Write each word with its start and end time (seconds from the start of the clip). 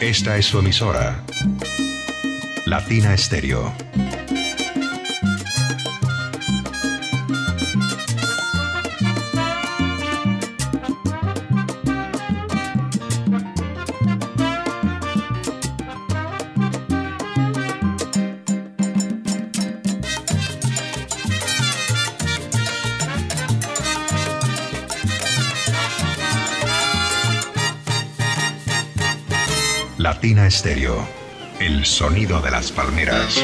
Esta 0.00 0.36
es 0.36 0.46
su 0.46 0.58
emisora. 0.58 1.22
Latina 2.66 3.14
Estéreo. 3.14 3.72
Latina 30.20 30.46
Estéreo. 30.46 31.08
El 31.58 31.86
sonido 31.86 32.42
de 32.42 32.50
las 32.50 32.70
palmeras. 32.70 33.42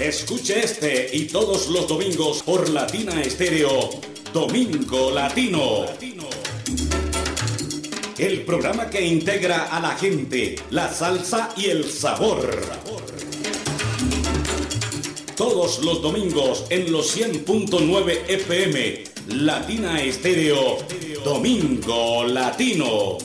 Escuche 0.00 0.64
este 0.64 1.14
y 1.14 1.26
todos 1.26 1.68
los 1.68 1.86
domingos 1.86 2.42
por 2.42 2.70
Latina 2.70 3.20
Estéreo. 3.20 3.90
Domingo 4.32 5.10
Latino. 5.10 5.84
El 8.16 8.44
programa 8.46 8.88
que 8.88 9.04
integra 9.04 9.76
a 9.76 9.78
la 9.78 9.94
gente, 9.94 10.56
la 10.70 10.90
salsa 10.90 11.50
y 11.54 11.66
el 11.66 11.84
sabor. 11.84 12.85
Todos 15.56 15.82
los 15.82 16.02
domingos 16.02 16.66
en 16.68 16.92
los 16.92 17.16
100.9 17.16 18.28
FM, 18.28 19.04
Latina 19.28 20.02
Estéreo, 20.02 20.76
Domingo 21.24 22.24
Latino. 22.24 23.16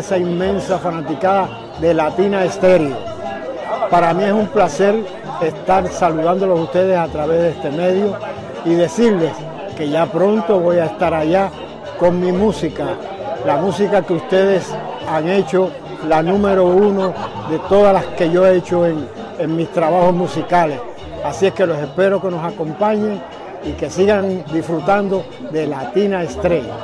Esa 0.00 0.18
inmensa 0.18 0.78
fanaticada 0.78 1.48
de 1.78 1.94
Latina 1.94 2.44
Estéreo. 2.44 2.96
Para 3.90 4.12
mí 4.14 4.24
es 4.24 4.32
un 4.32 4.46
placer 4.48 4.96
estar 5.42 5.86
saludándolos 5.88 6.58
a 6.58 6.62
ustedes 6.62 6.98
a 6.98 7.06
través 7.08 7.40
de 7.40 7.50
este 7.50 7.70
medio 7.70 8.16
y 8.64 8.74
decirles 8.74 9.32
que 9.76 9.88
ya 9.88 10.06
pronto 10.06 10.58
voy 10.58 10.78
a 10.78 10.86
estar 10.86 11.12
allá 11.12 11.50
con 11.98 12.18
mi 12.18 12.32
música, 12.32 12.84
la 13.46 13.56
música 13.56 14.02
que 14.02 14.14
ustedes 14.14 14.74
han 15.06 15.28
hecho, 15.28 15.70
la 16.08 16.22
número 16.22 16.64
uno 16.64 17.12
de 17.50 17.58
todas 17.68 17.92
las 17.92 18.06
que 18.16 18.30
yo 18.30 18.46
he 18.46 18.56
hecho 18.56 18.86
en, 18.86 19.06
en 19.38 19.54
mis 19.54 19.70
trabajos 19.70 20.14
musicales. 20.14 20.80
Así 21.24 21.46
es 21.46 21.52
que 21.52 21.66
los 21.66 21.78
espero 21.78 22.22
que 22.22 22.30
nos 22.30 22.42
acompañen 22.42 23.20
y 23.64 23.72
que 23.72 23.90
sigan 23.90 24.44
disfrutando 24.50 25.24
de 25.50 25.66
Latina 25.66 26.22
Estrella. 26.22 26.74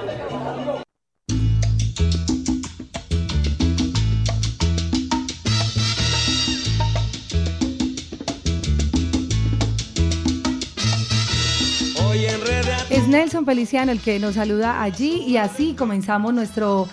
Nelson 13.26 13.44
Feliciano 13.44 13.90
el 13.90 14.00
que 14.00 14.20
nos 14.20 14.36
saluda 14.36 14.84
allí 14.84 15.24
y 15.26 15.36
así 15.36 15.74
comenzamos 15.74 16.32
nuestro 16.32 16.86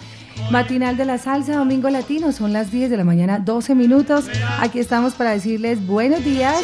matinal 0.49 0.97
de 0.97 1.05
la 1.05 1.19
salsa 1.19 1.55
Domingo 1.55 1.91
Latino. 1.91 2.31
Son 2.31 2.51
las 2.51 2.71
10 2.71 2.89
de 2.89 2.97
la 2.97 3.03
mañana, 3.03 3.37
12 3.37 3.75
minutos. 3.75 4.25
Aquí 4.59 4.79
estamos 4.79 5.13
para 5.13 5.29
decirles 5.29 5.85
buenos 5.85 6.25
días, 6.25 6.59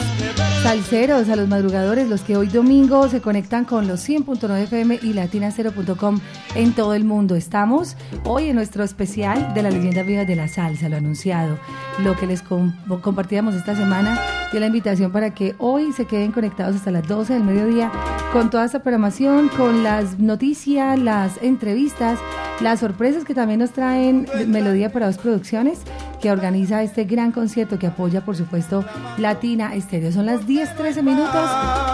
salseros, 0.63 1.29
a 1.29 1.35
los 1.35 1.47
madrugadores, 1.47 2.09
los 2.09 2.21
que 2.21 2.35
hoy 2.35 2.47
domingo 2.47 3.07
se 3.07 3.21
conectan 3.21 3.63
con 3.65 3.87
los 3.87 4.07
100.9 4.07 4.63
FM 4.63 4.99
y 5.01 5.13
latinacero.com 5.13 6.19
en 6.55 6.73
todo 6.73 6.93
el 6.93 7.05
mundo. 7.05 7.35
Estamos 7.35 7.95
hoy 8.25 8.49
en 8.49 8.55
nuestro 8.55 8.83
especial 8.83 9.53
de 9.53 9.63
la 9.63 9.71
leyenda 9.71 10.03
viva 10.03 10.25
de 10.25 10.35
la 10.35 10.47
salsa, 10.47 10.89
lo 10.89 10.97
anunciado. 10.97 11.57
Lo 12.03 12.15
que 12.17 12.27
les 12.27 12.41
com- 12.41 12.73
compartíamos 13.01 13.55
esta 13.55 13.75
semana 13.75 14.19
dio 14.51 14.59
la 14.59 14.67
invitación 14.67 15.11
para 15.11 15.33
que 15.33 15.55
hoy 15.59 15.93
se 15.93 16.05
queden 16.05 16.31
conectados 16.33 16.75
hasta 16.75 16.91
las 16.91 17.07
12 17.07 17.33
del 17.33 17.43
mediodía 17.43 17.91
con 18.33 18.49
toda 18.49 18.65
esta 18.65 18.79
programación, 18.83 19.47
con 19.49 19.81
las 19.83 20.19
noticias, 20.19 20.99
las 20.99 21.41
entrevistas, 21.41 22.19
las 22.59 22.81
sorpresas 22.81 23.23
que 23.23 23.33
también 23.33 23.59
nos 23.61 23.71
traen 23.71 24.27
Melodía 24.47 24.91
para 24.91 25.05
dos 25.07 25.17
producciones 25.17 25.79
que 26.19 26.31
organiza 26.31 26.83
este 26.83 27.05
gran 27.05 27.31
concierto 27.31 27.79
que 27.79 27.87
apoya 27.87 28.21
por 28.21 28.35
supuesto 28.35 28.85
Latina 29.17 29.75
Estéreo. 29.75 30.11
Son 30.11 30.25
las 30.25 30.45
10, 30.45 30.75
13 30.75 31.01
minutos 31.03 31.49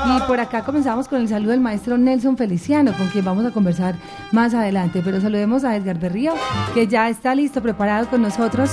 y 0.07 0.22
por 0.27 0.39
acá 0.39 0.63
comenzamos 0.63 1.07
con 1.07 1.22
el 1.22 1.27
saludo 1.27 1.51
del 1.51 1.60
maestro 1.60 1.98
Nelson 1.98 2.38
Feliciano 2.38 2.94
con 2.98 3.07
quien 3.07 3.25
vamos 3.25 3.45
a 3.45 3.51
conversar 3.51 3.95
más 4.31 4.54
adelante, 4.54 5.01
pero 5.04 5.22
saludemos 5.22 5.63
a 5.63 5.75
Edgar 5.75 6.00
Berrío 6.00 6.33
que 6.74 6.88
ya 6.88 7.10
está 7.10 7.36
listo, 7.36 7.62
preparado 7.62 8.07
con 8.10 8.22
nosotros. 8.22 8.72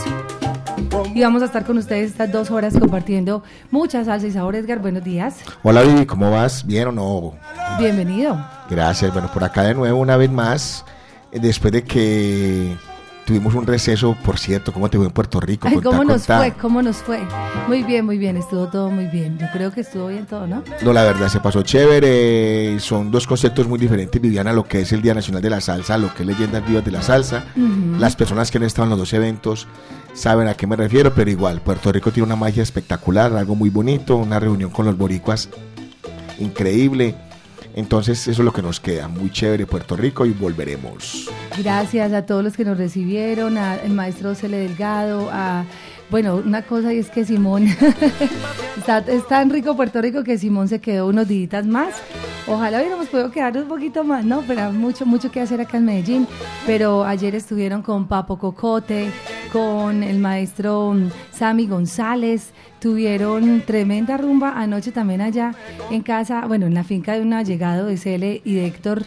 Y 1.15 1.23
vamos 1.23 1.43
a 1.43 1.47
estar 1.47 1.65
con 1.65 1.79
ustedes 1.79 2.11
estas 2.11 2.31
dos 2.31 2.51
horas 2.51 2.75
compartiendo 2.79 3.43
mucha 3.71 4.05
salsa 4.05 4.27
y 4.27 4.33
sabor. 4.33 4.57
Edgar, 4.57 4.79
buenos 4.79 5.05
días. 5.05 5.37
Hola 5.63 5.83
Vivi, 5.83 6.07
¿cómo 6.07 6.31
vas? 6.31 6.67
¿Bien 6.67 6.89
o 6.89 6.93
no? 6.93 7.35
Bienvenido. 7.79 8.45
Gracias. 8.69 9.13
Bueno, 9.13 9.31
por 9.33 9.45
acá 9.45 9.63
de 9.63 9.75
nuevo 9.75 9.99
una 9.99 10.17
vez 10.17 10.31
más, 10.31 10.85
eh, 11.31 11.39
después 11.41 11.73
de 11.73 11.85
que 11.85 12.77
Tuvimos 13.25 13.55
un 13.55 13.67
receso, 13.67 14.17
por 14.25 14.39
cierto, 14.39 14.73
¿cómo 14.73 14.91
te 14.91 14.97
fue 14.97 15.07
en 15.07 15.13
Puerto 15.13 15.39
Rico? 15.41 15.69
Ay, 15.69 15.75
Contá, 15.75 15.91
¿cómo 15.91 16.05
nos 16.05 16.23
contá. 16.23 16.39
fue? 16.39 16.53
¿Cómo 16.53 16.83
nos 16.83 16.97
fue? 16.97 17.21
Muy 17.69 17.85
bien, 17.85 18.05
muy 18.05 18.19
bien, 18.19 18.37
estuvo 18.37 18.67
todo 18.67 18.91
muy 18.91 19.07
bien. 19.07 19.39
Yo 19.39 19.47
creo 19.53 19.71
que 19.71 19.83
estuvo 19.83 20.09
bien 20.09 20.27
todo, 20.27 20.47
¿no? 20.47 20.65
No, 20.83 20.93
la 20.93 21.05
verdad, 21.05 21.29
se 21.29 21.39
pasó 21.39 21.63
chévere. 21.63 22.81
Son 22.81 23.11
dos 23.13 23.27
conceptos 23.27 23.69
muy 23.69 23.79
diferentes, 23.79 24.21
Viviana, 24.21 24.53
lo 24.53 24.65
que 24.65 24.81
es 24.81 24.93
el 24.93 25.03
Día 25.03 25.15
Nacional 25.15 25.41
de 25.41 25.51
la 25.51 25.61
Salsa, 25.61 25.99
lo 25.99 26.13
que 26.13 26.25
es 26.25 26.27
Leyendas 26.27 26.67
Vivas 26.67 26.85
de 26.85 26.91
la 26.91 27.03
Salsa. 27.03 27.45
Las 27.99 28.17
personas 28.17 28.51
que 28.51 28.59
han 28.59 28.65
estado 28.65 28.85
en 28.85 28.91
los 28.91 28.99
dos 28.99 29.13
eventos 29.13 29.69
saben 30.15 30.49
a 30.49 30.55
qué 30.55 30.67
me 30.67 30.77
refiero, 30.77 31.15
pero 31.15 31.31
igual, 31.31 31.61
Puerto 31.61 31.93
Rico 31.93 32.11
tiene 32.11 32.27
una 32.27 32.37
magia 32.37 32.63
espectacular, 32.63 33.33
algo 33.37 33.55
muy 33.55 33.71
bonito, 33.71 34.17
una 34.17 34.41
reunión 34.41 34.71
con 34.71 34.85
los 34.87 34.99
boricuas 34.99 35.49
increíble. 36.39 37.15
Entonces, 37.75 38.29
eso 38.29 38.43
es 38.43 38.45
lo 38.45 38.53
que 38.53 38.63
nos 38.63 38.81
queda. 38.81 39.09
Muy 39.09 39.31
chévere 39.31 39.67
Puerto 39.67 39.97
Rico 39.97 40.27
y 40.27 40.31
volveremos. 40.33 41.31
Gracias 41.59 42.13
a 42.13 42.27
todos 42.27 42.43
los 42.45 42.57
que 42.57 42.65
nos 42.65 42.79
recibieron, 42.79 43.57
al 43.59 43.91
maestro 43.91 44.35
Cele 44.35 44.59
Delgado, 44.59 45.29
a... 45.33 45.65
Bueno, 46.11 46.37
una 46.45 46.61
cosa 46.61 46.93
y 46.93 46.99
es 46.99 47.09
que 47.09 47.25
Simón, 47.25 47.67
está, 48.77 48.99
es 48.99 49.27
tan 49.29 49.49
rico 49.49 49.75
Puerto 49.75 50.03
Rico 50.03 50.23
que 50.23 50.37
Simón 50.37 50.69
se 50.69 50.79
quedó 50.79 51.07
unos 51.07 51.27
días 51.27 51.65
más. 51.65 51.95
Ojalá 52.47 52.81
hubiéramos 52.81 53.07
podido 53.07 53.31
quedar 53.31 53.57
un 53.57 53.67
poquito 53.67 54.05
más, 54.05 54.23
¿no? 54.23 54.43
Pero 54.47 54.73
mucho, 54.73 55.07
mucho 55.07 55.31
que 55.31 55.41
hacer 55.41 55.63
acá 55.63 55.79
en 55.79 55.87
Medellín. 55.87 56.29
Pero 56.67 57.05
ayer 57.05 57.35
estuvieron 57.35 57.81
con 57.81 58.09
Papo 58.09 58.37
Cocote, 58.37 59.11
con 59.53 60.03
el 60.03 60.19
maestro 60.19 60.93
mm, 60.93 61.11
Sammy 61.31 61.67
González, 61.67 62.53
tuvieron 62.83 63.61
tremenda 63.61 64.17
rumba 64.17 64.61
anoche 64.61 64.91
también 64.91 65.21
allá 65.21 65.55
en 65.93 66.03
casa, 66.03 66.47
bueno, 66.49 66.67
en 66.67 66.75
la 66.75 66.83
finca 66.83 67.13
de 67.13 67.23
un 67.23 67.33
allegado 67.33 67.87
de 67.87 67.97
Cele 67.97 68.43
y 68.45 68.55
de 68.57 68.67
Héctor, 68.67 69.05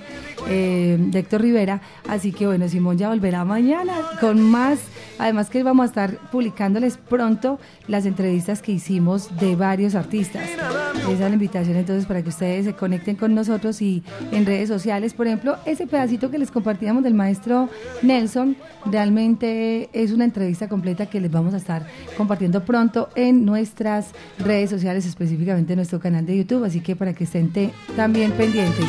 eh, 0.48 0.98
de 0.98 1.20
Héctor 1.20 1.42
Rivera. 1.42 1.82
Así 2.08 2.32
que 2.32 2.48
bueno, 2.48 2.70
Simón 2.70 2.98
ya 2.98 3.10
volverá 3.10 3.44
mañana 3.44 3.94
con 4.22 4.42
más. 4.42 4.80
Además 5.18 5.50
que 5.50 5.64
vamos 5.64 5.84
a 5.84 5.88
estar 5.88 6.18
publicándoles 6.32 6.98
pronto 6.98 7.60
las 7.88 8.06
entrevistas 8.06 8.62
que 8.62 8.72
hicimos 8.72 9.38
de 9.40 9.56
varios 9.56 9.96
artistas. 9.96 10.48
Esa 10.96 11.12
es 11.12 11.20
la 11.20 11.30
invitación 11.30 11.76
entonces 11.76 12.06
para 12.06 12.22
que 12.22 12.30
ustedes 12.30 12.66
se 12.66 12.74
conecten 12.74 13.16
con 13.16 13.36
nosotros 13.36 13.82
y 13.82 14.04
en 14.32 14.46
redes 14.46 14.70
sociales. 14.70 15.14
Por 15.14 15.28
ejemplo, 15.28 15.58
ese 15.66 15.86
pedacito 15.86 16.32
que 16.32 16.38
les 16.38 16.52
compartíamos 16.52 17.04
del 17.04 17.14
maestro 17.14 17.70
Nelson, 18.02 18.58
realmente 18.86 19.90
es 19.94 20.12
una 20.12 20.26
entrevista 20.26 20.68
completa 20.68 21.06
que 21.06 21.20
les 21.20 21.32
vamos 21.32 21.54
a 21.54 21.58
estar 21.58 21.86
compartiendo 22.18 22.64
pronto 22.66 23.10
en 23.16 23.46
nuestras 23.66 24.12
redes 24.38 24.70
sociales, 24.70 25.08
específicamente 25.08 25.74
en 25.74 25.78
nuestro 25.78 26.00
canal 26.00 26.24
de 26.24 26.38
YouTube. 26.38 26.66
Así 26.66 26.82
que 26.82 26.96
para 26.96 27.14
que 27.14 27.24
estén 27.24 27.52
también 27.96 28.32
pendientes. 28.34 28.86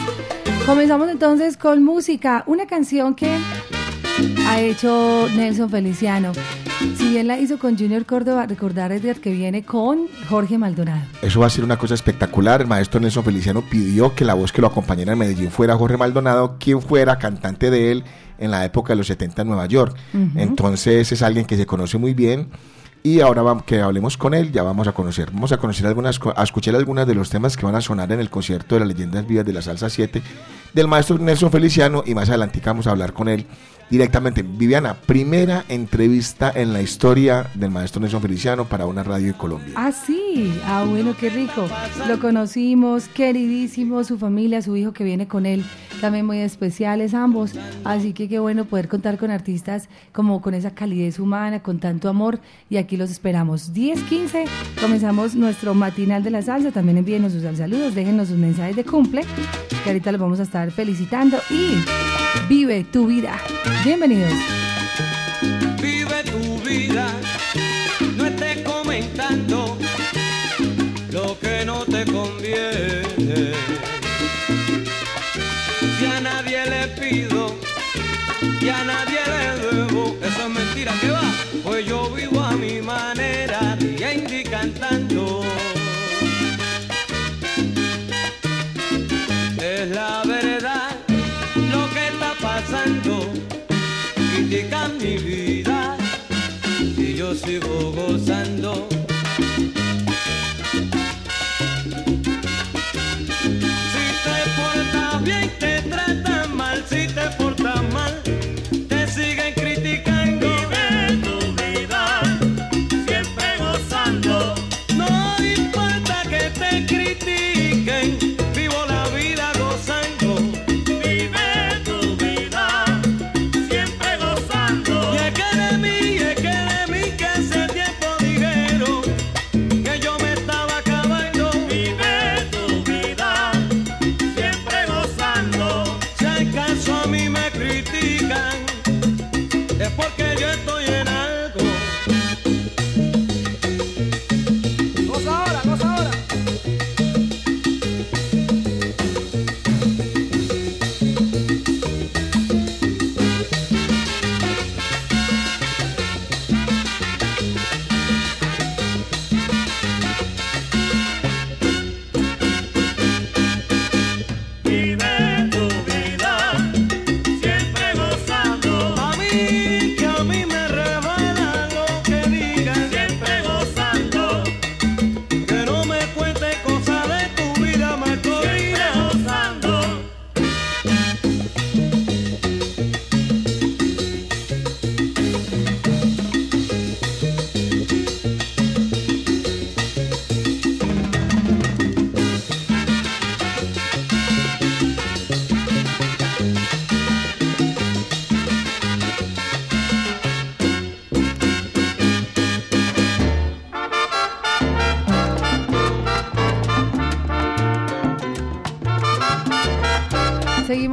Comenzamos 0.67 1.08
entonces 1.08 1.56
con 1.56 1.82
música, 1.82 2.44
una 2.46 2.67
canción 2.67 3.14
que 3.14 3.38
ha 4.46 4.61
hecho 4.61 5.28
Nelson 5.34 5.70
Feliciano. 5.70 6.32
Si 6.99 7.08
bien 7.08 7.26
la 7.26 7.38
hizo 7.38 7.58
con 7.58 7.78
Junior 7.78 8.05
Córdoba, 8.05 8.44
recordar 8.44 8.93
Edgar 8.93 9.17
que 9.17 9.31
viene 9.31 9.62
con 9.64 10.08
Jorge 10.28 10.58
Maldonado. 10.58 11.00
Eso 11.22 11.40
va 11.40 11.46
a 11.46 11.50
ser 11.50 11.64
una 11.64 11.79
cosa 11.79 11.94
espectacular. 11.94 12.61
El 12.61 12.67
maestro 12.67 13.00
Nelson 13.00 13.25
Feliciano 13.25 13.62
pidió 13.62 14.14
que 14.14 14.26
la 14.26 14.34
voz 14.34 14.52
que 14.52 14.61
lo 14.61 14.67
acompañara 14.67 15.12
en 15.12 15.19
Medellín 15.19 15.50
fuera 15.50 15.75
Jorge 15.76 15.96
Maldonado, 15.96 16.56
quien 16.58 16.82
fuera 16.82 17.19
cantante 17.19 17.70
de 17.70 17.93
él 17.93 18.05
en 18.38 18.50
la 18.50 18.62
época 18.67 18.93
de 18.93 18.99
los 18.99 19.06
70 19.06 19.40
en 19.40 19.49
Nueva 19.49 19.64
York. 19.64 19.96
Ujú. 20.12 20.38
Entonces 20.38 21.11
es 21.11 21.22
alguien 21.22 21.46
que 21.46 21.56
se 21.56 21.64
conoce 21.64 21.96
muy 21.96 22.12
bien. 22.12 22.49
Y 23.02 23.20
ahora 23.20 23.43
vamos, 23.43 23.64
que 23.64 23.81
hablemos 23.81 24.16
con 24.16 24.34
él, 24.34 24.50
ya 24.50 24.62
vamos 24.62 24.88
a 24.88 24.93
conocer. 24.93 25.31
Vamos 25.31 25.52
a 25.52 25.58
conocer 25.58 25.87
algunas, 25.87 26.19
a 26.34 26.43
escuchar 26.43 26.75
algunas 26.75 27.06
de 27.06 27.14
los 27.14 27.31
temas 27.31 27.56
que 27.56 27.64
van 27.64 27.76
a 27.76 27.81
sonar 27.81 28.10
en 28.10 28.20
el 28.20 28.31
concierto 28.31 28.75
de 28.75 28.81
las 28.81 28.88
leyendas 28.88 29.26
vivas 29.26 29.46
de 29.46 29.52
la 29.52 29.62
salsa 29.62 29.88
7 29.88 30.22
del 30.72 30.88
maestro 30.88 31.16
Nelson 31.19 31.50
Feliciano 31.50 32.02
y 32.04 32.14
más 32.14 32.28
adelante 32.28 32.60
vamos 32.64 32.87
a 32.87 32.90
hablar 32.90 33.12
con 33.12 33.28
él 33.28 33.46
directamente. 33.90 34.43
Viviana, 34.43 34.94
primera 34.94 35.64
entrevista 35.69 36.52
en 36.54 36.72
la 36.72 36.82
historia 36.82 37.48
del 37.54 37.70
maestro 37.70 38.00
Nelson 38.00 38.20
Feliciano 38.20 38.64
para 38.66 38.87
una 38.87 39.02
radio 39.02 39.28
de 39.28 39.38
Colombia. 39.38 39.72
Ah, 39.76 39.93
sí. 39.93 40.52
Ah, 40.64 40.84
bueno, 40.88 41.14
qué 41.19 41.31
rico. 41.31 41.69
Lo 42.08 42.19
conocimos, 42.20 43.08
queridísimo, 43.08 44.04
su 44.04 44.19
familia, 44.19 44.60
su 44.62 44.76
hijo 44.76 44.93
que 44.93 45.04
viene 45.04 45.26
con 45.28 45.46
él, 45.46 45.64
también 46.00 46.26
muy 46.26 46.38
especiales 46.38 47.14
ambos. 47.14 47.52
Así 47.84 48.12
que 48.12 48.28
qué 48.28 48.38
bueno 48.38 48.64
poder 48.64 48.88
contar 48.88 49.19
con 49.19 49.31
artistas 49.31 49.88
como 50.12 50.40
con 50.40 50.54
esa 50.54 50.70
calidez 50.70 51.19
humana, 51.19 51.62
con 51.62 51.78
tanto 51.78 52.08
amor. 52.08 52.40
Y 52.70 52.76
aquí 52.76 52.96
los 52.96 53.10
esperamos. 53.10 53.72
10, 53.72 54.02
15, 54.04 54.44
comenzamos 54.81 55.34
nuestro 55.34 55.75
matinal 55.75 56.22
de 56.22 56.31
la 56.31 56.43
salsa. 56.43 56.70
También 56.70 56.98
envíenos 56.98 57.32
sus 57.32 57.43
saludos, 57.56 57.94
déjenos 57.94 58.28
sus 58.28 58.38
mensajes 58.38 58.76
de 58.76 58.84
cumple, 58.84 59.22
que 59.84 59.90
ahorita 59.90 60.12
los 60.12 60.20
vamos 60.20 60.40
a 60.40 60.44
estar 60.44 60.70
felicitando. 60.70 61.38
Y 61.50 61.75
vive 62.48 62.84
tu 62.84 63.06
vida. 63.06 63.38
Bienvenidos. 63.84 64.32
Vive 65.81 66.22
tu 66.25 66.69
vida, 66.69 67.06
no 68.16 68.26
estés 68.26 68.62
comentando 68.62 69.56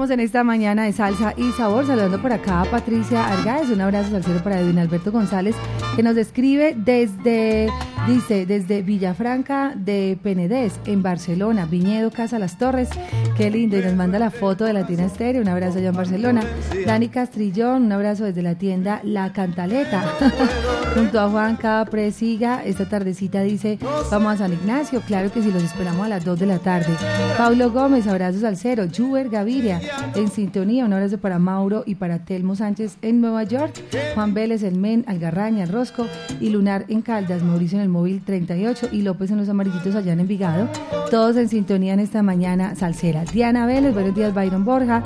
en 0.10 0.20
esta 0.20 0.44
mañana 0.44 0.84
de 0.84 0.92
salsa 0.92 1.34
y 1.38 1.52
sabor, 1.52 1.88
saludando 1.88 2.22
por 2.22 2.34
acá 2.34 2.62
a 2.62 2.66
Patricia 2.66 3.26
Argáez, 3.26 3.70
un 3.70 3.80
abrazo 3.80 4.12
salsero 4.12 4.44
para 4.44 4.60
Edwin 4.60 4.80
Alberto 4.80 5.12
González, 5.14 5.56
que 5.96 6.04
nos 6.04 6.18
escribe 6.18 6.76
desde, 6.76 7.70
dice, 8.08 8.46
desde 8.46 8.82
Villafranca 8.82 9.74
de 9.76 10.18
Penedés, 10.22 10.74
en 10.86 11.04
Barcelona, 11.04 11.66
Viñedo, 11.66 12.12
Casa 12.12 12.38
Las 12.38 12.58
Torres, 12.58 12.90
qué 13.38 13.50
lindo, 13.50 13.78
y 13.78 13.82
nos 13.82 13.94
manda 13.94 14.20
la 14.20 14.32
foto 14.32 14.66
de 14.66 14.74
Latina 14.74 15.06
Estéreo, 15.06 15.42
un 15.42 15.48
abrazo 15.48 15.80
allá 15.80 15.90
en 15.90 15.96
Barcelona. 15.96 16.44
Dani 16.86 17.10
Castrillón, 17.10 17.84
un 17.84 17.92
abrazo 17.92 18.26
desde 18.26 18.42
la 18.42 18.56
tienda 18.56 19.02
La 19.04 19.34
Cantaleta, 19.34 20.04
junto 20.96 21.20
a 21.20 21.30
Juan 21.30 21.58
Presiga, 21.90 22.64
esta 22.64 22.88
tardecita 22.88 23.42
dice, 23.42 23.80
vamos 24.12 24.34
a 24.34 24.38
San 24.38 24.54
Ignacio, 24.54 25.02
claro 25.02 25.32
que 25.32 25.42
sí, 25.42 25.52
los 25.52 25.64
esperamos 25.64 26.06
a 26.06 26.10
las 26.10 26.26
2 26.26 26.40
de 26.40 26.46
la 26.46 26.60
tarde. 26.60 26.94
Paulo 27.38 27.72
Gómez, 27.72 28.08
abrazos 28.08 28.44
al 28.44 28.58
cero, 28.58 28.86
Juber 28.96 29.30
Gaviria, 29.30 29.82
en 30.16 30.30
sintonía, 30.30 30.86
un 30.86 30.94
abrazo 30.94 31.18
para 31.18 31.40
Mauro 31.40 31.84
y 31.86 31.96
para 31.96 32.20
Telmo 32.20 32.56
Sánchez 32.56 32.98
en 33.02 33.22
Nueva 33.22 33.44
York, 33.44 33.74
Juan 34.16 34.34
Vélez, 34.34 34.64
El 34.64 34.76
Men, 34.76 35.04
Algarraña, 35.08 35.66
Rosco. 35.66 36.08
Y 36.40 36.50
Lunar 36.50 36.86
en 36.88 37.02
Caldas, 37.02 37.44
Mauricio 37.44 37.78
en 37.78 37.84
el 37.84 37.90
móvil 37.90 38.22
38 38.24 38.90
y 38.92 39.02
López 39.02 39.32
en 39.32 39.38
los 39.38 39.50
amarillitos 39.50 39.96
allá 39.96 40.14
en 40.14 40.20
Envigado, 40.20 40.70
todos 41.10 41.38
en 41.38 41.50
sintonía 41.50 41.94
en 41.94 42.00
esta 42.00 42.22
mañana 42.22 42.76
salsera. 42.76 43.23
Diana 43.32 43.66
Vélez, 43.66 43.94
buenos 43.94 44.16
días 44.16 44.34
Byron 44.34 44.66
Borja, 44.66 45.04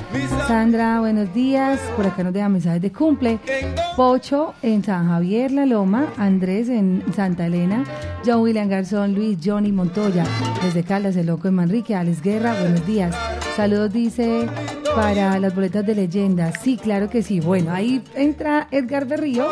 Sandra, 0.48 1.00
buenos 1.00 1.34
días, 1.34 1.80
por 1.96 2.06
acá 2.06 2.24
nos 2.24 2.34
dejan 2.34 2.54
mensajes 2.54 2.82
de 2.82 2.92
cumple, 2.92 3.40
Pocho 3.96 4.54
en 4.62 4.84
San 4.84 5.08
Javier, 5.08 5.52
La 5.52 5.66
Loma, 5.66 6.08
Andrés 6.18 6.70
en 6.70 7.04
Santa 7.16 7.46
Elena, 7.46 7.84
John 8.26 8.42
William 8.42 8.68
Garzón, 8.68 9.14
Luis, 9.14 9.38
Johnny 9.44 9.72
Montoya, 9.72 10.24
desde 10.64 10.84
Caldas, 10.84 11.16
el 11.16 11.28
loco 11.28 11.48
en 11.48 11.56
Manrique, 11.56 11.96
Alex 11.96 12.22
Guerra, 12.22 12.56
buenos 12.60 12.86
días. 12.86 13.16
Saludos, 13.56 13.92
dice, 13.92 14.48
para 14.96 15.40
las 15.40 15.56
boletas 15.56 15.86
de 15.86 15.96
leyenda. 15.96 16.52
Sí, 16.52 16.78
claro 16.78 17.10
que 17.10 17.24
sí. 17.24 17.40
Bueno, 17.40 17.72
ahí 17.72 18.04
entra 18.16 18.68
Edgar 18.70 19.06
Berrío, 19.06 19.48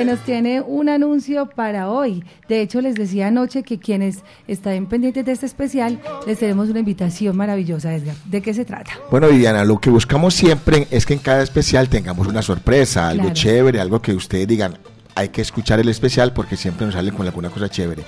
que 0.00 0.06
nos 0.06 0.20
tiene 0.20 0.62
un 0.62 0.88
anuncio 0.88 1.50
para 1.50 1.90
hoy. 1.90 2.24
De 2.48 2.62
hecho, 2.62 2.80
les 2.80 2.94
decía 2.94 3.26
anoche 3.26 3.62
que 3.62 3.78
quienes 3.78 4.20
están 4.48 4.86
pendientes 4.86 5.26
de 5.26 5.32
este 5.32 5.44
especial, 5.44 6.00
les 6.26 6.38
tenemos 6.38 6.70
una 6.70 6.78
invitación 6.78 7.36
maravillosa, 7.36 7.94
Edgar. 7.94 8.16
¿De 8.24 8.40
qué 8.40 8.54
se 8.54 8.64
trata? 8.64 8.92
Bueno, 9.10 9.28
Viviana, 9.28 9.62
lo 9.64 9.78
que 9.78 9.90
buscamos 9.90 10.32
siempre 10.32 10.86
es 10.90 11.04
que 11.04 11.12
en 11.12 11.18
cada 11.18 11.42
especial 11.42 11.90
tengamos 11.90 12.26
una 12.26 12.40
sorpresa, 12.40 13.08
algo 13.10 13.24
Claro. 13.24 13.34
chévere, 13.34 13.78
algo 13.78 14.00
que 14.00 14.14
ustedes 14.14 14.48
digan, 14.48 14.78
hay 15.14 15.28
que 15.28 15.42
escuchar 15.42 15.80
el 15.80 15.88
especial 15.90 16.32
porque 16.32 16.56
siempre 16.56 16.86
nos 16.86 16.94
salen 16.94 17.14
con 17.14 17.26
alguna 17.26 17.50
cosa 17.50 17.68
chévere. 17.68 18.02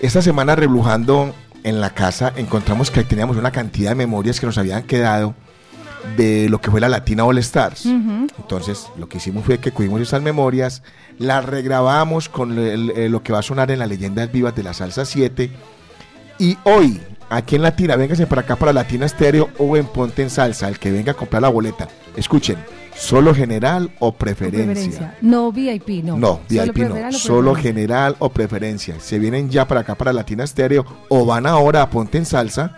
Esta 0.00 0.22
semana, 0.22 0.56
reblujando 0.56 1.34
en 1.64 1.82
la 1.82 1.90
casa, 1.90 2.32
encontramos 2.36 2.90
que 2.90 3.04
teníamos 3.04 3.36
una 3.36 3.50
cantidad 3.50 3.90
de 3.90 3.96
memorias 3.96 4.40
que 4.40 4.46
nos 4.46 4.56
habían 4.56 4.84
quedado 4.84 5.34
de 6.16 6.48
lo 6.48 6.60
que 6.60 6.70
fue 6.70 6.80
la 6.80 6.88
Latina 6.88 7.24
All 7.24 7.38
Stars. 7.38 7.86
Entonces, 7.86 8.86
lo 8.98 9.08
que 9.08 9.18
hicimos 9.18 9.44
fue 9.44 9.58
que 9.58 9.72
cogimos 9.72 10.00
esas 10.00 10.22
memorias, 10.22 10.82
las 11.18 11.44
regrabamos 11.44 12.28
con 12.28 12.58
el- 12.58 12.90
el- 12.90 13.12
lo 13.12 13.22
que 13.22 13.32
va 13.32 13.40
a 13.40 13.42
sonar 13.42 13.70
en 13.70 13.78
las 13.78 13.88
leyendas 13.88 14.30
vivas 14.32 14.54
de 14.54 14.62
la 14.62 14.74
salsa 14.74 15.04
7. 15.04 15.50
Y 16.38 16.56
hoy, 16.64 17.00
aquí 17.28 17.56
en 17.56 17.62
Latina, 17.62 17.96
véngase 17.96 18.26
para 18.26 18.42
acá 18.42 18.56
para 18.56 18.72
Latina 18.72 19.06
Estéreo 19.06 19.50
o 19.58 19.76
en 19.76 19.86
Ponte 19.86 20.22
en 20.22 20.30
Salsa, 20.30 20.68
el 20.68 20.78
que 20.78 20.90
venga 20.90 21.12
a 21.12 21.14
comprar 21.14 21.42
la 21.42 21.48
boleta. 21.48 21.88
Escuchen, 22.16 22.56
solo 22.96 23.34
general 23.34 23.90
o 23.98 24.12
preferencia. 24.12 24.64
Preferencia. 24.66 25.14
No 25.20 25.52
VIP, 25.52 26.02
no. 26.02 26.16
No, 26.16 26.40
VIP 26.48 26.72
preferal 26.72 27.12
no, 27.12 27.18
solo 27.18 27.54
general 27.54 28.16
o 28.18 28.30
preferencia. 28.30 28.98
Se 29.00 29.18
vienen 29.18 29.50
ya 29.50 29.68
para 29.68 29.80
acá 29.80 29.94
para 29.94 30.12
Latina 30.12 30.44
Estéreo 30.44 30.84
o 31.08 31.24
van 31.26 31.46
ahora 31.46 31.82
a 31.82 31.90
Ponte 31.90 32.18
en 32.18 32.24
Salsa 32.26 32.74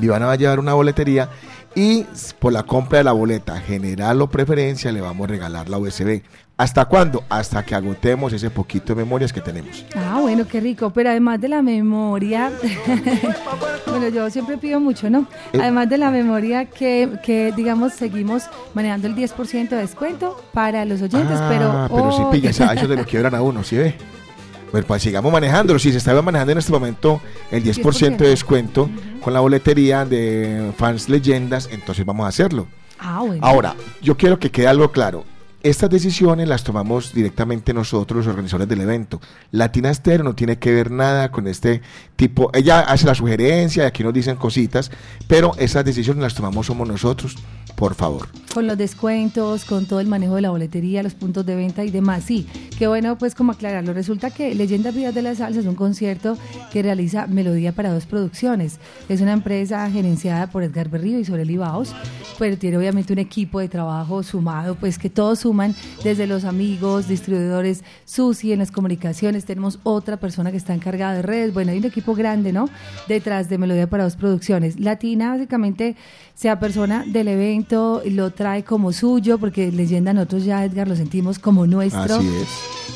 y 0.00 0.06
van 0.06 0.22
a 0.22 0.34
llevar 0.36 0.58
una 0.58 0.74
boletería 0.74 1.28
y 1.78 2.04
por 2.40 2.52
la 2.52 2.64
compra 2.64 2.98
de 2.98 3.04
la 3.04 3.12
boleta 3.12 3.60
general 3.60 4.20
o 4.20 4.28
preferencia 4.28 4.90
le 4.90 5.00
vamos 5.00 5.24
a 5.26 5.30
regalar 5.30 5.68
la 5.68 5.78
USB. 5.78 6.22
¿Hasta 6.56 6.86
cuándo? 6.86 7.22
Hasta 7.28 7.64
que 7.64 7.72
agotemos 7.76 8.32
ese 8.32 8.50
poquito 8.50 8.92
de 8.92 9.04
memorias 9.04 9.32
que 9.32 9.40
tenemos. 9.40 9.86
Ah, 9.94 10.18
bueno, 10.20 10.44
qué 10.48 10.58
rico. 10.58 10.90
Pero 10.90 11.10
además 11.10 11.40
de 11.40 11.46
la 11.48 11.62
memoria, 11.62 12.50
bueno, 13.86 14.08
yo 14.08 14.28
siempre 14.28 14.58
pido 14.58 14.80
mucho, 14.80 15.08
¿no? 15.08 15.20
Eh. 15.52 15.58
Además 15.62 15.88
de 15.88 15.98
la 15.98 16.10
memoria 16.10 16.64
que, 16.64 17.10
que, 17.22 17.52
digamos, 17.56 17.92
seguimos 17.92 18.44
manejando 18.74 19.06
el 19.06 19.14
10% 19.14 19.68
de 19.68 19.76
descuento 19.76 20.42
para 20.52 20.84
los 20.84 21.00
oyentes, 21.00 21.38
pero... 21.48 21.70
Ah, 21.70 21.88
pero 21.88 22.10
si 22.10 22.22
hoy- 22.22 22.32
pilla, 22.32 22.50
esa- 22.50 22.72
eso 22.74 22.88
te 22.88 22.96
lo 22.96 23.04
quiebran 23.04 23.36
a 23.36 23.42
uno, 23.42 23.62
¿sí 23.62 23.76
ve? 23.76 23.94
Bueno, 24.70 24.86
pues 24.86 25.02
sigamos 25.02 25.32
manejándolo. 25.32 25.78
Si 25.78 25.90
se 25.92 25.98
estaba 25.98 26.22
manejando 26.22 26.52
en 26.52 26.58
este 26.58 26.72
momento 26.72 27.20
el 27.50 27.64
10% 27.64 28.16
de 28.16 28.28
descuento 28.28 28.90
con 29.22 29.32
la 29.32 29.40
boletería 29.40 30.04
de 30.04 30.72
fans 30.76 31.08
leyendas, 31.08 31.68
entonces 31.72 32.04
vamos 32.04 32.24
a 32.24 32.28
hacerlo. 32.28 32.66
Ah, 32.98 33.22
bueno. 33.24 33.44
Ahora, 33.44 33.76
yo 34.02 34.16
quiero 34.16 34.38
que 34.38 34.50
quede 34.50 34.66
algo 34.66 34.90
claro. 34.90 35.24
Estas 35.60 35.90
decisiones 35.90 36.48
las 36.48 36.62
tomamos 36.62 37.12
directamente 37.12 37.74
nosotros, 37.74 38.18
los 38.18 38.26
organizadores 38.28 38.68
del 38.68 38.80
evento. 38.80 39.20
Latina 39.50 39.90
Estéreo 39.90 40.22
no 40.22 40.36
tiene 40.36 40.56
que 40.56 40.72
ver 40.72 40.92
nada 40.92 41.32
con 41.32 41.48
este 41.48 41.82
tipo. 42.14 42.50
Ella 42.54 42.80
hace 42.80 43.06
la 43.06 43.14
sugerencia, 43.16 43.84
aquí 43.84 44.04
nos 44.04 44.14
dicen 44.14 44.36
cositas, 44.36 44.92
pero 45.26 45.52
esas 45.58 45.84
decisiones 45.84 46.22
las 46.22 46.34
tomamos 46.34 46.66
somos 46.66 46.86
nosotros, 46.86 47.34
por 47.74 47.96
favor. 47.96 48.28
Con 48.54 48.68
los 48.68 48.78
descuentos, 48.78 49.64
con 49.64 49.86
todo 49.86 49.98
el 49.98 50.06
manejo 50.06 50.36
de 50.36 50.42
la 50.42 50.50
boletería, 50.50 51.02
los 51.02 51.14
puntos 51.14 51.44
de 51.44 51.56
venta 51.56 51.84
y 51.84 51.90
demás. 51.90 52.22
Sí, 52.24 52.46
qué 52.78 52.86
bueno 52.86 53.18
pues 53.18 53.34
como 53.34 53.50
aclararlo. 53.50 53.92
Resulta 53.92 54.30
que 54.30 54.54
Leyendas 54.54 54.94
Vivas 54.94 55.14
de 55.14 55.22
la 55.22 55.34
Salsa 55.34 55.58
es 55.58 55.66
un 55.66 55.74
concierto 55.74 56.38
que 56.72 56.82
realiza 56.82 57.26
Melodía 57.26 57.72
para 57.72 57.92
dos 57.92 58.06
producciones. 58.06 58.78
Es 59.08 59.20
una 59.20 59.32
empresa 59.32 59.90
gerenciada 59.90 60.46
por 60.48 60.62
Edgar 60.62 60.88
Berrío 60.88 61.18
y 61.18 61.24
Soreli 61.24 61.56
Baos, 61.56 61.94
pero 62.38 62.56
tiene 62.56 62.78
obviamente 62.78 63.12
un 63.12 63.18
equipo 63.18 63.58
de 63.58 63.68
trabajo 63.68 64.22
sumado, 64.22 64.76
pues 64.76 64.98
que 64.98 65.10
todos 65.10 65.40
suman 65.48 65.74
desde 66.04 66.26
los 66.26 66.44
amigos, 66.44 67.08
distribuidores, 67.08 67.82
Susi 68.04 68.52
en 68.52 68.58
las 68.58 68.70
comunicaciones, 68.70 69.46
tenemos 69.46 69.78
otra 69.82 70.18
persona 70.18 70.50
que 70.50 70.58
está 70.58 70.74
encargada 70.74 71.14
de 71.14 71.22
redes, 71.22 71.54
bueno, 71.54 71.72
hay 71.72 71.78
un 71.78 71.86
equipo 71.86 72.14
grande, 72.14 72.52
¿no? 72.52 72.68
Detrás 73.08 73.48
de 73.48 73.56
Melodía 73.56 73.88
para 73.88 74.04
dos 74.04 74.16
producciones. 74.16 74.78
Latina 74.78 75.30
básicamente 75.30 75.96
sea 76.38 76.60
persona 76.60 77.04
del 77.04 77.26
evento, 77.26 78.00
lo 78.06 78.30
trae 78.30 78.62
como 78.62 78.92
suyo, 78.92 79.38
porque 79.38 79.72
leyenda 79.72 80.12
nosotros 80.12 80.44
ya, 80.44 80.64
Edgar, 80.64 80.86
lo 80.86 80.94
sentimos 80.94 81.40
como 81.40 81.66
nuestro. 81.66 82.14
Así 82.14 82.28
es. 82.28 82.48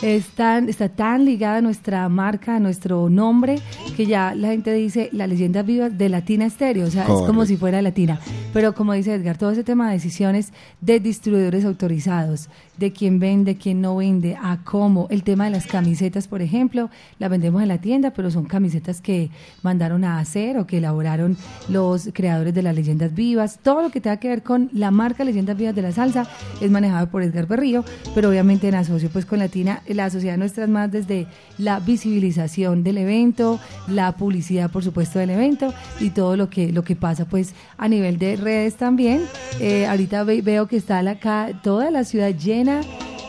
Es 0.02 0.26
tan- 0.28 0.68
está 0.68 0.88
tan 0.88 1.25
ligada 1.25 1.56
a 1.56 1.61
nuestra 1.61 2.08
marca, 2.08 2.56
a 2.56 2.61
nuestro 2.61 3.08
nombre, 3.11 3.56
que 3.96 4.06
ya 4.06 4.34
la 4.37 4.49
gente 4.49 4.72
dice 4.72 5.08
la 5.12 5.26
leyenda 5.26 5.62
viva 5.62 5.90
de 5.90 6.08
Latina 6.08 6.46
Estéreo, 6.46 6.87
o 6.87 6.90
sea, 6.90 7.02
es 7.02 7.08
como 7.26 7.44
si 7.44 7.56
fuera 7.56 7.82
Latina. 7.82 8.20
Pero 8.52 8.75
como 8.75 8.92
dice 8.92 9.12
Edgar, 9.14 9.38
todo 9.38 9.50
ese 9.50 9.64
tema 9.64 9.88
de 9.88 9.94
decisiones 9.94 10.52
de 10.80 11.00
distribuidores 11.00 11.64
autorizados, 11.64 12.49
de 12.78 12.92
quién 12.92 13.18
vende, 13.20 13.56
quién 13.56 13.80
no 13.80 13.96
vende, 13.96 14.36
a 14.42 14.58
cómo, 14.64 15.06
el 15.10 15.22
tema 15.22 15.44
de 15.44 15.50
las 15.50 15.66
camisetas, 15.66 16.26
por 16.26 16.40
ejemplo, 16.42 16.90
las 17.18 17.30
vendemos 17.30 17.60
en 17.62 17.68
la 17.68 17.78
tienda, 17.78 18.12
pero 18.12 18.30
son 18.30 18.44
camisetas 18.46 19.00
que 19.00 19.30
mandaron 19.62 20.04
a 20.04 20.18
hacer 20.18 20.56
o 20.58 20.66
que 20.66 20.78
elaboraron 20.78 21.36
los 21.68 22.08
creadores 22.12 22.54
de 22.54 22.62
las 22.62 22.74
leyendas 22.74 23.14
vivas, 23.14 23.58
todo 23.62 23.82
lo 23.82 23.90
que 23.90 24.00
tenga 24.00 24.16
que 24.16 24.28
ver 24.28 24.42
con 24.42 24.70
la 24.72 24.90
marca 24.90 25.22
Leyendas 25.24 25.56
Vivas 25.56 25.74
de 25.74 25.82
la 25.82 25.92
Salsa 25.92 26.26
es 26.60 26.70
manejado 26.70 27.08
por 27.10 27.22
Edgar 27.22 27.46
Berrío, 27.46 27.84
pero 28.14 28.30
obviamente 28.30 28.68
en 28.68 28.74
asocio 28.74 29.10
pues 29.10 29.26
con 29.26 29.38
Latina, 29.38 29.82
la 29.86 30.08
sociedad 30.10 30.36
nuestra 30.38 30.64
es 30.64 30.70
más 30.70 30.90
desde 30.90 31.26
la 31.58 31.78
visibilización 31.78 32.82
del 32.84 32.98
evento, 32.98 33.60
la 33.88 34.12
publicidad 34.12 34.70
por 34.70 34.82
supuesto 34.82 35.18
del 35.18 35.30
evento 35.30 35.72
y 36.00 36.10
todo 36.10 36.36
lo 36.36 36.48
que 36.48 36.72
lo 36.72 36.84
que 36.84 36.96
pasa 36.96 37.26
pues 37.26 37.54
a 37.76 37.88
nivel 37.88 38.18
de 38.18 38.36
redes 38.36 38.76
también. 38.76 39.20
Eh, 39.60 39.86
ahorita 39.86 40.24
ve- 40.24 40.42
veo 40.42 40.66
que 40.66 40.76
está 40.76 41.02
la, 41.02 41.16
toda 41.62 41.90
la 41.90 42.04
ciudad 42.04 42.30
llena 42.34 42.62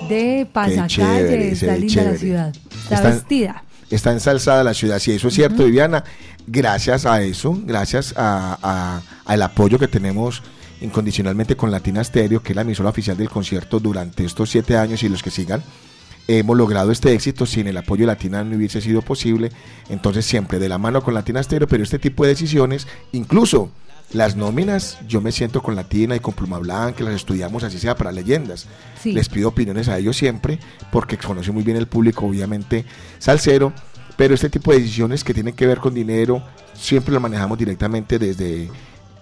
de 0.10 0.48
pasacalles, 0.52 1.62
está 1.62 1.76
linda 1.78 1.88
chévere. 1.94 2.12
la 2.14 2.18
ciudad, 2.18 2.56
está 2.84 2.96
Están- 2.96 3.14
vestida. 3.14 3.64
Está 3.90 4.12
ensalzada 4.12 4.64
la 4.64 4.74
ciudad, 4.74 5.00
sí, 5.00 5.12
eso 5.12 5.28
es 5.28 5.34
cierto, 5.36 5.66
Viviana. 5.66 6.04
Gracias 6.48 7.06
a 7.06 7.22
eso, 7.22 7.58
gracias 7.66 8.14
a- 8.18 8.58
a- 8.62 9.02
al 9.26 9.42
apoyo 9.42 9.78
que 9.80 9.88
tenemos 9.88 10.42
incondicionalmente 10.82 11.56
con 11.56 11.72
Latina 11.72 12.04
Stereo, 12.04 12.42
que 12.42 12.52
es 12.52 12.56
la 12.56 12.64
emisora 12.64 12.90
oficial 12.90 13.16
del 13.16 13.30
concierto 13.30 13.80
durante 13.80 14.26
estos 14.26 14.50
siete 14.50 14.76
años 14.78 15.04
y 15.04 15.10
los 15.10 15.22
que 15.24 15.32
sigan, 15.32 15.64
hemos 16.28 16.58
logrado 16.58 16.92
este 16.92 17.14
éxito. 17.14 17.46
Sin 17.46 17.68
el 17.68 17.78
apoyo 17.78 18.02
de 18.02 18.08
Latina 18.08 18.44
no 18.44 18.56
hubiese 18.58 18.82
sido 18.82 19.02
posible. 19.02 19.52
Entonces, 19.90 20.26
siempre 20.26 20.60
de 20.60 20.68
la 20.70 20.78
mano 20.78 21.02
con 21.04 21.14
Latina 21.14 21.42
Stereo, 21.42 21.68
pero 21.68 21.84
este 21.84 22.00
tipo 22.00 22.24
de 22.24 22.30
decisiones, 22.30 22.88
incluso 23.14 23.72
las 24.14 24.36
nóminas, 24.36 24.98
yo 25.08 25.22
me 25.22 25.32
siento 25.32 25.62
con 25.62 25.76
Latina 25.76 26.16
y 26.16 26.20
con 26.20 26.34
Pluma 26.34 26.60
Blanca, 26.60 27.04
las 27.04 27.16
estudiamos 27.16 27.64
así 27.64 27.80
sea 27.80 27.96
para 27.96 28.12
leyendas. 28.12 28.68
Sí. 29.02 29.12
Les 29.12 29.28
pido 29.28 29.50
opiniones 29.50 29.90
a 29.90 29.98
ellos 29.98 30.16
siempre, 30.16 30.60
porque 30.92 31.18
conocen 31.18 31.54
muy 31.54 31.64
bien 31.64 31.78
el 31.78 31.88
público, 31.88 32.26
obviamente, 32.26 32.86
salsero, 33.18 33.74
pero 34.16 34.36
este 34.36 34.50
tipo 34.50 34.72
de 34.72 34.80
decisiones 34.80 35.24
que 35.24 35.34
tienen 35.34 35.56
que 35.56 35.66
ver 35.66 35.80
con 35.80 35.94
dinero, 35.94 36.44
siempre 36.74 37.14
lo 37.14 37.20
manejamos 37.20 37.58
directamente 37.58 38.20
desde 38.20 38.70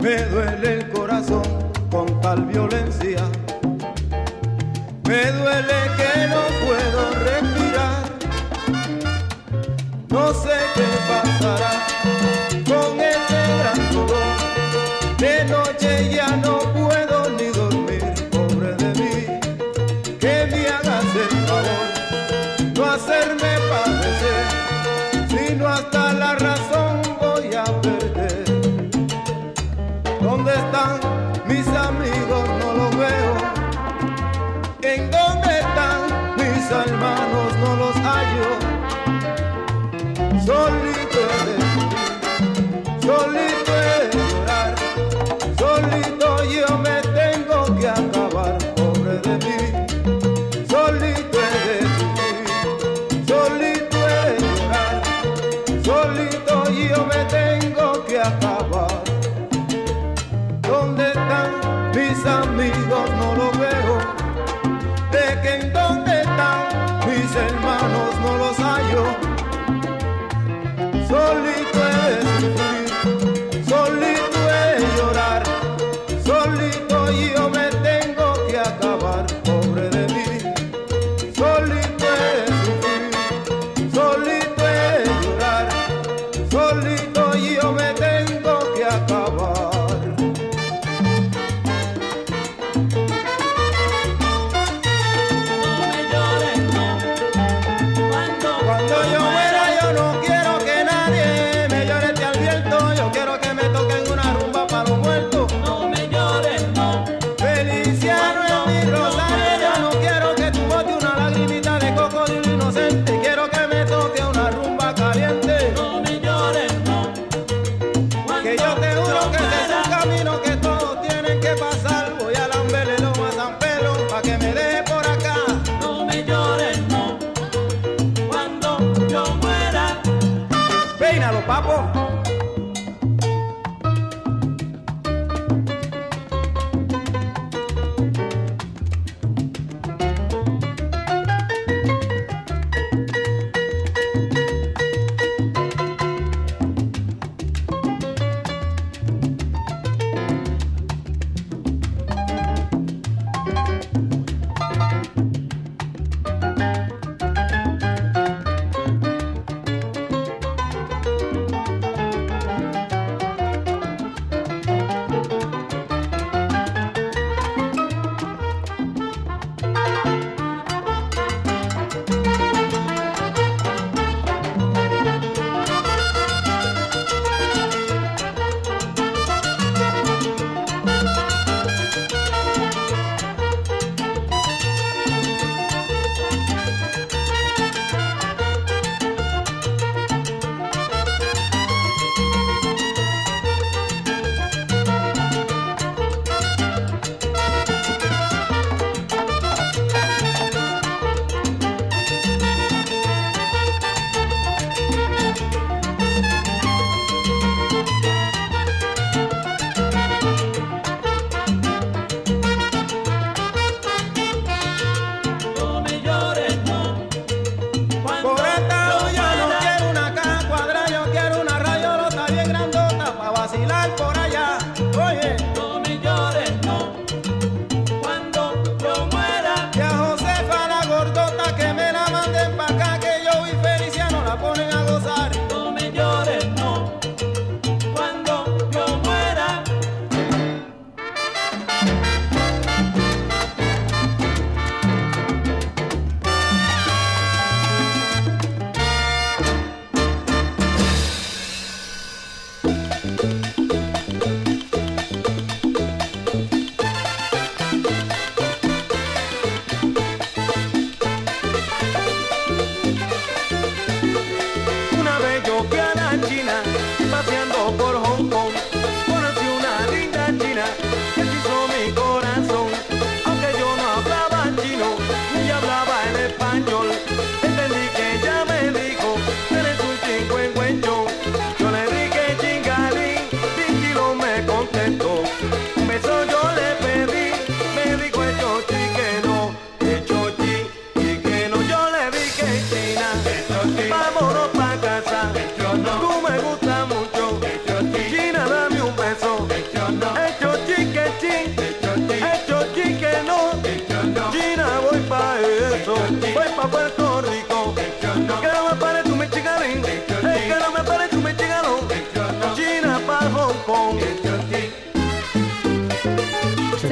Me 0.00 0.22
duele 0.26 0.74
el 0.74 0.95
violencia. 2.34 3.22
Me 5.04 5.32
duele 5.32 5.80
que 5.96 6.26
no 6.28 6.42
puedo 6.64 7.00
respirar. 7.24 8.04
No 10.08 10.34
sé 10.34 10.56
qué 10.74 10.88
pasará 11.08 11.95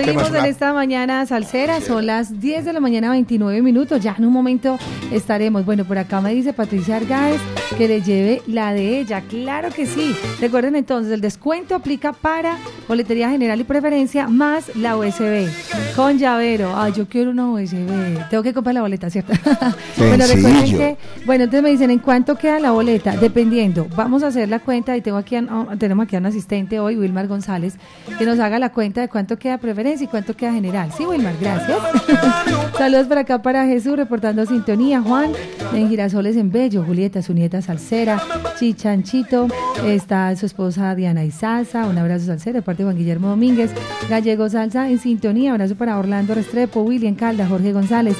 Seguimos 0.04 0.34
en 0.34 0.44
esta 0.44 0.72
mañana 0.72 1.24
salsera, 1.26 1.80
son 1.80 2.06
las 2.06 2.40
10 2.40 2.64
de 2.64 2.72
la 2.72 2.80
mañana 2.80 3.10
29 3.10 3.62
minutos, 3.62 4.00
ya 4.02 4.14
en 4.18 4.24
un 4.26 4.32
momento 4.32 4.78
estaremos. 5.12 5.64
Bueno, 5.64 5.84
por 5.84 5.98
acá 5.98 6.20
me 6.20 6.34
dice 6.34 6.52
Patricia 6.52 6.96
Argáez 6.96 7.40
que 7.78 7.88
le 7.88 8.02
lleve 8.02 8.42
la 8.46 8.72
de 8.72 8.98
ella, 9.00 9.22
claro 9.22 9.70
que 9.70 9.86
sí. 9.86 10.14
Recuerden 10.40 10.76
entonces, 10.76 11.12
el 11.12 11.20
descuento 11.20 11.74
aplica 11.74 12.12
para 12.12 12.56
boletería 12.86 13.30
general 13.30 13.58
y 13.60 13.64
preferencia 13.64 14.28
más 14.28 14.74
la 14.76 14.96
USB 14.96 15.48
con 15.96 16.18
llavero. 16.18 16.72
Ay, 16.76 16.92
yo 16.92 17.08
quiero 17.08 17.30
una 17.30 17.50
USB, 17.50 18.28
tengo 18.30 18.42
que 18.42 18.52
comprar 18.52 18.74
la 18.74 18.82
boleta, 18.82 19.08
¿cierto? 19.10 19.32
bueno, 19.96 20.24
recuerden 20.26 20.76
que, 20.76 20.96
bueno, 21.24 21.44
entonces 21.44 21.62
me 21.62 21.70
dicen, 21.70 21.90
¿en 21.90 21.98
cuánto 21.98 22.36
queda 22.36 22.60
la 22.60 22.70
boleta? 22.72 23.16
Dependiendo, 23.16 23.86
vamos 23.96 24.22
a 24.22 24.28
hacer 24.28 24.48
la 24.48 24.58
cuenta 24.60 24.96
y 24.96 25.00
tengo 25.00 25.16
aquí, 25.16 25.36
a- 25.36 25.46
tenemos 25.78 26.04
aquí 26.04 26.16
a 26.16 26.18
un 26.18 26.26
asistente 26.26 26.78
hoy, 26.78 26.96
Wilmar 26.96 27.26
González, 27.26 27.76
que 28.18 28.24
nos 28.26 28.38
haga 28.38 28.58
la 28.58 28.70
cuenta 28.70 29.00
de 29.00 29.08
cuánto 29.08 29.38
queda 29.38 29.58
preferencia 29.58 30.03
y 30.04 30.06
cuánto 30.06 30.34
queda 30.34 30.52
general. 30.52 30.90
Sí, 30.96 31.04
Wilmar, 31.04 31.34
gracias. 31.40 31.78
Saludos 32.78 33.06
por 33.06 33.18
acá 33.18 33.42
para 33.42 33.66
Jesús, 33.66 33.96
reportando 33.96 34.46
sintonía. 34.46 35.00
Juan, 35.02 35.32
en 35.72 35.88
Girasoles 35.88 36.36
en 36.36 36.50
Bello, 36.50 36.84
Julieta, 36.84 37.22
su 37.22 37.34
nieta 37.34 37.62
Salsera, 37.62 38.22
Chichanchito, 38.58 39.48
está 39.84 40.34
su 40.36 40.46
esposa 40.46 40.94
Diana 40.94 41.24
Izaza, 41.24 41.86
un 41.86 41.98
abrazo 41.98 42.26
Salsera 42.26 42.58
de 42.58 42.62
parte 42.62 42.82
de 42.82 42.86
Juan 42.86 42.96
Guillermo 42.96 43.28
Domínguez, 43.28 43.70
Gallego 44.08 44.48
Salsa 44.48 44.88
en 44.88 44.98
sintonía, 44.98 45.52
abrazo 45.52 45.74
para 45.74 45.98
Orlando 45.98 46.34
Restrepo, 46.34 46.82
William 46.82 47.14
Calda, 47.14 47.46
Jorge 47.46 47.72
González. 47.72 48.16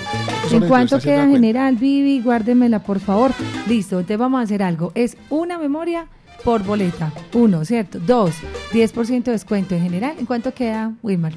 ¿En 0.50 0.62
haciendo 0.62 0.98
queda 0.98 1.26
general, 1.26 1.76
Vivi? 1.76 2.20
Guárdemela, 2.20 2.80
por 2.80 3.00
favor. 3.00 3.32
Listo, 3.66 3.96
entonces 3.96 4.18
vamos 4.18 4.40
a 4.40 4.42
hacer 4.42 4.62
algo. 4.62 4.92
Es 4.94 5.16
una 5.30 5.58
memoria 5.58 6.06
por 6.44 6.62
boleta. 6.62 7.12
Uno, 7.32 7.64
¿cierto? 7.64 7.98
Dos, 7.98 8.34
10% 8.72 9.24
de 9.24 9.32
descuento 9.32 9.74
en 9.74 9.82
general. 9.82 10.14
¿En 10.18 10.26
cuánto 10.26 10.52
queda, 10.52 10.92
Wilmar? 11.02 11.32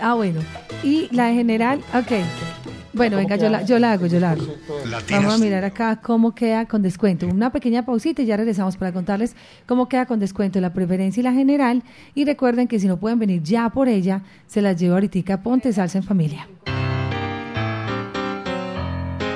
Ah, 0.00 0.14
bueno. 0.14 0.40
Y 0.82 1.08
la 1.10 1.26
de 1.26 1.34
general, 1.34 1.80
ok. 1.94 2.12
Bueno, 2.92 3.16
venga, 3.16 3.34
yo 3.36 3.48
la, 3.48 3.62
yo 3.64 3.78
la 3.78 3.92
hago, 3.92 4.06
yo 4.06 4.20
la 4.20 4.32
hago. 4.32 4.46
Vamos 5.10 5.34
a 5.34 5.38
mirar 5.38 5.64
acá 5.64 6.00
cómo 6.00 6.34
queda 6.34 6.66
con 6.66 6.80
descuento. 6.80 7.26
Una 7.26 7.50
pequeña 7.50 7.84
pausita 7.84 8.22
y 8.22 8.26
ya 8.26 8.36
regresamos 8.36 8.76
para 8.76 8.92
contarles 8.92 9.34
cómo 9.66 9.88
queda 9.88 10.06
con 10.06 10.20
descuento 10.20 10.60
la 10.60 10.72
preferencia 10.72 11.20
y 11.20 11.24
la 11.24 11.32
general. 11.32 11.82
Y 12.14 12.24
recuerden 12.24 12.68
que 12.68 12.78
si 12.78 12.86
no 12.86 12.98
pueden 12.98 13.18
venir 13.18 13.42
ya 13.42 13.68
por 13.70 13.88
ella, 13.88 14.22
se 14.46 14.62
las 14.62 14.76
llevo 14.80 14.94
ahorita 14.94 15.34
a 15.34 15.42
Ponte 15.42 15.72
Salsa 15.72 15.98
en 15.98 16.04
Familia. 16.04 16.48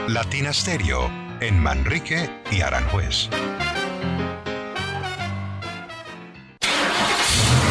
Latina 0.09 0.53
Stereo 0.53 1.11
en 1.41 1.59
Manrique 1.61 2.31
y 2.51 2.61
Aranjuez. 2.61 3.29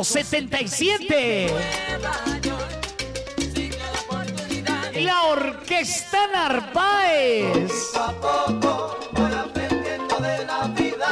77. 0.00 1.48
La 4.94 5.22
Orquesta 5.24 6.26
Narváez. 6.32 7.70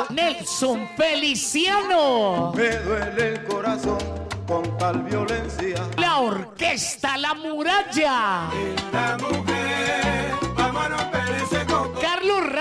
Nelson 0.09 0.89
Feliciano. 0.97 2.53
Me 2.57 2.71
duele 2.79 3.29
el 3.35 3.45
corazón 3.45 3.99
con 4.47 4.79
tal 4.79 5.03
violencia. 5.03 5.87
La 5.99 6.19
Orquesta 6.21 7.19
La 7.19 7.35
Muralla. 7.35 8.49
La 8.93 9.19
mujer, 9.21 10.33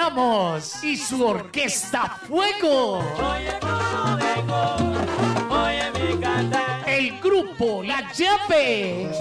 Ramos 0.10 0.84
y 0.84 0.98
su 0.98 1.24
Orquesta 1.24 2.20
Fuego. 2.28 3.04
El 6.88 7.20
grupo 7.20 7.84
La 7.84 8.12
Llave. 8.14 9.12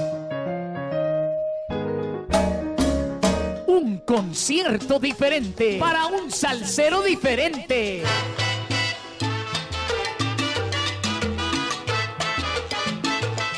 Un 3.66 3.98
concierto 3.98 4.98
diferente 4.98 5.76
para 5.78 6.06
un 6.06 6.30
salsero 6.30 7.02
diferente. 7.02 8.02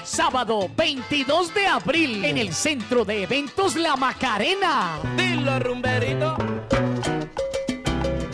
Sábado 0.02 0.68
22 0.76 1.54
de 1.54 1.66
abril 1.68 2.24
en 2.24 2.38
el 2.38 2.52
Centro 2.52 3.04
de 3.04 3.22
Eventos 3.22 3.76
La 3.76 3.94
Macarena. 3.94 4.98
Dilo, 5.16 5.60
rumberito. 5.60 6.59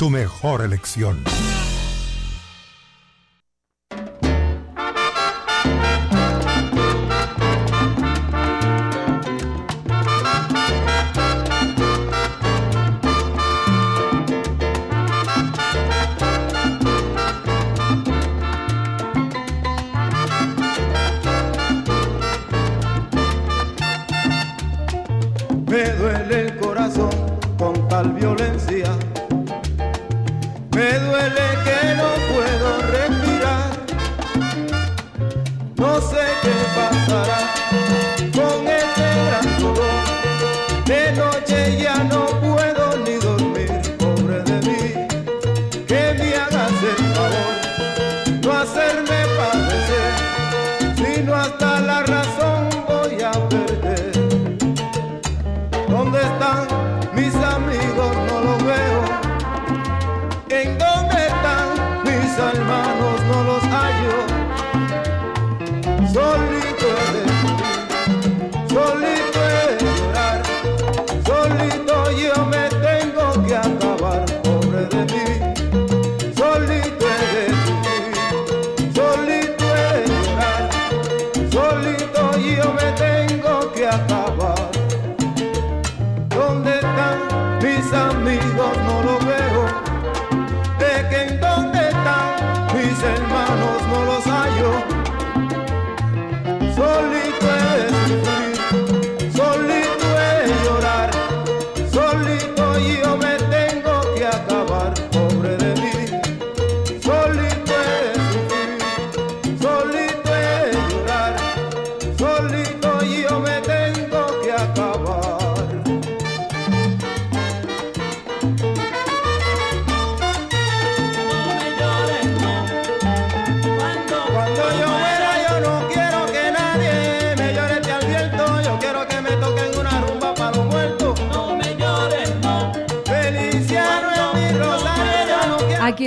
Tu 0.00 0.08
mejor 0.08 0.62
elección. 0.62 1.22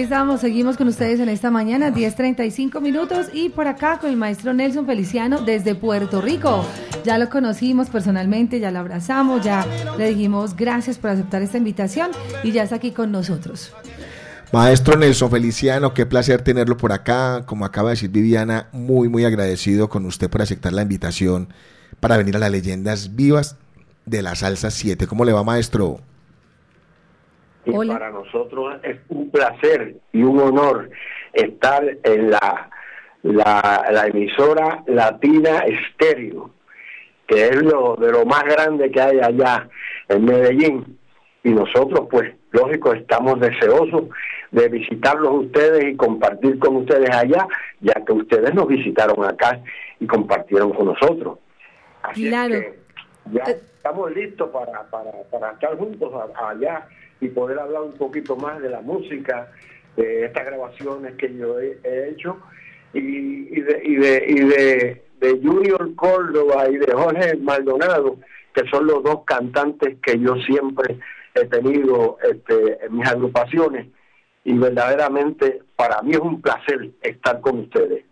Estamos, 0.03 0.41
seguimos 0.41 0.75
con 0.75 0.89
ustedes 0.89 1.21
en 1.21 1.29
esta 1.29 1.49
mañana, 1.49 1.89
10.35 1.89 2.81
minutos 2.81 3.27
y 3.31 3.47
por 3.47 3.67
acá 3.67 3.99
con 3.99 4.09
el 4.09 4.17
maestro 4.17 4.53
Nelson 4.53 4.85
Feliciano 4.85 5.41
desde 5.41 5.75
Puerto 5.75 6.19
Rico. 6.19 6.65
Ya 7.05 7.17
lo 7.17 7.29
conocimos 7.29 7.89
personalmente, 7.89 8.59
ya 8.59 8.69
lo 8.69 8.79
abrazamos, 8.79 9.43
ya 9.43 9.65
le 9.97 10.09
dijimos 10.09 10.57
gracias 10.57 10.97
por 10.97 11.11
aceptar 11.11 11.41
esta 11.41 11.57
invitación 11.57 12.11
y 12.43 12.51
ya 12.51 12.63
está 12.63 12.75
aquí 12.75 12.91
con 12.91 13.13
nosotros. 13.13 13.71
Maestro 14.51 14.97
Nelson 14.97 15.31
Feliciano, 15.31 15.93
qué 15.93 16.05
placer 16.05 16.41
tenerlo 16.41 16.75
por 16.75 16.91
acá. 16.91 17.43
Como 17.45 17.63
acaba 17.63 17.89
de 17.89 17.93
decir 17.93 18.09
Viviana, 18.09 18.67
muy, 18.73 19.07
muy 19.07 19.23
agradecido 19.23 19.87
con 19.87 20.05
usted 20.05 20.29
por 20.29 20.41
aceptar 20.41 20.73
la 20.73 20.81
invitación 20.81 21.47
para 22.01 22.17
venir 22.17 22.35
a 22.35 22.39
las 22.39 22.51
leyendas 22.51 23.15
vivas 23.15 23.55
de 24.05 24.21
la 24.21 24.35
salsa 24.35 24.69
7. 24.69 25.07
¿Cómo 25.07 25.23
le 25.23 25.31
va, 25.31 25.45
maestro? 25.45 26.01
Y 27.65 27.87
para 27.87 28.09
nosotros 28.11 28.75
es 28.83 28.97
un 29.09 29.29
placer 29.31 29.95
y 30.11 30.23
un 30.23 30.39
honor 30.39 30.89
estar 31.33 31.83
en 32.03 32.31
la, 32.31 32.69
la, 33.23 33.85
la 33.91 34.07
emisora 34.07 34.83
Latina 34.87 35.59
Estéreo, 35.59 36.51
que 37.27 37.45
es 37.47 37.61
lo 37.61 37.95
de 37.95 38.11
lo 38.11 38.25
más 38.25 38.43
grande 38.43 38.91
que 38.91 39.01
hay 39.01 39.19
allá 39.19 39.67
en 40.09 40.25
Medellín. 40.25 40.99
Y 41.45 41.49
nosotros, 41.51 42.07
pues, 42.09 42.33
lógico, 42.51 42.93
estamos 42.93 43.39
deseosos 43.39 44.03
de 44.51 44.69
visitarlos 44.69 45.45
ustedes 45.45 45.85
y 45.85 45.95
compartir 45.95 46.59
con 46.59 46.77
ustedes 46.77 47.09
allá, 47.09 47.47
ya 47.81 47.93
que 48.05 48.13
ustedes 48.13 48.53
nos 48.53 48.67
visitaron 48.67 49.25
acá 49.25 49.59
y 49.99 50.05
compartieron 50.05 50.71
con 50.73 50.85
nosotros. 50.87 51.39
Así 52.03 52.27
Claro. 52.27 52.53
es 52.55 52.61
que 52.65 52.79
ya 53.31 53.43
estamos 53.43 54.11
listos 54.13 54.49
para, 54.51 54.83
para, 54.89 55.11
para 55.31 55.51
estar 55.53 55.77
juntos 55.77 56.13
allá 56.35 56.87
y 57.23 57.29
poder 57.29 57.59
hablar 57.59 57.83
un 57.83 57.93
poquito 57.93 58.35
más 58.35 58.61
de 58.61 58.69
la 58.69 58.81
música, 58.81 59.51
de 59.95 60.25
estas 60.25 60.45
grabaciones 60.45 61.15
que 61.15 61.35
yo 61.35 61.59
he, 61.59 61.77
he 61.83 62.09
hecho 62.09 62.37
y, 62.93 63.61
de, 63.61 63.81
y, 63.83 63.95
de, 63.95 64.25
y 64.27 64.39
de, 64.39 65.03
de 65.19 65.39
Junior 65.41 65.95
Córdoba 65.95 66.69
y 66.69 66.77
de 66.77 66.91
Jorge 66.91 67.37
Maldonado, 67.37 68.17
que 68.53 68.67
son 68.69 68.87
los 68.87 69.03
dos 69.03 69.23
cantantes 69.25 69.97
que 70.01 70.19
yo 70.19 70.35
siempre 70.45 70.99
he 71.35 71.45
tenido 71.45 72.17
este, 72.23 72.85
en 72.85 72.97
mis 72.97 73.07
agrupaciones 73.07 73.87
y 74.43 74.57
verdaderamente 74.57 75.61
para 75.75 76.01
mí 76.01 76.11
es 76.11 76.19
un 76.19 76.41
placer 76.41 76.91
estar 77.01 77.39
con 77.41 77.59
ustedes. 77.59 78.05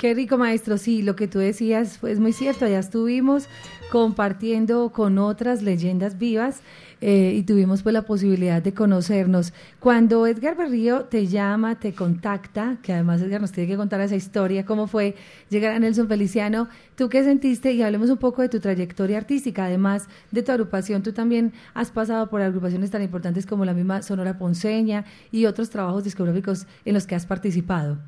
Qué 0.00 0.14
rico, 0.14 0.38
maestro. 0.38 0.78
Sí, 0.78 1.02
lo 1.02 1.14
que 1.14 1.28
tú 1.28 1.40
decías 1.40 2.02
es 2.02 2.20
muy 2.20 2.32
cierto. 2.32 2.64
Allá 2.64 2.78
estuvimos 2.78 3.48
compartiendo 3.92 4.92
con 4.92 5.18
otras 5.18 5.60
leyendas 5.60 6.16
vivas 6.16 6.62
eh, 7.02 7.34
y 7.36 7.42
tuvimos 7.42 7.82
pues 7.82 7.92
la 7.92 8.00
posibilidad 8.00 8.62
de 8.62 8.72
conocernos. 8.72 9.52
Cuando 9.78 10.26
Edgar 10.26 10.56
Berrío 10.56 11.04
te 11.04 11.26
llama, 11.26 11.78
te 11.78 11.92
contacta, 11.92 12.78
que 12.82 12.94
además 12.94 13.20
Edgar 13.20 13.42
nos 13.42 13.52
tiene 13.52 13.68
que 13.68 13.76
contar 13.76 14.00
esa 14.00 14.16
historia, 14.16 14.64
cómo 14.64 14.86
fue 14.86 15.16
llegar 15.50 15.74
a 15.74 15.78
Nelson 15.78 16.08
Feliciano, 16.08 16.70
¿tú 16.96 17.10
qué 17.10 17.22
sentiste? 17.22 17.72
Y 17.72 17.82
hablemos 17.82 18.08
un 18.08 18.16
poco 18.16 18.40
de 18.40 18.48
tu 18.48 18.58
trayectoria 18.58 19.18
artística, 19.18 19.66
además 19.66 20.08
de 20.30 20.42
tu 20.42 20.50
agrupación. 20.50 21.02
Tú 21.02 21.12
también 21.12 21.52
has 21.74 21.90
pasado 21.90 22.30
por 22.30 22.40
agrupaciones 22.40 22.90
tan 22.90 23.02
importantes 23.02 23.44
como 23.44 23.66
la 23.66 23.74
misma 23.74 24.00
Sonora 24.00 24.38
Ponceña 24.38 25.04
y 25.30 25.44
otros 25.44 25.68
trabajos 25.68 26.04
discográficos 26.04 26.66
en 26.86 26.94
los 26.94 27.06
que 27.06 27.16
has 27.16 27.26
participado. 27.26 27.98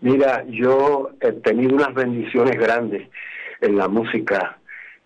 Mira, 0.00 0.44
yo 0.48 1.10
he 1.20 1.32
tenido 1.32 1.74
unas 1.74 1.94
bendiciones 1.94 2.56
grandes 2.58 3.08
en 3.60 3.76
la 3.76 3.88
música. 3.88 4.58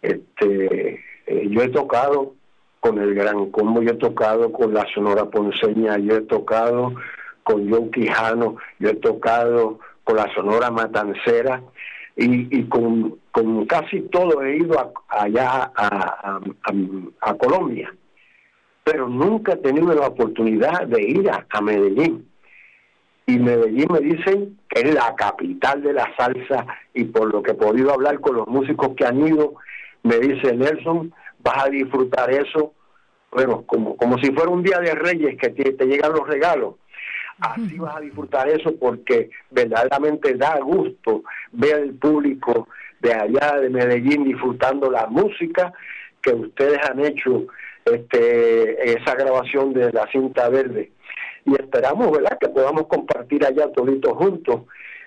Este, 0.03 1.01
eh, 1.27 1.49
yo 1.49 1.63
he 1.63 1.69
tocado 1.69 2.35
con 2.81 2.99
el 2.99 3.15
Gran 3.15 3.51
Combo, 3.51 3.83
yo 3.83 3.91
he 3.91 3.97
tocado 3.97 4.51
con 4.53 4.75
la 4.75 4.87
Sonora 4.93 5.27
Ponceña, 5.27 5.99
yo 5.99 6.17
he 6.17 6.21
tocado 6.23 6.95
con 7.45 7.71
Joe 7.71 7.91
Quijano, 7.91 8.57
yo 8.79 8.91
he 8.91 8.95
tocado 8.97 9.79
con 10.03 10.17
la 10.17 10.33
Sonora 10.35 10.71
Matancera 10.71 11.63
y, 12.17 12.65
con, 12.65 13.19
casi 13.67 14.01
todo 14.03 14.43
he 14.43 14.57
ido 14.57 14.79
a- 14.79 14.93
allá 15.09 15.71
a, 15.77 17.35
Colombia, 17.39 17.95
pero 18.85 19.09
nunca 19.09 19.53
he 19.53 19.57
tenido 19.57 19.95
la 19.95 20.09
oportunidad 20.09 20.87
de 20.87 21.03
ir 21.03 21.31
a 21.31 21.61
Medellín 21.61 22.30
y 23.31 23.39
Medellín 23.39 23.87
me 23.93 24.01
dicen 24.01 24.59
que 24.69 24.81
es 24.81 24.95
la 24.95 25.15
capital 25.15 25.83
de 25.83 25.93
la 25.93 26.11
salsa 26.17 26.67
y 26.95 27.05
por 27.05 27.33
lo 27.33 27.43
que 27.43 27.53
he 27.53 27.55
podido 27.55 27.93
hablar 27.93 28.21
con 28.21 28.37
los 28.37 28.49
músicos 28.49 28.91
que 28.97 29.07
han 29.07 29.25
ido, 29.25 29.55
me 30.03 30.19
dice 30.19 30.55
Nelson, 30.55 31.13
vas 31.39 31.65
a 31.65 31.69
disfrutar 31.69 32.31
eso, 32.31 32.75
bueno, 33.31 33.63
como, 33.67 33.97
como 33.97 34.19
si 34.19 34.33
fuera 34.33 34.51
un 34.51 34.63
día 34.63 34.79
de 34.81 34.95
reyes 34.95 35.37
que 35.39 35.51
te, 35.51 35.73
te 35.73 35.87
llegan 35.87 36.13
los 36.13 36.27
regalos. 36.27 36.75
Así 37.39 37.79
vas 37.79 37.97
a 37.97 38.01
disfrutar 38.01 38.49
eso 38.49 38.75
porque 38.79 39.31
verdaderamente 39.51 40.35
da 40.35 40.59
gusto 40.59 41.23
ver 41.53 41.77
el 41.77 41.95
público 41.95 42.69
de 43.01 43.15
allá 43.15 43.61
de 43.61 43.71
Medellín 43.71 44.25
disfrutando 44.25 44.91
la 44.91 45.07
música 45.07 45.73
que 46.21 46.35
ustedes 46.35 46.79
han 46.87 47.01
hecho 47.01 47.47
este 47.87 48.93
esa 48.93 49.15
grabación 49.15 49.73
de 49.73 49.91
la 49.91 50.07
cinta 50.09 50.51
verde 50.51 50.93
y 51.51 51.55
esperamos 51.55 52.11
verdad 52.11 52.39
que 52.41 52.49
podamos 52.49 52.87
compartir 52.87 53.45
allá 53.45 53.71
toditos 53.73 54.13
juntos 54.13 54.63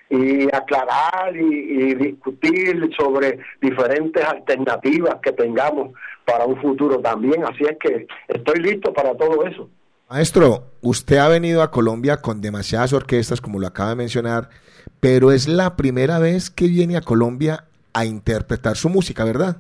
y 0.10 0.44
aclarar 0.54 1.36
y, 1.36 1.40
y 1.40 1.96
discutir 1.96 2.90
sobre 2.98 3.40
diferentes 3.62 4.24
alternativas 4.24 5.16
que 5.24 5.32
tengamos 5.32 5.94
para 6.26 6.46
un 6.46 6.60
futuro 6.62 7.00
también 7.00 7.44
así 7.46 7.64
es 7.64 7.78
que 7.80 8.08
estoy 8.28 8.60
listo 8.62 8.94
para 8.94 9.16
todo 9.16 9.46
eso 9.46 9.70
Maestro, 10.10 10.66
usted 10.82 11.18
ha 11.18 11.28
venido 11.28 11.64
a 11.64 11.72
Colombia 11.72 12.18
con 12.18 12.40
demasiadas 12.40 12.94
orquestas, 12.94 13.42
como 13.42 13.60
lo 13.60 13.66
acaba 13.66 13.90
de 13.90 13.96
mencionar, 13.96 14.50
pero 15.00 15.32
es 15.32 15.48
la 15.48 15.76
primera 15.76 16.20
vez 16.20 16.52
que 16.52 16.68
viene 16.68 16.98
a 16.98 17.02
Colombia 17.02 17.64
a 17.94 18.06
interpretar 18.06 18.76
su 18.76 18.90
música, 18.90 19.24
¿verdad? 19.24 19.58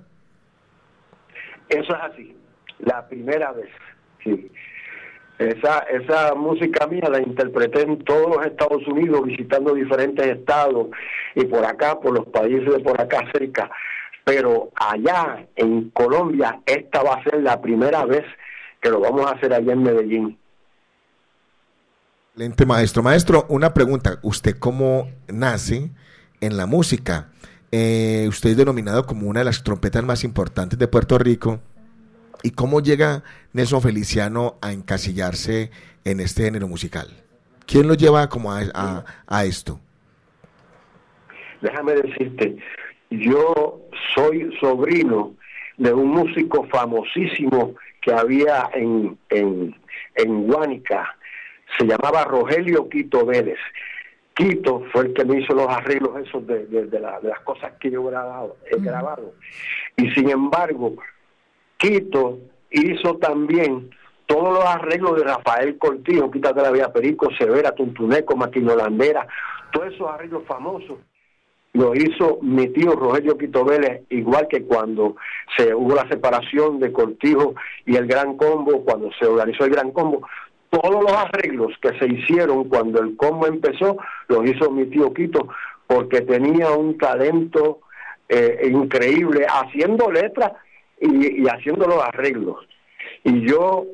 Eso 1.69 1.95
es 1.95 2.01
así, 2.03 2.37
la 2.79 3.07
primera 3.07 3.51
vez. 3.53 3.69
Sí. 4.23 4.51
Esa, 5.49 5.79
esa 5.79 6.35
música 6.35 6.87
mía 6.87 7.09
la 7.09 7.19
interpreté 7.19 7.81
en 7.81 8.03
todos 8.03 8.35
los 8.35 8.45
Estados 8.45 8.85
Unidos, 8.87 9.23
visitando 9.23 9.73
diferentes 9.73 10.25
estados 10.25 10.87
y 11.35 11.45
por 11.45 11.65
acá, 11.65 11.99
por 11.99 12.17
los 12.17 12.27
países 12.27 12.71
de 12.71 12.79
por 12.79 12.99
acá 12.99 13.23
cerca. 13.31 13.69
Pero 14.23 14.69
allá 14.75 15.45
en 15.55 15.89
Colombia, 15.89 16.61
esta 16.65 17.03
va 17.03 17.15
a 17.15 17.23
ser 17.23 17.41
la 17.41 17.61
primera 17.61 18.05
vez 18.05 18.23
que 18.81 18.89
lo 18.89 18.99
vamos 18.99 19.25
a 19.25 19.35
hacer 19.35 19.53
allá 19.53 19.73
en 19.73 19.83
Medellín. 19.83 20.39
Excelente, 22.31 22.65
maestro. 22.65 23.03
Maestro, 23.03 23.45
una 23.49 23.73
pregunta. 23.73 24.19
¿Usted 24.23 24.57
cómo 24.57 25.09
nace 25.27 25.91
en 26.41 26.57
la 26.57 26.65
música? 26.65 27.29
Eh, 27.71 28.25
usted 28.27 28.51
es 28.51 28.57
denominado 28.57 29.05
como 29.05 29.27
una 29.27 29.41
de 29.41 29.45
las 29.45 29.63
trompetas 29.63 30.03
más 30.03 30.23
importantes 30.23 30.79
de 30.79 30.87
Puerto 30.87 31.17
Rico. 31.17 31.59
¿Y 32.43 32.51
cómo 32.51 32.81
llega 32.81 33.23
Nelson 33.53 33.81
Feliciano 33.81 34.55
a 34.61 34.71
encasillarse 34.73 35.71
en 36.03 36.19
este 36.19 36.43
género 36.43 36.67
musical? 36.67 37.07
¿Quién 37.65 37.87
lo 37.87 37.93
lleva 37.93 38.27
como 38.29 38.51
a, 38.51 38.59
a- 38.73 39.05
a 39.27 39.45
esto? 39.45 39.79
Déjame 41.61 41.93
decirte, 41.93 42.57
yo 43.09 43.81
soy 44.13 44.53
sobrino 44.59 45.33
de 45.77 45.93
un 45.93 46.09
músico 46.09 46.67
famosísimo 46.67 47.75
que 48.01 48.11
había 48.13 48.69
en, 48.73 49.17
en, 49.29 49.73
en 50.15 50.43
Guánica, 50.47 51.15
se 51.77 51.85
llamaba 51.85 52.25
Rogelio 52.25 52.89
Quito 52.89 53.25
Vélez. 53.25 53.57
Quito 54.35 54.83
fue 54.91 55.05
el 55.05 55.13
que 55.13 55.23
me 55.23 55.39
hizo 55.39 55.53
los 55.53 55.69
arreglos 55.69 56.17
esos 56.27 56.45
de, 56.45 56.65
de- 56.65 56.87
de 56.87 56.99
la- 56.99 57.19
de 57.21 57.29
las 57.29 57.39
cosas 57.41 57.71
que 57.79 57.89
yo 57.89 58.05
he 58.07 58.11
grabado, 58.11 58.57
he 58.69 58.79
grabado. 58.81 59.33
Y 59.95 60.09
sin 60.11 60.29
embargo, 60.29 60.95
Quito 61.83 62.39
hizo 62.71 63.17
también 63.17 63.89
todos 64.25 64.53
los 64.53 64.65
arreglos 64.65 65.17
de 65.17 65.25
Rafael 65.25 65.77
Cortijo, 65.77 66.31
Quítate 66.31 66.61
la 66.61 66.71
Vía 66.71 66.93
Perico, 66.93 67.27
Severa, 67.37 67.75
Tuntuneco, 67.75 68.37
Maquino 68.37 68.71
Holandera, 68.71 69.27
todos 69.73 69.93
esos 69.93 70.09
arreglos 70.09 70.43
famosos. 70.47 70.99
Lo 71.73 71.93
hizo 71.93 72.39
mi 72.41 72.69
tío 72.69 72.93
Rogelio 72.93 73.37
Quito 73.37 73.65
Vélez, 73.65 74.03
igual 74.11 74.47
que 74.47 74.63
cuando 74.63 75.17
se 75.57 75.75
hubo 75.75 75.93
la 75.93 76.07
separación 76.07 76.79
de 76.79 76.93
Cortijo 76.93 77.53
y 77.85 77.97
el 77.97 78.07
Gran 78.07 78.37
Combo, 78.37 78.85
cuando 78.85 79.09
se 79.19 79.25
organizó 79.25 79.65
el 79.65 79.71
Gran 79.71 79.91
Combo, 79.91 80.25
todos 80.69 81.03
los 81.03 81.11
arreglos 81.11 81.73
que 81.81 81.99
se 81.99 82.07
hicieron 82.07 82.69
cuando 82.69 83.01
el 83.01 83.17
combo 83.17 83.45
empezó, 83.45 83.97
los 84.29 84.45
hizo 84.45 84.71
mi 84.71 84.85
tío 84.85 85.13
Quito, 85.13 85.49
porque 85.85 86.21
tenía 86.21 86.71
un 86.71 86.97
talento 86.97 87.79
eh, 88.29 88.69
increíble 88.71 89.45
haciendo 89.49 90.09
letras 90.09 90.53
y, 91.03 91.41
y 91.43 91.47
haciendo 91.47 91.85
los 91.87 92.01
arreglos. 92.03 92.57
Y 93.23 93.47
yo, 93.47 93.85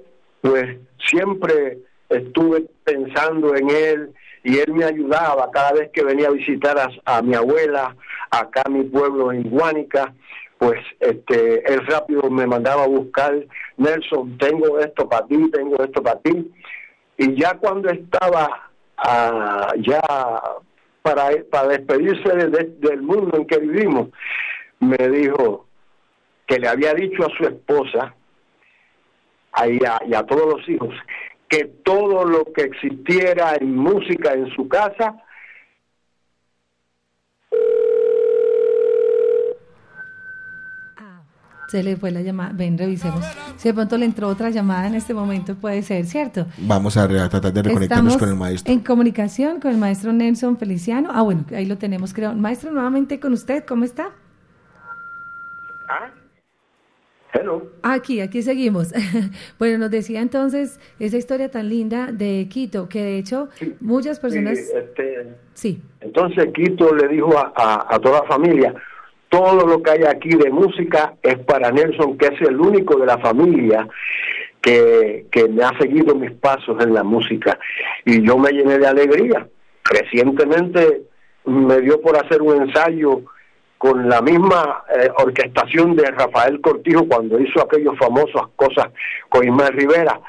pues, 0.41 0.77
siempre 1.07 1.79
estuve 2.09 2.65
pensando 2.83 3.55
en 3.55 3.69
él 3.69 4.09
y 4.43 4.57
él 4.57 4.73
me 4.73 4.85
ayudaba 4.85 5.51
cada 5.51 5.73
vez 5.73 5.89
que 5.91 6.03
venía 6.03 6.27
a 6.27 6.31
visitar 6.31 6.75
a, 7.05 7.21
mi 7.21 7.35
abuela 7.35 7.95
acá 8.31 8.63
a 8.65 8.69
mi 8.69 8.83
pueblo 8.83 9.31
en 9.31 9.43
Guánica 9.49 10.13
pues 10.57 10.79
este 10.99 11.71
él 11.71 11.85
rápido 11.87 12.29
me 12.31 12.47
mandaba 12.47 12.83
a 12.85 12.87
buscar 12.87 13.33
Nelson 13.77 14.37
tengo 14.37 14.79
esto 14.79 15.07
para 15.07 15.27
ti 15.27 15.51
tengo 15.51 15.75
esto 15.83 16.01
para 16.01 16.19
ti 16.21 16.51
Y 17.17 17.35
ya 17.35 17.53
cuando 17.57 17.89
estaba 17.89 18.69
ah, 18.97 19.73
ya 19.79 20.01
para, 21.03 21.29
para 21.51 21.67
despedirse 21.69 22.29
de- 22.35 22.47
de- 22.47 22.75
del 22.87 23.01
mundo 23.01 23.37
en 23.37 23.45
que 23.45 23.57
vivimos, 23.59 24.09
me 24.79 24.97
dijo 25.09 25.65
que 26.49 26.59
le 26.59 26.67
había 26.67 26.93
dicho 26.95 27.23
a 27.25 27.29
su 27.37 27.43
esposa 27.45 28.13
a- 29.53 29.67
y 29.67 29.77
a, 29.85 30.01
y 30.07 30.13
a 30.15 30.23
todos 30.23 30.57
los 30.57 30.67
hijos 30.67 30.93
que 31.47 31.65
todo 31.83 32.25
lo 32.25 32.43
que 32.53 32.63
existiera 32.63 33.55
en 33.59 33.75
música 33.75 34.33
en 34.33 34.49
su 34.55 34.67
casa 34.67 35.15
Se 41.67 41.83
le 41.83 41.95
fue 41.97 42.09
la 42.09 42.21
llamada. 42.23 42.51
Ven, 42.51 42.79
revisemos. 42.79 43.23
Si 43.57 43.67
de 43.69 43.75
pronto 43.75 43.95
le 43.99 44.05
entró 44.05 44.27
otra 44.27 44.49
llamada 44.49 44.87
en 44.87 44.95
este 44.95 45.13
momento, 45.13 45.53
puede 45.53 45.83
ser, 45.83 46.03
¿cierto? 46.07 46.47
Vamos 46.57 46.97
a, 46.97 47.07
tratar 47.07 47.53
de 47.53 47.61
reconectarnos 47.61 48.13
Estamos 48.13 48.17
con 48.17 48.29
el 48.29 48.35
maestro. 48.35 48.73
en 48.73 48.79
comunicación 48.79 49.59
con 49.59 49.69
el 49.69 49.77
maestro 49.77 50.11
Nelson 50.11 50.57
Feliciano. 50.57 51.09
Ah, 51.13 51.21
bueno, 51.21 51.45
ahí 51.55 51.67
lo 51.67 51.77
tenemos, 51.77 52.11
creo. 52.15 52.33
Maestro, 52.33 52.71
nuevamente 52.71 53.19
con 53.19 53.33
usted, 53.33 53.65
¿cómo 53.65 53.83
está? 53.85 54.09
Hello. 57.39 57.63
Aquí, 57.83 58.19
aquí 58.21 58.41
seguimos. 58.41 58.93
bueno, 59.59 59.77
nos 59.77 59.91
decía 59.91 60.21
entonces 60.21 60.79
esa 60.99 61.17
historia 61.17 61.49
tan 61.49 61.69
linda 61.69 62.11
de 62.11 62.47
Quito, 62.49 62.89
que 62.89 63.01
de 63.01 63.17
hecho 63.17 63.49
muchas 63.79 64.19
personas... 64.19 64.57
Sí, 64.57 64.71
este, 64.75 65.27
Sí, 65.53 65.81
Entonces 66.01 66.47
Quito 66.53 66.93
le 66.95 67.07
dijo 67.09 67.37
a, 67.37 67.51
a- 67.55 67.95
a 67.95 67.99
toda 67.99 68.21
la 68.21 68.27
familia, 68.27 68.73
todo 69.29 69.65
lo 69.67 69.81
que 69.83 69.91
hay 69.91 70.03
aquí 70.03 70.29
de 70.29 70.49
música 70.49 71.13
es 71.21 71.37
para 71.39 71.71
Nelson, 71.71 72.17
que 72.17 72.27
es 72.27 72.41
el 72.41 72.59
único 72.59 72.97
de 72.99 73.05
la 73.05 73.17
familia 73.19 73.87
que, 74.61 75.27
que 75.31 75.47
me 75.47 75.63
ha 75.63 75.77
seguido 75.79 76.15
mis 76.15 76.31
pasos 76.31 76.77
en 76.83 76.93
la 76.93 77.03
música. 77.03 77.59
Y 78.05 78.25
yo 78.25 78.37
me 78.37 78.51
llené 78.51 78.79
de 78.79 78.87
alegría. 78.87 79.47
Recientemente 79.85 81.03
me 81.45 81.79
dio 81.81 82.01
por 82.01 82.17
hacer 82.17 82.41
un 82.41 82.61
ensayo 82.63 83.21
con 83.79 84.09
la 84.09 84.21
misma 84.21 84.83
eh, 84.93 85.09
orquestación 85.17 85.95
de 85.95 86.11
Rafael 86.11 86.59
Cortijo 86.59 87.07
cuando 87.07 87.39
hizo 87.39 87.61
aquellas 87.61 87.97
famosas 87.97 88.43
cosas 88.57 88.89
con 89.29 89.47
Ismael 89.47 89.73
Rivera. 89.73 90.19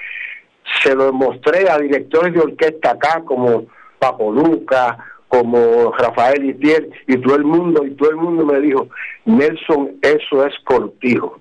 Se 0.82 0.94
lo 0.94 1.12
mostré 1.12 1.68
a 1.68 1.76
directores 1.76 2.32
de 2.32 2.40
orquesta 2.40 2.92
acá 2.92 3.22
como 3.26 3.66
Papo 3.98 4.30
Luca, 4.32 4.96
como 5.26 5.92
Rafael 5.98 6.44
Itier 6.44 6.90
y 7.08 7.16
todo 7.18 7.34
el 7.34 7.44
mundo, 7.44 7.84
y 7.84 7.90
todo 7.96 8.10
el 8.10 8.16
mundo 8.16 8.46
me 8.46 8.60
dijo, 8.60 8.88
Nelson, 9.24 9.98
eso 10.00 10.46
es 10.46 10.54
Cortijo. 10.64 11.40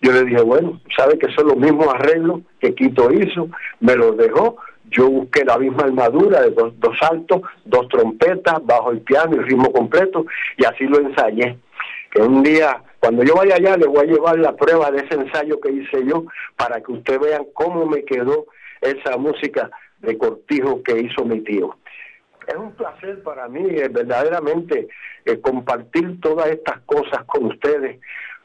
Yo 0.00 0.12
le 0.12 0.24
dije, 0.24 0.40
bueno, 0.40 0.80
sabe 0.96 1.18
que 1.18 1.30
son 1.34 1.48
los 1.48 1.56
mismos 1.58 1.88
arreglos 1.92 2.40
que 2.58 2.74
Quito 2.74 3.12
hizo, 3.12 3.50
me 3.80 3.96
los 3.96 4.16
dejó, 4.16 4.56
yo 4.90 5.08
busqué 5.08 5.44
la 5.44 5.56
misma 5.58 5.84
armadura 5.84 6.42
de 6.42 6.50
dos, 6.50 6.72
dos 6.78 6.96
altos, 7.02 7.42
dos 7.64 7.88
trompetas, 7.88 8.54
bajo 8.64 8.90
el 8.90 9.00
piano 9.00 9.36
y 9.36 9.40
ritmo 9.40 9.72
completo, 9.72 10.26
y 10.56 10.64
así 10.64 10.84
lo 10.84 10.98
ensayé. 10.98 11.58
Que 12.10 12.22
un 12.22 12.42
día, 12.42 12.82
cuando 12.98 13.22
yo 13.22 13.34
vaya 13.36 13.54
allá, 13.54 13.76
le 13.76 13.86
voy 13.86 14.00
a 14.00 14.10
llevar 14.10 14.38
la 14.38 14.56
prueba 14.56 14.90
de 14.90 15.04
ese 15.04 15.14
ensayo 15.14 15.60
que 15.60 15.70
hice 15.70 16.04
yo, 16.04 16.24
para 16.56 16.80
que 16.80 16.92
ustedes 16.92 17.20
vean 17.20 17.46
cómo 17.54 17.86
me 17.86 18.04
quedó 18.04 18.46
esa 18.80 19.16
música 19.16 19.70
de 20.00 20.18
Cortijo 20.18 20.82
que 20.82 20.98
hizo 20.98 21.24
mi 21.24 21.40
tío. 21.40 21.76
Es 22.48 22.56
un 22.56 22.72
placer 22.72 23.22
para 23.22 23.48
mí, 23.48 23.64
eh, 23.68 23.88
verdaderamente, 23.88 24.88
eh, 25.24 25.40
compartir 25.40 26.20
todas 26.20 26.48
estas 26.50 26.80
cosas 26.80 27.24
con 27.26 27.46
ustedes, 27.46 28.00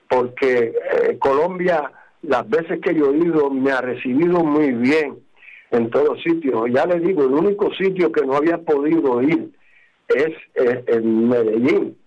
porque 0.08 0.74
eh, 0.92 1.18
Colombia, 1.18 1.92
las 2.22 2.48
veces 2.48 2.80
que 2.82 2.94
yo 2.94 3.12
he 3.12 3.18
ido, 3.18 3.50
me 3.50 3.72
ha 3.72 3.82
recibido 3.82 4.44
muy 4.44 4.72
bien 4.74 5.25
en 5.76 5.90
todos 5.90 6.22
sitios. 6.22 6.66
Ya 6.72 6.86
les 6.86 7.02
digo, 7.02 7.24
el 7.24 7.34
único 7.34 7.74
sitio 7.74 8.12
que 8.12 8.26
no 8.26 8.36
había 8.36 8.58
podido 8.58 9.22
ir 9.22 9.52
es 10.08 10.34
eh, 10.56 10.84
en 10.88 11.30
Medellín. 11.30 11.98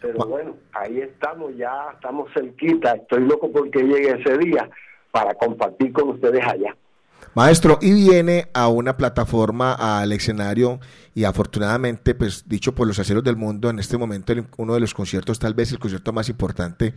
Pero 0.00 0.26
bueno, 0.26 0.56
ahí 0.72 1.00
estamos, 1.00 1.56
ya 1.56 1.90
estamos 1.94 2.32
cerquita. 2.32 2.92
Estoy 2.92 3.26
loco 3.26 3.50
porque 3.50 3.82
llegue 3.82 4.20
ese 4.20 4.38
día 4.38 4.70
para 5.10 5.34
compartir 5.34 5.92
con 5.92 6.10
ustedes 6.10 6.44
allá. 6.46 6.76
Maestro, 7.34 7.78
y 7.80 7.92
viene 7.92 8.48
a 8.54 8.68
una 8.68 8.96
plataforma, 8.96 9.72
al 9.72 10.10
escenario, 10.12 10.80
y 11.14 11.24
afortunadamente, 11.24 12.14
pues 12.14 12.44
dicho 12.48 12.74
por 12.74 12.88
los 12.88 12.98
aceros 12.98 13.22
del 13.22 13.36
mundo, 13.36 13.70
en 13.70 13.78
este 13.78 13.96
momento 13.96 14.32
uno 14.56 14.74
de 14.74 14.80
los 14.80 14.94
conciertos, 14.94 15.38
tal 15.38 15.54
vez 15.54 15.70
el 15.70 15.78
concierto 15.78 16.12
más 16.12 16.28
importante 16.28 16.94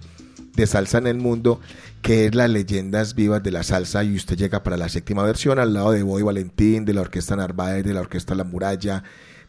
de 0.56 0.68
salsa 0.68 0.98
en 0.98 1.08
el 1.08 1.18
mundo, 1.18 1.60
que 2.02 2.26
es 2.26 2.36
las 2.36 2.50
leyendas 2.50 3.14
vivas 3.16 3.44
de 3.44 3.52
la 3.52 3.64
salsa, 3.64 4.04
y 4.04 4.16
usted 4.16 4.36
llega 4.36 4.64
para 4.64 4.78
la 4.78 4.90
séptima 4.90 5.24
versión 5.24 5.60
al 5.60 5.74
lado 5.74 5.92
de 5.92 6.04
Boy 6.04 6.24
Valentín, 6.24 6.84
de 6.86 6.94
la 6.94 7.02
Orquesta 7.02 7.36
Narváez, 7.36 7.84
de 7.86 7.94
la 7.94 8.02
Orquesta 8.02 8.34
La 8.34 8.44
Muralla, 8.44 9.04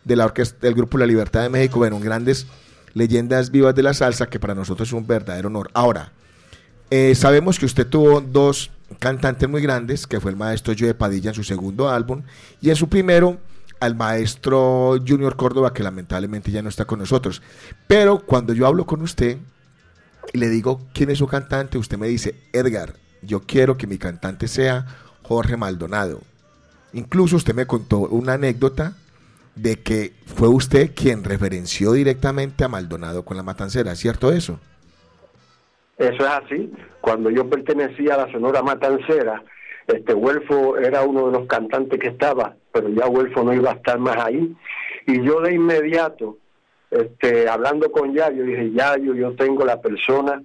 de 0.04 0.16
la 0.16 0.26
orquesta 0.26 0.58
del 0.60 0.74
Grupo 0.74 0.98
La 0.98 1.06
Libertad 1.06 1.42
de 1.42 1.48
México, 1.48 1.78
bueno, 1.78 1.98
grandes 1.98 2.46
leyendas 2.92 3.50
vivas 3.50 3.74
de 3.74 3.82
la 3.82 3.94
salsa, 3.94 4.26
que 4.26 4.38
para 4.38 4.54
nosotros 4.54 4.88
es 4.88 4.92
un 4.92 5.06
verdadero 5.06 5.48
honor. 5.48 5.70
Ahora, 5.72 6.12
eh, 6.90 7.14
sabemos 7.14 7.58
que 7.58 7.66
usted 7.66 7.86
tuvo 7.86 8.20
dos 8.20 8.70
cantantes 8.98 9.48
muy 9.48 9.62
grandes, 9.62 10.06
que 10.06 10.20
fue 10.20 10.30
el 10.30 10.36
maestro 10.36 10.74
Joe 10.78 10.94
Padilla 10.94 11.30
en 11.30 11.34
su 11.34 11.44
segundo 11.44 11.88
álbum, 11.88 12.22
y 12.60 12.70
en 12.70 12.76
su 12.76 12.88
primero 12.88 13.38
al 13.80 13.94
maestro 13.94 14.96
Junior 15.06 15.36
Córdoba, 15.36 15.72
que 15.72 15.82
lamentablemente 15.82 16.50
ya 16.50 16.62
no 16.62 16.68
está 16.68 16.84
con 16.84 16.98
nosotros. 16.98 17.42
Pero 17.86 18.20
cuando 18.20 18.52
yo 18.52 18.66
hablo 18.66 18.86
con 18.86 19.02
usted 19.02 19.38
y 20.32 20.38
le 20.38 20.48
digo 20.48 20.80
quién 20.92 21.10
es 21.10 21.18
su 21.18 21.26
cantante, 21.26 21.78
usted 21.78 21.98
me 21.98 22.08
dice, 22.08 22.34
Edgar, 22.52 22.94
yo 23.22 23.40
quiero 23.40 23.76
que 23.76 23.86
mi 23.86 23.98
cantante 23.98 24.48
sea 24.48 24.86
Jorge 25.22 25.56
Maldonado. 25.56 26.22
Incluso 26.92 27.36
usted 27.36 27.54
me 27.54 27.66
contó 27.66 28.00
una 28.00 28.34
anécdota 28.34 28.96
de 29.54 29.80
que 29.80 30.14
fue 30.26 30.48
usted 30.48 30.92
quien 30.94 31.24
referenció 31.24 31.92
directamente 31.92 32.64
a 32.64 32.68
Maldonado 32.68 33.24
con 33.24 33.36
la 33.36 33.42
matancera, 33.42 33.94
¿cierto 33.96 34.32
eso? 34.32 34.60
Eso 35.98 36.22
es 36.24 36.30
así. 36.30 36.72
Cuando 37.00 37.30
yo 37.30 37.48
pertenecía 37.48 38.14
a 38.14 38.26
la 38.26 38.32
Sonora 38.32 38.62
Matancera, 38.62 39.42
este 39.86 40.14
Huelfo 40.14 40.76
era 40.78 41.02
uno 41.02 41.26
de 41.26 41.38
los 41.38 41.46
cantantes 41.46 41.98
que 42.00 42.08
estaba, 42.08 42.56
pero 42.72 42.88
ya 42.88 43.06
Huelfo 43.06 43.44
no 43.44 43.52
iba 43.52 43.70
a 43.70 43.74
estar 43.74 43.98
más 43.98 44.16
ahí. 44.16 44.54
Y 45.06 45.22
yo 45.22 45.40
de 45.40 45.54
inmediato, 45.54 46.38
este, 46.90 47.48
hablando 47.48 47.92
con 47.92 48.14
Yayo, 48.14 48.44
dije, 48.44 48.72
Yayo, 48.72 49.14
yo 49.14 49.34
tengo 49.34 49.64
la 49.64 49.80
persona 49.80 50.42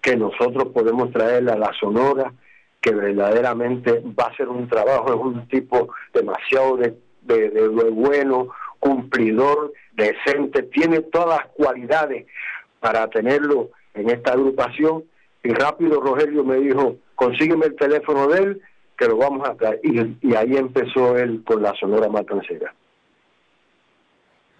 que 0.00 0.16
nosotros 0.16 0.68
podemos 0.72 1.10
traer 1.10 1.50
a 1.50 1.56
la 1.56 1.72
Sonora, 1.72 2.32
que 2.80 2.94
verdaderamente 2.94 4.02
va 4.18 4.26
a 4.26 4.28
hacer 4.28 4.48
un 4.48 4.68
trabajo, 4.68 5.08
es 5.08 5.20
un 5.20 5.48
tipo 5.48 5.88
demasiado 6.14 6.76
de, 6.76 6.94
de, 7.22 7.50
de 7.50 7.68
bueno, 7.68 8.48
cumplidor, 8.78 9.72
decente, 9.92 10.62
tiene 10.62 11.00
todas 11.00 11.40
las 11.40 11.46
cualidades 11.48 12.26
para 12.78 13.08
tenerlo 13.10 13.70
en 13.98 14.10
esta 14.10 14.32
agrupación. 14.32 15.04
Y 15.42 15.52
rápido 15.52 16.00
Rogelio 16.00 16.44
me 16.44 16.56
dijo, 16.56 16.96
consígueme 17.14 17.66
el 17.66 17.76
teléfono 17.76 18.28
de 18.28 18.38
él, 18.42 18.62
que 18.96 19.06
lo 19.06 19.16
vamos 19.16 19.48
a 19.48 19.54
traer. 19.54 19.80
Y, 19.82 20.34
ahí 20.34 20.56
empezó 20.56 21.16
él 21.16 21.42
con 21.44 21.62
la 21.62 21.74
Sonora 21.74 22.08
Matancera. 22.08 22.74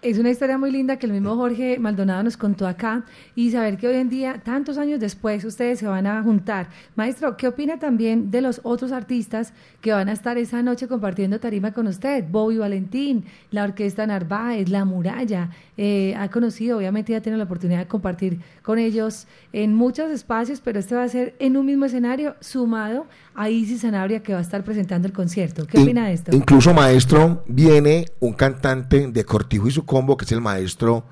Es 0.01 0.17
una 0.17 0.29
historia 0.29 0.57
muy 0.57 0.71
linda 0.71 0.95
que 0.95 1.07
el 1.07 1.11
mismo 1.11 1.35
Jorge 1.35 1.77
Maldonado 1.77 2.23
nos 2.23 2.37
contó 2.37 2.65
acá 2.65 3.03
y 3.35 3.51
saber 3.51 3.75
que 3.75 3.85
hoy 3.85 3.97
en 3.97 4.07
día, 4.07 4.39
tantos 4.41 4.77
años 4.77 5.01
después, 5.01 5.43
ustedes 5.43 5.79
se 5.79 5.87
van 5.87 6.07
a 6.07 6.23
juntar. 6.23 6.69
Maestro, 6.95 7.35
¿qué 7.35 7.49
opina 7.49 7.79
también 7.79 8.31
de 8.31 8.39
los 8.39 8.61
otros 8.63 8.93
artistas 8.93 9.51
que 9.81 9.91
van 9.91 10.07
a 10.07 10.13
estar 10.13 10.37
esa 10.37 10.63
noche 10.63 10.87
compartiendo 10.87 11.41
tarima 11.41 11.73
con 11.73 11.85
usted? 11.85 12.23
Bobby 12.31 12.59
Valentín, 12.59 13.25
la 13.51 13.65
Orquesta 13.65 14.07
Narváez, 14.07 14.69
La 14.69 14.85
Muralla. 14.85 15.49
Eh, 15.75 16.15
ha 16.17 16.29
conocido, 16.29 16.77
obviamente 16.77 17.11
ya 17.11 17.19
tiene 17.19 17.37
la 17.37 17.43
oportunidad 17.43 17.79
de 17.79 17.87
compartir 17.87 18.39
con 18.63 18.79
ellos 18.79 19.27
en 19.51 19.73
muchos 19.73 20.11
espacios, 20.11 20.61
pero 20.61 20.79
este 20.79 20.95
va 20.95 21.03
a 21.03 21.09
ser 21.09 21.35
en 21.39 21.57
un 21.57 21.65
mismo 21.65 21.83
escenario 21.83 22.37
sumado 22.39 23.05
a 23.41 23.49
Isis 23.49 23.81
Sanabria 23.81 24.21
que 24.21 24.33
va 24.33 24.39
a 24.39 24.41
estar 24.41 24.63
presentando 24.63 25.07
el 25.07 25.13
concierto. 25.13 25.65
¿Qué 25.65 25.77
In- 25.77 25.83
opina 25.85 26.07
de 26.07 26.13
esto? 26.13 26.35
Incluso, 26.35 26.73
maestro, 26.73 27.43
viene 27.47 28.05
un 28.19 28.33
cantante 28.33 29.07
de 29.07 29.23
Cortijo 29.23 29.67
y 29.67 29.71
su 29.71 29.85
combo, 29.85 30.17
que 30.17 30.25
es 30.25 30.31
el 30.33 30.41
maestro 30.41 31.05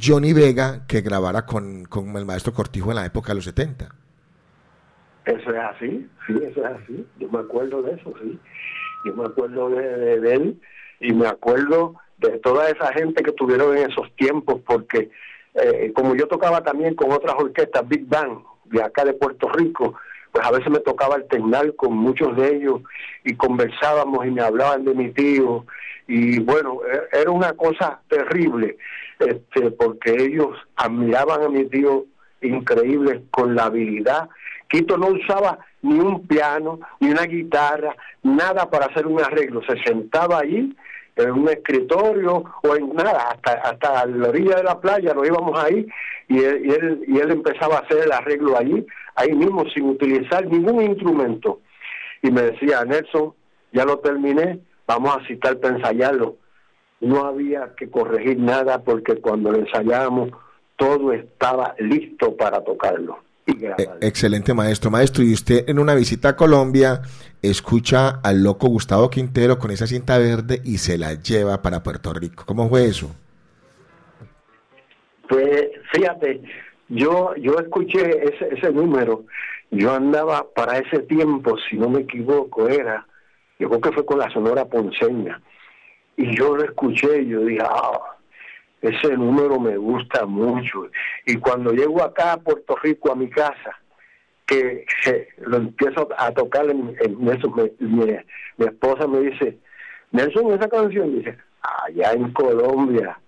Johnny 0.00 0.32
Vega, 0.32 0.86
que 0.86 1.00
grabara 1.02 1.44
con, 1.44 1.84
con 1.84 2.16
el 2.16 2.24
maestro 2.24 2.52
Cortijo 2.52 2.90
en 2.90 2.96
la 2.96 3.04
época 3.06 3.28
de 3.28 3.34
los 3.36 3.44
70. 3.44 3.94
Eso 5.26 5.50
es 5.50 5.56
así, 5.74 6.08
sí, 6.26 6.34
eso 6.42 6.60
es 6.60 6.66
así. 6.82 7.06
Yo 7.18 7.28
me 7.30 7.40
acuerdo 7.40 7.82
de 7.82 7.92
eso, 7.94 8.12
sí. 8.22 8.38
Yo 9.04 9.14
me 9.14 9.24
acuerdo 9.24 9.68
de, 9.70 9.82
de- 9.82 10.20
de 10.20 10.34
él 10.34 10.60
y 11.00 11.12
me 11.12 11.26
acuerdo 11.26 11.94
de 12.18 12.38
toda 12.38 12.70
esa 12.70 12.92
gente 12.94 13.22
que 13.22 13.32
tuvieron 13.32 13.76
en 13.76 13.90
esos 13.90 14.10
tiempos, 14.16 14.60
porque 14.66 15.10
eh, 15.54 15.92
como 15.94 16.14
yo 16.14 16.26
tocaba 16.28 16.62
también 16.62 16.94
con 16.94 17.12
otras 17.12 17.34
orquestas 17.38 17.86
Big 17.88 18.06
Band 18.06 18.38
de 18.64 18.82
acá 18.82 19.04
de 19.04 19.12
Puerto 19.14 19.48
Rico, 19.50 19.94
pues 20.36 20.46
a 20.46 20.50
veces 20.50 20.70
me 20.70 20.80
tocaba 20.80 21.14
alternar 21.14 21.74
con 21.76 21.96
muchos 21.96 22.36
de 22.36 22.56
ellos 22.56 22.82
y 23.24 23.34
conversábamos 23.36 24.26
y 24.26 24.30
me 24.30 24.42
hablaban 24.42 24.84
de 24.84 24.94
mi 24.94 25.10
tío 25.10 25.64
y 26.06 26.40
bueno, 26.40 26.80
e- 26.92 27.20
era 27.20 27.30
una 27.30 27.54
cosa 27.54 28.00
terrible, 28.08 28.76
este, 29.18 29.70
porque 29.70 30.12
ellos 30.12 30.48
admiraban 30.76 31.42
a 31.42 31.48
mi 31.48 31.64
tío 31.64 32.04
increíble 32.42 33.22
con 33.30 33.54
la 33.54 33.64
habilidad. 33.64 34.28
Quito 34.68 34.98
no 34.98 35.06
usaba 35.08 35.58
ni 35.80 35.98
un 35.98 36.26
piano, 36.26 36.80
ni 37.00 37.10
una 37.10 37.22
guitarra, 37.22 37.96
nada 38.22 38.68
para 38.68 38.86
hacer 38.86 39.06
un 39.06 39.20
arreglo. 39.22 39.62
Se 39.66 39.82
sentaba 39.84 40.40
allí 40.40 40.76
en 41.16 41.30
un 41.30 41.48
escritorio 41.48 42.44
o 42.62 42.76
en 42.76 42.94
nada, 42.94 43.30
hasta, 43.30 43.52
hasta 43.52 44.06
la 44.06 44.28
orilla 44.28 44.56
de 44.56 44.62
la 44.64 44.80
playa 44.80 45.14
nos 45.14 45.26
íbamos 45.26 45.58
ahí 45.58 45.86
y 46.28 46.38
él, 46.38 46.66
y 46.66 46.70
él, 46.70 47.04
y 47.08 47.18
él 47.18 47.30
empezaba 47.30 47.76
a 47.76 47.80
hacer 47.80 48.04
el 48.04 48.12
arreglo 48.12 48.56
allí, 48.56 48.86
ahí 49.14 49.32
mismo, 49.32 49.64
sin 49.70 49.88
utilizar 49.88 50.46
ningún 50.46 50.82
instrumento. 50.82 51.60
Y 52.22 52.30
me 52.30 52.42
decía, 52.42 52.84
Nelson, 52.84 53.34
ya 53.72 53.84
lo 53.84 53.98
terminé, 53.98 54.60
vamos 54.86 55.16
a 55.16 55.26
citar 55.26 55.58
para 55.58 55.76
ensayarlo. 55.76 56.36
No 57.00 57.24
había 57.24 57.74
que 57.76 57.90
corregir 57.90 58.38
nada 58.38 58.82
porque 58.82 59.16
cuando 59.16 59.52
lo 59.52 59.58
ensayábamos 59.58 60.30
todo 60.76 61.12
estaba 61.12 61.74
listo 61.78 62.36
para 62.36 62.62
tocarlo. 62.62 63.18
E- 63.46 63.88
excelente 64.00 64.52
maestro, 64.54 64.90
maestro. 64.90 65.22
Y 65.22 65.32
usted 65.32 65.68
en 65.68 65.78
una 65.78 65.94
visita 65.94 66.30
a 66.30 66.36
Colombia 66.36 67.02
escucha 67.42 68.20
al 68.22 68.42
loco 68.42 68.66
Gustavo 68.68 69.08
Quintero 69.08 69.58
con 69.58 69.70
esa 69.70 69.86
cinta 69.86 70.18
verde 70.18 70.60
y 70.64 70.78
se 70.78 70.98
la 70.98 71.14
lleva 71.14 71.62
para 71.62 71.82
Puerto 71.82 72.12
Rico. 72.12 72.44
¿Cómo 72.44 72.68
fue 72.68 72.86
eso? 72.86 73.14
Pues 75.28 75.68
fíjate, 75.92 76.42
yo 76.88 77.34
yo 77.36 77.58
escuché 77.58 78.24
ese, 78.24 78.54
ese 78.54 78.72
número, 78.72 79.24
yo 79.70 79.92
andaba 79.92 80.46
para 80.54 80.78
ese 80.78 81.00
tiempo, 81.00 81.56
si 81.68 81.76
no 81.76 81.88
me 81.88 82.00
equivoco, 82.00 82.68
era, 82.68 83.06
yo 83.58 83.68
creo 83.68 83.80
que 83.80 83.92
fue 83.92 84.06
con 84.06 84.18
la 84.18 84.30
Sonora 84.30 84.64
Ponceña, 84.66 85.40
y 86.16 86.36
yo 86.36 86.56
lo 86.56 86.64
escuché 86.64 87.22
y 87.22 87.28
yo 87.28 87.40
dije, 87.40 87.62
ah, 87.64 88.15
ese 88.88 89.16
número 89.16 89.58
me 89.58 89.76
gusta 89.76 90.26
mucho. 90.26 90.88
Y 91.24 91.36
cuando 91.36 91.72
llego 91.72 92.02
acá 92.02 92.32
a 92.32 92.40
Puerto 92.40 92.76
Rico, 92.82 93.12
a 93.12 93.16
mi 93.16 93.28
casa, 93.28 93.78
que, 94.46 94.86
lo 95.38 95.56
empiezo 95.58 96.08
a 96.16 96.30
tocar 96.32 96.68
en, 96.70 96.96
eso, 97.28 97.52
mi, 97.80 98.64
esposa 98.64 99.06
me 99.06 99.20
dice, 99.20 99.58
Nelson, 100.12 100.52
esa 100.52 100.68
canción, 100.68 101.18
dice, 101.18 101.36
allá 101.86 102.12
en 102.12 102.32
Colombia, 102.32 103.18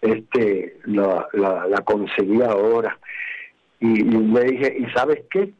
este 0.00 0.78
la, 0.84 1.26
la, 1.32 1.80
conseguí 1.84 2.42
ahora. 2.42 2.98
Y, 3.80 4.00
y, 4.00 4.18
me 4.18 4.40
dije, 4.42 4.76
¿y 4.78 4.86
sabes 4.92 5.24
qué? 5.30 5.52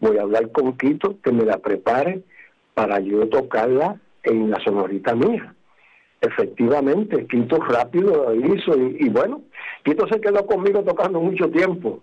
Voy 0.00 0.18
a 0.18 0.22
hablar 0.22 0.50
con 0.50 0.76
Quito 0.76 1.20
que 1.22 1.30
me 1.30 1.44
la 1.44 1.58
prepare 1.58 2.22
para 2.74 2.98
yo 3.00 3.28
tocarla 3.28 4.00
en 4.24 4.50
la 4.50 4.58
sonorita 4.60 5.14
mía 5.14 5.54
efectivamente, 6.22 7.26
Quito 7.26 7.56
rápido 7.56 8.32
lo 8.32 8.54
hizo 8.54 8.74
y, 8.76 9.08
bueno, 9.10 9.42
Quito 9.84 10.06
se 10.06 10.20
quedó 10.20 10.46
conmigo 10.46 10.82
tocando 10.82 11.20
mucho 11.20 11.50
tiempo, 11.50 12.00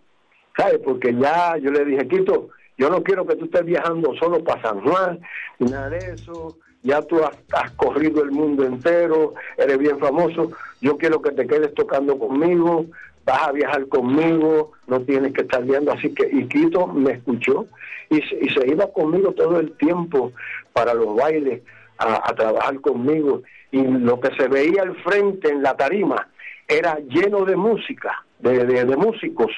¿sabes? 0.56 0.80
Porque 0.84 1.16
ya 1.16 1.58
yo 1.58 1.72
le 1.72 1.86
dije, 1.86 2.08
Quito, 2.08 2.50
yo 2.78 2.90
no 2.90 3.02
quiero 3.02 3.26
que 3.26 3.38
tú 3.38 3.46
estés 3.46 3.66
viajando 3.66 4.14
solo 4.20 4.44
para 4.44 4.62
San 4.62 4.82
Juan, 4.82 5.22
ni 5.58 5.72
nada 5.72 5.90
de 5.90 5.98
eso, 5.98 6.58
ya 6.84 7.02
tú 7.02 7.22
has, 7.24 7.72
corrido 7.72 8.22
el 8.24 8.32
mundo 8.32 8.66
entero, 8.66 9.34
eres 9.58 9.78
bien 9.78 9.98
famoso, 10.00 10.52
yo 10.82 10.98
quiero 10.98 11.22
que 11.22 11.32
te 11.32 11.48
quedes 11.48 11.74
tocando 11.74 12.20
conmigo, 12.20 12.86
vas 13.26 13.48
a 13.48 13.52
viajar 13.54 13.88
conmigo, 13.88 14.74
no 14.88 15.00
tienes 15.02 15.34
que 15.34 15.42
estar 15.42 15.64
viendo, 15.64 15.94
así 15.94 16.14
que, 16.14 16.30
y 16.30 16.46
Quito 16.48 16.88
me 16.88 17.14
escuchó 17.14 17.68
y, 18.10 18.18
y 18.18 18.50
se 18.50 18.68
iba 18.68 18.92
conmigo 18.92 19.32
todo 19.32 19.60
el 19.62 19.72
tiempo 19.78 20.34
para 20.74 20.94
los 20.94 21.16
bailes, 21.16 21.62
a 22.02 22.34
trabajar 22.34 22.80
conmigo 22.80 23.42
y 23.72 23.82
lo 23.84 24.20
que 24.20 24.36
se 24.36 24.48
veía 24.48 24.82
al 24.82 24.96
frente 25.04 25.50
en 25.50 25.62
la 25.62 25.76
tarima 25.76 26.28
era 26.68 26.98
lleno 27.00 27.46
de 27.46 27.56
música, 27.56 28.24
de, 28.40 28.66
de, 28.66 28.98
músicos 28.98 29.52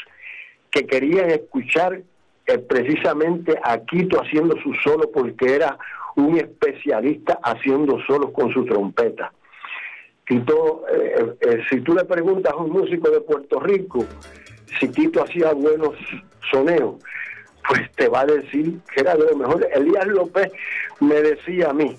que 0.70 0.86
querían 0.86 1.30
escuchar 1.30 2.02
eh, 2.46 2.58
precisamente 2.58 3.58
a 3.64 3.80
Quito 3.80 4.22
haciendo 4.22 4.56
su 4.62 4.74
solo 4.76 5.12
porque 5.12 5.56
era 5.56 5.78
un 6.16 6.38
especialista 6.38 7.40
haciendo 7.44 8.00
solos 8.06 8.32
con 8.32 8.52
su 8.54 8.66
trompeta. 8.66 9.32
Quito, 10.26 10.84
eh, 10.92 11.36
eh, 11.42 11.64
si 11.70 11.82
tú 11.82 11.94
le 11.94 12.06
preguntas 12.06 12.54
a 12.54 12.58
un 12.58 12.72
músico 12.72 13.10
de 13.10 13.22
Puerto 13.22 13.60
Rico 13.60 14.06
si 14.80 14.90
Quito 14.90 15.24
hacía 15.24 15.54
buenos 15.54 15.96
soneos, 16.52 16.96
pues 17.68 17.92
te 17.96 18.08
va 18.08 18.22
a 18.22 18.26
decir 18.26 18.80
que 18.94 19.02
era 19.02 19.16
de 19.16 19.26
lo 19.32 19.38
mejor. 19.38 19.68
Elías 19.74 20.08
López 20.08 20.52
me 21.00 21.16
decía 21.22 21.70
a 21.70 21.74
mí, 21.74 21.96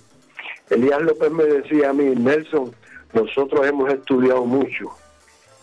Elías 0.73 1.03
López 1.03 1.31
me 1.31 1.45
decía 1.45 1.91
a 1.91 1.93
mí, 1.93 2.05
Nelson, 2.17 2.75
nosotros 3.13 3.67
hemos 3.67 3.93
estudiado 3.93 4.47
mucho, 4.47 4.91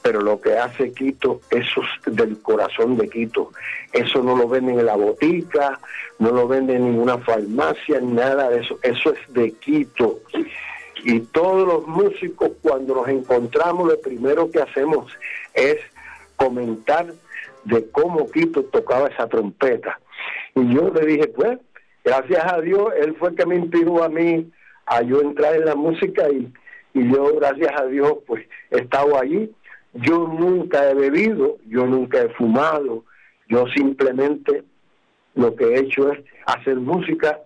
pero 0.03 0.22
lo 0.22 0.39
que 0.39 0.55
hace 0.55 0.93
Quito, 0.93 1.41
eso 1.49 1.82
es 1.82 2.16
del 2.16 2.39
corazón 2.41 2.95
de 2.95 3.10
Quito. 3.10 3.51
Eso 3.91 4.22
no 4.22 4.36
lo 4.36 4.47
venden 4.47 4.80
en 4.80 4.86
la 4.86 4.95
botica, 4.95 5.80
no 6.20 6.32
lo 6.32 6.47
venden 6.47 6.78
en 6.78 6.91
ninguna 6.91 7.18
farmacia, 7.18 7.99
nada 8.01 8.51
de 8.51 8.62
eso. 8.62 8.78
Eso 8.84 9.14
es 9.14 9.34
de 9.34 9.51
Quito. 9.53 10.20
Y 11.03 11.22
todos 11.22 11.68
los 11.68 11.88
músicos 11.88 12.51
cuando 12.62 12.93
nos 12.93 13.07
encontramos, 13.07 13.88
lo 13.88 13.99
primero 13.99 14.51
que 14.51 14.62
hacemos 14.62 15.12
es 15.55 15.78
comentar 16.36 17.07
de 17.64 17.89
cómo 17.89 18.30
Quito 18.30 18.64
tocaba 18.66 19.07
esa 19.07 19.28
trompeta. 19.28 19.99
Y 20.53 20.72
yo 20.76 20.91
le 20.93 21.05
dije, 21.05 21.28
pues, 21.30 21.57
gracias 22.03 22.53
a 22.53 22.62
Dios, 22.62 22.89
él 23.01 23.16
fue 23.18 23.30
el 23.30 23.36
que 23.36 23.45
me 23.47 23.55
inspiró 23.55 24.03
a 24.03 24.10
mí 24.10 24.51
a 24.90 25.02
yo 25.04 25.22
entrar 25.22 25.56
en 25.56 25.66
la 25.66 25.76
música 25.76 26.28
y, 26.30 26.52
y 26.94 27.14
yo, 27.14 27.36
gracias 27.36 27.80
a 27.80 27.86
Dios, 27.86 28.18
pues 28.26 28.46
he 28.72 28.80
estado 28.80 29.20
allí. 29.20 29.52
Yo 29.94 30.28
nunca 30.28 30.90
he 30.90 30.96
bebido, 30.96 31.58
yo 31.68 31.86
nunca 31.86 32.22
he 32.22 32.30
fumado, 32.30 33.06
yo 33.48 33.66
simplemente 33.68 34.64
lo 35.36 35.56
que 35.56 35.66
he 35.66 35.80
hecho 35.80 36.12
es 36.12 36.20
hacer 36.46 36.76
música 36.76 37.40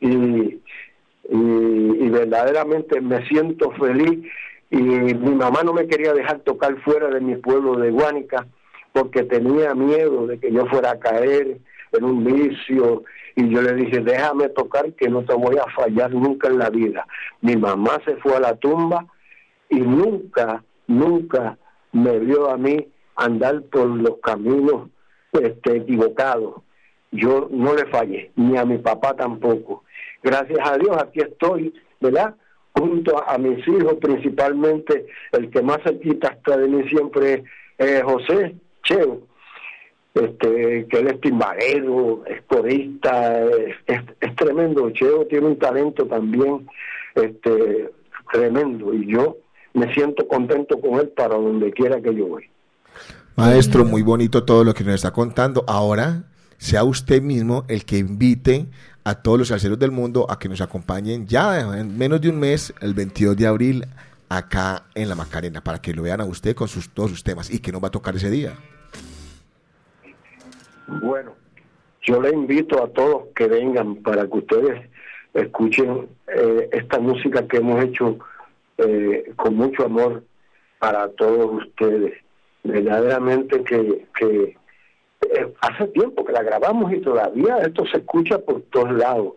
y, 0.00 0.60
y, 1.28 2.08
verdaderamente 2.10 3.00
me 3.00 3.26
siento 3.28 3.70
feliz 3.72 4.28
y 4.70 4.76
mi 4.76 5.34
mamá 5.34 5.62
no 5.62 5.72
me 5.72 5.86
quería 5.86 6.12
dejar 6.12 6.40
tocar 6.40 6.76
fuera 6.82 7.08
de 7.08 7.20
mi 7.20 7.36
pueblo 7.36 7.76
de 7.76 7.90
Guánica 7.90 8.46
porque 8.92 9.22
tenía 9.22 9.74
miedo 9.74 10.26
de 10.26 10.38
que 10.38 10.52
yo 10.52 10.66
fuera 10.66 10.92
a 10.92 10.98
caer 10.98 11.58
en 11.92 12.04
un 12.04 12.24
vicio 12.24 13.04
y 13.34 13.48
yo 13.48 13.62
le 13.62 13.74
dije, 13.74 14.00
déjame 14.00 14.48
tocar 14.50 14.92
que 14.94 15.08
no 15.08 15.24
te 15.24 15.34
voy 15.34 15.56
a 15.56 15.70
fallar 15.72 16.12
nunca 16.12 16.48
en 16.48 16.58
la 16.58 16.70
vida. 16.70 17.06
Mi 17.40 17.56
mamá 17.56 17.98
se 18.04 18.16
fue 18.16 18.36
a 18.36 18.40
la 18.40 18.56
tumba 18.56 19.06
y 19.68 19.80
nunca, 19.80 20.62
nunca 20.86 21.56
me 21.92 22.18
vio 22.18 22.50
a 22.50 22.56
mí 22.56 22.88
andar 23.16 23.62
por 23.64 23.86
los 23.86 24.18
caminos 24.22 24.88
este, 25.32 25.76
equivocados. 25.76 26.62
Yo 27.10 27.48
no 27.50 27.74
le 27.74 27.86
fallé, 27.86 28.30
ni 28.36 28.56
a 28.56 28.64
mi 28.64 28.78
papá 28.78 29.14
tampoco. 29.14 29.84
Gracias 30.22 30.58
a 30.62 30.78
Dios 30.78 30.96
aquí 30.96 31.20
estoy, 31.20 31.74
¿verdad? 32.00 32.34
Junto 32.74 33.22
a, 33.28 33.36
mis 33.36 33.66
hijos, 33.68 33.94
principalmente 34.00 35.06
el 35.32 35.50
que 35.50 35.62
más 35.62 35.78
cerquita 35.82 36.28
está 36.28 36.56
de 36.56 36.68
mí 36.68 36.88
siempre 36.88 37.44
es 37.76 38.02
José 38.02 38.56
Cheo 38.82 39.31
este, 40.14 40.86
que 40.90 40.98
él 40.98 41.08
es 41.08 41.20
timbalero, 41.20 42.24
es 42.26 42.42
corista, 42.42 43.44
es, 43.86 44.36
tremendo. 44.36 44.90
Cheo 44.90 45.26
tiene 45.26 45.46
un 45.46 45.58
talento 45.58 46.06
también 46.06 46.68
este, 47.14 47.90
tremendo 48.32 48.92
y 48.92 49.12
yo 49.12 49.38
me 49.74 49.92
siento 49.94 50.26
contento 50.28 50.80
con 50.80 51.00
él 51.00 51.08
para 51.08 51.36
donde 51.36 51.70
quiera 51.72 52.00
que 52.00 52.14
yo 52.14 52.26
voy. 52.26 52.44
Maestro, 53.36 53.84
muy 53.84 54.02
bonito 54.02 54.44
todo 54.44 54.64
lo 54.64 54.74
que 54.74 54.84
nos 54.84 54.96
está 54.96 55.12
contando. 55.12 55.64
Ahora 55.66 56.24
sea 56.58 56.84
usted 56.84 57.22
mismo 57.22 57.64
el 57.68 57.84
que 57.84 57.98
invite 57.98 58.66
a 59.04 59.14
todos 59.16 59.38
los 59.38 59.48
salseros 59.48 59.78
del 59.78 59.90
mundo 59.90 60.26
a 60.28 60.38
que 60.38 60.48
nos 60.48 60.60
acompañen 60.60 61.26
ya 61.26 61.78
en 61.78 61.96
menos 61.96 62.20
de 62.20 62.28
un 62.28 62.38
mes, 62.38 62.74
el 62.80 62.94
22 62.94 63.36
de 63.36 63.46
abril, 63.46 63.86
acá 64.28 64.84
en 64.94 65.08
la 65.08 65.14
Macarena, 65.14 65.62
para 65.62 65.80
que 65.80 65.94
lo 65.94 66.02
vean 66.02 66.20
a 66.20 66.24
usted 66.24 66.54
con 66.54 66.68
sus, 66.68 66.90
todos 66.90 67.10
sus 67.10 67.24
temas 67.24 67.50
y 67.50 67.58
que 67.58 67.72
nos 67.72 67.82
va 67.82 67.88
a 67.88 67.90
tocar 67.90 68.14
ese 68.14 68.30
día. 68.30 68.54
Bueno, 70.86 71.34
yo 72.02 72.20
le 72.20 72.30
invito 72.30 72.82
a 72.82 72.88
todos 72.88 73.28
que 73.34 73.46
vengan 73.46 73.96
para 73.96 74.26
que 74.26 74.38
ustedes 74.38 74.90
escuchen 75.34 76.08
eh, 76.28 76.68
esta 76.72 76.98
música 76.98 77.46
que 77.46 77.58
hemos 77.58 77.82
hecho 77.84 78.18
eh, 78.78 79.32
con 79.36 79.54
mucho 79.54 79.84
amor 79.84 80.24
para 80.78 81.08
todos 81.08 81.64
ustedes. 81.64 82.14
Verdaderamente 82.64 83.62
que, 83.64 84.06
que 84.18 84.56
eh, 85.30 85.54
hace 85.60 85.86
tiempo 85.88 86.24
que 86.24 86.32
la 86.32 86.42
grabamos 86.42 86.92
y 86.92 87.00
todavía 87.00 87.58
esto 87.58 87.86
se 87.86 87.98
escucha 87.98 88.38
por 88.38 88.62
todos 88.62 88.92
lados, 88.92 89.34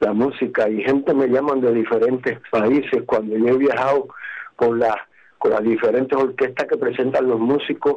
la 0.00 0.12
música, 0.12 0.68
y 0.68 0.82
gente 0.82 1.14
me 1.14 1.28
llaman 1.28 1.60
de 1.60 1.72
diferentes 1.72 2.38
países 2.50 3.02
cuando 3.06 3.36
yo 3.36 3.48
he 3.48 3.56
viajado 3.56 4.08
con, 4.56 4.78
la, 4.78 5.06
con 5.38 5.52
las 5.52 5.62
diferentes 5.62 6.18
orquestas 6.18 6.66
que 6.66 6.76
presentan 6.76 7.28
los 7.28 7.40
músicos, 7.40 7.96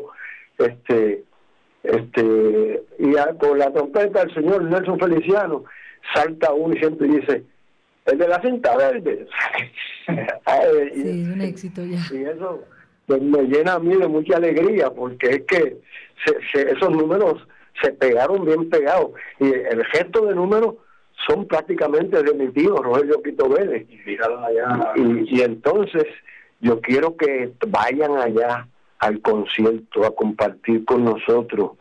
este 0.58 1.24
este 1.88 2.84
y 3.00 3.14
con 3.38 3.60
la 3.60 3.72
trompeta 3.72 4.26
del 4.26 4.34
señor 4.34 4.64
Nelson 4.64 5.00
Feliciano 5.00 5.64
salta 6.14 6.54
uno 6.54 6.76
y 6.76 6.80
siempre 6.80 7.08
dice 7.08 7.44
el 8.06 8.18
de 8.18 8.28
la 8.28 8.42
cinta 8.42 8.76
verde 8.78 9.28
sí, 10.08 11.02
es 11.02 11.28
un 11.28 11.42
éxito 11.42 11.84
ya 11.86 12.00
y 12.12 12.24
eso 12.24 12.64
pues, 13.06 13.22
me 13.22 13.44
llena 13.44 13.74
a 13.74 13.80
mí 13.80 13.96
de 13.96 14.08
mucha 14.08 14.38
alegría 14.38 14.90
porque 14.92 15.28
es 15.28 15.42
que 15.44 15.78
esos 16.54 16.92
números 16.92 17.46
se 17.82 17.92
pegaron 17.92 18.46
bien 18.46 18.70
pegados. 18.70 19.12
Y 19.40 19.46
el 19.46 19.86
gesto 19.86 20.26
de 20.26 20.36
números 20.36 20.76
son 21.28 21.48
prácticamente 21.48 22.22
de 22.22 22.34
mi 22.34 22.50
tío 22.50 22.76
Rogelio 22.78 23.22
Quito 23.22 23.50
Vélez. 23.50 23.88
Y, 23.90 25.38
y 25.38 25.42
entonces 25.42 26.06
yo 26.60 26.80
quiero 26.82 27.16
que 27.16 27.52
vayan 27.68 28.18
allá 28.18 28.68
al 29.00 29.22
concierto 29.22 30.06
a 30.06 30.16
compartir 30.16 30.86
con 30.86 31.04
nosotros, 31.04 31.72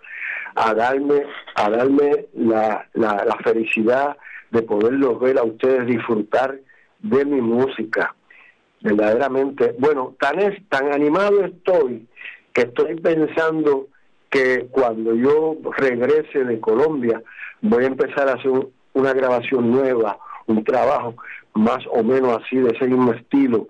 a 0.55 0.75
darme, 0.75 1.23
a 1.57 1.71
darme 1.71 2.27
la, 2.35 2.87
la, 2.95 3.37
felicidad 3.43 4.17
de 4.51 4.62
poderlos 4.62 5.19
ver 5.21 5.39
a 5.39 5.43
ustedes 5.43 5.87
disfrutar 5.87 6.59
de 7.01 7.25
mi 7.25 7.41
música. 7.41 8.15
Verdaderamente, 8.81 9.75
bueno, 9.79 10.15
tan, 10.21 10.39
tan 10.69 10.93
animado 10.93 11.45
estoy 11.45 12.07
que 12.53 12.62
estoy 12.62 12.95
pensando 12.97 13.89
que 14.31 14.67
cuando 14.71 15.15
yo 15.15 15.57
regrese 15.77 16.45
de 16.45 16.61
Colombia 16.61 17.23
voy 17.61 17.85
a 17.85 17.89
empezar 17.89 18.29
a 18.29 18.35
hacer 18.35 18.51
una 18.93 19.12
grabación 19.12 19.71
nueva, 19.71 20.19
un 20.47 20.62
trabajo 20.62 21.17
más 21.55 21.85
o 21.91 22.03
menos 22.03 22.43
así 22.43 22.57
de 22.59 22.71
ese 22.71 22.87
mismo 22.87 23.12
estilo 23.12 23.69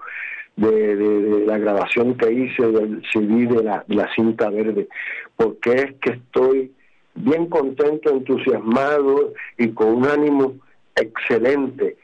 de, 0.56 1.44
la 1.46 1.58
grabación 1.58 2.16
que 2.16 2.32
hice 2.32 2.66
del 2.70 3.02
CD 3.12 3.46
de 3.46 3.62
la, 3.62 3.84
la 3.88 4.12
cinta 4.14 4.50
verde, 4.50 4.88
porque 5.36 5.72
es 5.72 5.94
que 6.00 6.10
estoy 6.12 6.72
bien 7.14 7.46
contento, 7.46 8.10
entusiasmado 8.10 9.32
y 9.58 9.68
con 9.70 9.88
un 9.88 10.06
ánimo 10.06 10.54
excelente. 10.96 11.96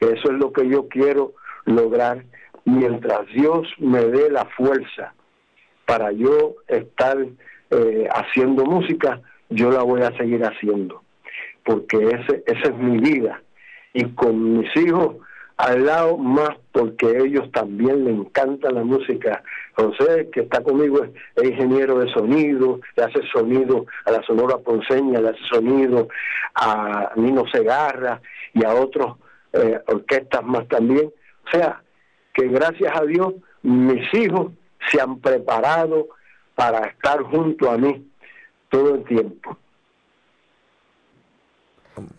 Eso 0.00 0.30
es 0.30 0.38
lo 0.38 0.52
que 0.52 0.68
yo 0.68 0.88
quiero 0.88 1.34
lograr 1.64 2.24
mientras 2.64 3.26
Dios 3.32 3.68
me 3.78 4.04
dé 4.04 4.30
la 4.30 4.44
fuerza 4.44 5.14
para 5.86 6.12
yo 6.12 6.56
estar 6.66 7.16
eh, 7.70 8.08
haciendo 8.10 8.64
música, 8.64 9.20
yo 9.48 9.70
la 9.70 9.82
voy 9.82 10.02
a 10.02 10.16
seguir 10.16 10.44
haciendo, 10.44 11.02
porque 11.64 11.96
ese, 11.96 12.42
esa 12.46 12.68
es 12.68 12.76
mi 12.76 12.98
vida. 12.98 13.40
Y 13.94 14.04
con 14.10 14.58
mis 14.58 14.76
hijos 14.76 15.16
al 15.56 15.86
lado 15.86 16.18
más 16.18 16.50
porque 16.72 17.06
ellos 17.18 17.50
también 17.52 18.04
le 18.04 18.10
encanta 18.10 18.70
la 18.70 18.84
música. 18.84 19.42
José, 19.74 20.28
que 20.32 20.40
está 20.40 20.62
conmigo, 20.62 21.04
es, 21.04 21.44
ingeniero 21.44 21.98
de 21.98 22.12
sonido, 22.12 22.80
le 22.96 23.02
hace 23.04 23.20
sonido 23.32 23.86
a 24.04 24.10
la 24.10 24.22
Sonora 24.22 24.58
Ponceña, 24.58 25.20
le 25.20 25.30
hace 25.30 25.44
sonido 25.50 26.08
a 26.54 27.12
Nino 27.16 27.44
Segarra 27.50 28.20
y 28.52 28.64
a 28.64 28.74
otros 28.74 29.16
eh, 29.52 29.80
orquestas 29.86 30.44
más 30.44 30.68
también. 30.68 31.10
O 31.46 31.50
sea, 31.50 31.82
que 32.32 32.48
gracias 32.48 32.92
a 32.94 33.04
Dios 33.04 33.34
mis 33.62 34.12
hijos 34.14 34.52
se 34.90 35.00
han 35.00 35.20
preparado 35.20 36.08
para 36.54 36.86
estar 36.86 37.22
junto 37.22 37.70
a 37.70 37.78
mí 37.78 38.06
todo 38.68 38.94
el 38.94 39.04
tiempo. 39.04 39.56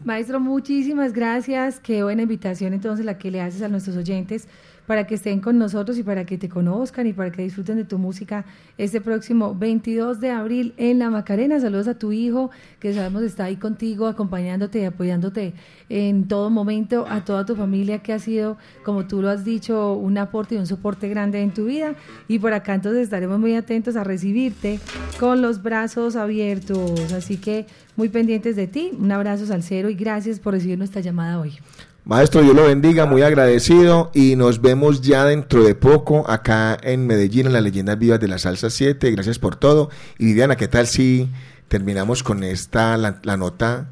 Maestro, 0.03 0.39
muchísimas 0.39 1.13
gracias. 1.13 1.80
Qué 1.80 2.03
buena 2.03 2.23
invitación 2.23 2.73
entonces 2.73 3.05
la 3.05 3.17
que 3.17 3.32
le 3.32 3.41
haces 3.41 3.61
a 3.61 3.67
nuestros 3.67 3.95
oyentes 3.97 4.47
para 4.88 5.05
que 5.05 5.15
estén 5.15 5.41
con 5.41 5.59
nosotros 5.59 5.97
y 5.99 6.03
para 6.03 6.25
que 6.25 6.38
te 6.38 6.49
conozcan 6.49 7.05
y 7.05 7.13
para 7.13 7.29
que 7.29 7.43
disfruten 7.43 7.75
de 7.75 7.83
tu 7.83 7.99
música 7.99 8.45
este 8.77 9.01
próximo 9.01 9.53
22 9.53 10.21
de 10.21 10.31
abril 10.31 10.73
en 10.77 10.97
La 10.97 11.09
Macarena. 11.09 11.59
Saludos 11.59 11.89
a 11.89 11.99
tu 11.99 12.13
hijo, 12.13 12.49
que 12.79 12.93
sabemos 12.93 13.21
está 13.23 13.43
ahí 13.43 13.57
contigo, 13.57 14.07
acompañándote 14.07 14.79
y 14.79 14.85
apoyándote 14.85 15.53
en 15.89 16.29
todo 16.29 16.49
momento, 16.49 17.05
a 17.09 17.25
toda 17.25 17.45
tu 17.45 17.55
familia 17.55 17.99
que 17.99 18.13
ha 18.13 18.19
sido, 18.19 18.57
como 18.85 19.07
tú 19.07 19.21
lo 19.21 19.29
has 19.29 19.43
dicho, 19.43 19.93
un 19.93 20.17
aporte 20.17 20.55
y 20.55 20.57
un 20.57 20.67
soporte 20.67 21.09
grande 21.09 21.41
en 21.41 21.53
tu 21.53 21.65
vida. 21.65 21.95
Y 22.29 22.39
por 22.39 22.53
acá 22.53 22.73
entonces 22.73 23.03
estaremos 23.03 23.39
muy 23.39 23.55
atentos 23.55 23.97
a 23.97 24.05
recibirte 24.05 24.79
con 25.19 25.41
los 25.41 25.61
brazos 25.61 26.15
abiertos. 26.15 27.11
Así 27.11 27.35
que 27.35 27.65
muy 27.97 28.07
pendientes 28.07 28.55
de 28.55 28.67
ti. 28.67 28.91
Un 28.97 29.11
abrazo 29.11 29.45
salcero 29.45 29.89
y 29.89 29.95
gracias 29.95 30.39
por 30.39 30.53
recibir 30.53 30.77
nuestra 30.77 31.01
llamada 31.01 31.39
hoy. 31.39 31.59
Maestro, 32.08 32.41
Dios 32.41 32.55
lo 32.55 32.64
bendiga, 32.64 33.05
muy 33.05 33.22
agradecido 33.22 34.12
y 34.14 34.38
nos 34.38 34.62
vemos 34.62 35.01
ya 35.01 35.26
dentro 35.26 35.66
de 35.66 35.76
poco 35.76 36.24
acá 36.32 36.78
en 36.82 37.05
Medellín 37.05 37.47
en 37.47 37.51
las 37.51 37.62
leyendas 37.62 37.99
vivas 37.99 38.18
de 38.18 38.30
la 38.30 38.38
salsa 38.38 38.70
7. 38.70 39.12
Gracias 39.12 39.39
por 39.39 39.58
todo. 39.58 39.89
Y 40.18 40.28
Viviana, 40.28 40.55
¿qué 40.55 40.70
tal 40.70 40.88
si 40.88 41.28
terminamos 41.68 42.24
con 42.24 42.45
esta, 42.45 42.95
la, 42.95 43.20
la 43.24 43.36
nota 43.36 43.89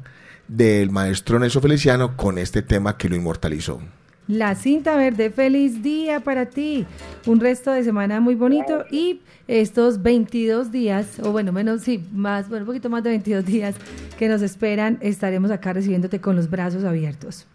del 0.48 0.90
maestro 0.90 1.38
Nelson 1.38 1.60
Feliciano 1.60 2.16
con 2.16 2.38
este 2.38 2.62
tema 2.62 2.96
que 2.96 3.10
lo 3.10 3.16
inmortalizó? 3.16 3.82
La 4.28 4.54
cinta 4.54 4.96
verde, 4.96 5.28
feliz 5.28 5.82
día 5.82 6.20
para 6.20 6.46
ti. 6.46 6.86
Un 7.26 7.38
resto 7.38 7.70
de 7.70 7.84
semana 7.84 8.18
muy 8.20 8.34
bonito 8.34 8.86
y 8.90 9.20
estos 9.46 10.02
22 10.02 10.72
días, 10.72 11.20
o 11.22 11.32
bueno, 11.32 11.52
menos, 11.52 11.82
sí, 11.82 12.02
más, 12.14 12.48
bueno, 12.48 12.62
un 12.62 12.68
poquito 12.68 12.88
más 12.88 13.04
de 13.04 13.10
22 13.10 13.44
días 13.44 13.74
que 14.18 14.26
nos 14.28 14.40
esperan, 14.40 14.96
estaremos 15.02 15.50
acá 15.50 15.74
recibiéndote 15.74 16.18
con 16.18 16.34
los 16.34 16.48
brazos 16.48 16.82
abiertos. 16.82 17.46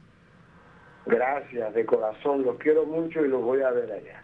Gracias, 1.12 1.74
de 1.74 1.86
corazón, 1.86 2.44
los 2.44 2.58
quiero 2.58 2.86
mucho 2.86 3.26
y 3.26 3.28
los 3.28 3.42
voy 3.42 3.62
a 3.62 3.72
ver 3.72 3.92
allá. 3.92 4.21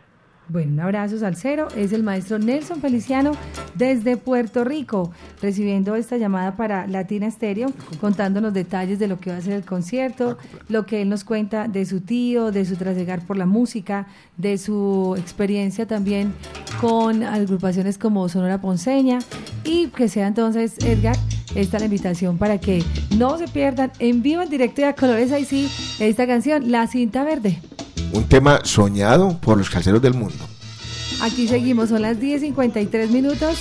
Bueno, 0.50 0.74
un 0.74 0.80
abrazo 0.80 1.20
salsero. 1.20 1.68
Es 1.76 1.92
el 1.92 2.04
maestro 2.04 2.40
Nelson 2.40 2.80
Feliciano 2.80 3.32
desde 3.76 4.16
Puerto 4.16 4.64
Rico, 4.64 5.12
recibiendo 5.42 5.96
esta 5.96 6.16
llamada 6.18 6.56
para 6.56 6.88
Latina 6.88 7.30
Stereo, 7.30 7.68
contándonos 8.00 8.54
detalles 8.54 8.98
de 8.98 9.08
lo 9.08 9.20
que 9.20 9.32
va 9.32 9.38
a 9.38 9.42
ser 9.42 9.54
el 9.54 9.66
concierto, 9.66 10.38
lo 10.70 10.86
que 10.86 11.02
él 11.02 11.10
nos 11.10 11.26
cuenta 11.26 11.68
de 11.68 11.86
su 11.86 12.02
tío, 12.02 12.52
de 12.52 12.64
su 12.66 12.78
trasegar 12.78 13.26
por 13.26 13.36
la 13.38 13.46
música, 13.46 14.08
de 14.38 14.58
su 14.58 15.16
experiencia 15.18 15.86
también 15.86 16.34
con 16.80 17.24
agrupaciones 17.24 17.98
como 17.98 18.30
Sonora 18.30 18.62
Ponceña 18.62 19.20
y 19.66 19.88
que 19.88 20.08
sea 20.08 20.28
entonces, 20.28 20.78
Edgar, 20.80 21.18
esta 21.56 21.80
la 21.80 21.86
invitación 21.86 22.38
para 22.38 22.58
que 22.58 22.84
no 23.18 23.38
se 23.38 23.48
pierdan 23.48 23.92
en 24.00 24.22
vivo, 24.22 24.42
en 24.42 24.50
directo 24.50 24.82
y 24.82 24.84
a 24.86 24.94
colores 24.94 25.32
ahí 25.32 25.44
sí 25.44 25.70
esta 26.00 26.26
canción, 26.26 26.72
La 26.72 26.88
Cinta 26.88 27.24
Verde. 27.24 27.60
Un 28.14 28.24
tema 28.26 28.62
soñado 28.64 29.38
por 29.40 29.58
los 29.58 29.70
calceros 29.70 30.02
del 30.02 30.14
mundo. 30.14 30.46
Aquí 31.22 31.48
seguimos, 31.48 31.90
son 31.90 32.04
las 32.04 32.18
10.53 32.18 33.10
minutos. 33.10 33.58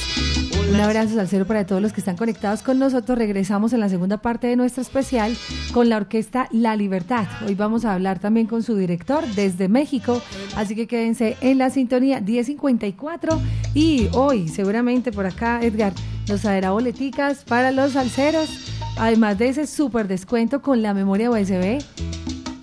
Un 0.71 0.81
abrazo 0.81 1.19
al 1.21 1.29
cero 1.29 1.47
para 1.47 1.65
todos 1.65 1.81
los 1.81 1.93
que 1.93 2.01
están 2.01 2.17
conectados 2.17 2.63
con 2.63 2.79
nosotros. 2.79 3.17
Regresamos 3.17 3.73
en 3.73 3.81
la 3.81 3.89
segunda 3.89 4.19
parte 4.19 4.47
de 4.47 4.57
nuestro 4.57 4.83
especial 4.83 5.35
con 5.73 5.89
la 5.89 5.97
orquesta 5.97 6.49
La 6.51 6.77
Libertad. 6.77 7.27
Hoy 7.47 7.55
vamos 7.55 7.85
a 7.85 7.95
hablar 7.95 8.19
también 8.19 8.47
con 8.47 8.63
su 8.63 8.77
director 8.77 9.25
desde 9.35 9.69
México, 9.69 10.21
así 10.57 10.75
que 10.75 10.87
quédense 10.87 11.37
en 11.41 11.59
la 11.59 11.71
sintonía 11.71 12.21
10.54 12.21 13.39
y 13.75 14.09
hoy 14.13 14.49
seguramente 14.49 15.13
por 15.13 15.25
acá 15.25 15.61
Edgar 15.63 15.93
nos 16.29 16.43
traerá 16.43 16.73
boleticas 16.73 17.45
para 17.45 17.71
los 17.71 17.93
salseros, 17.93 18.51
además 18.99 19.39
de 19.39 19.49
ese 19.49 19.67
súper 19.67 20.09
descuento 20.09 20.61
con 20.61 20.83
la 20.83 20.93
memoria 20.93 21.31
USB 21.31 21.79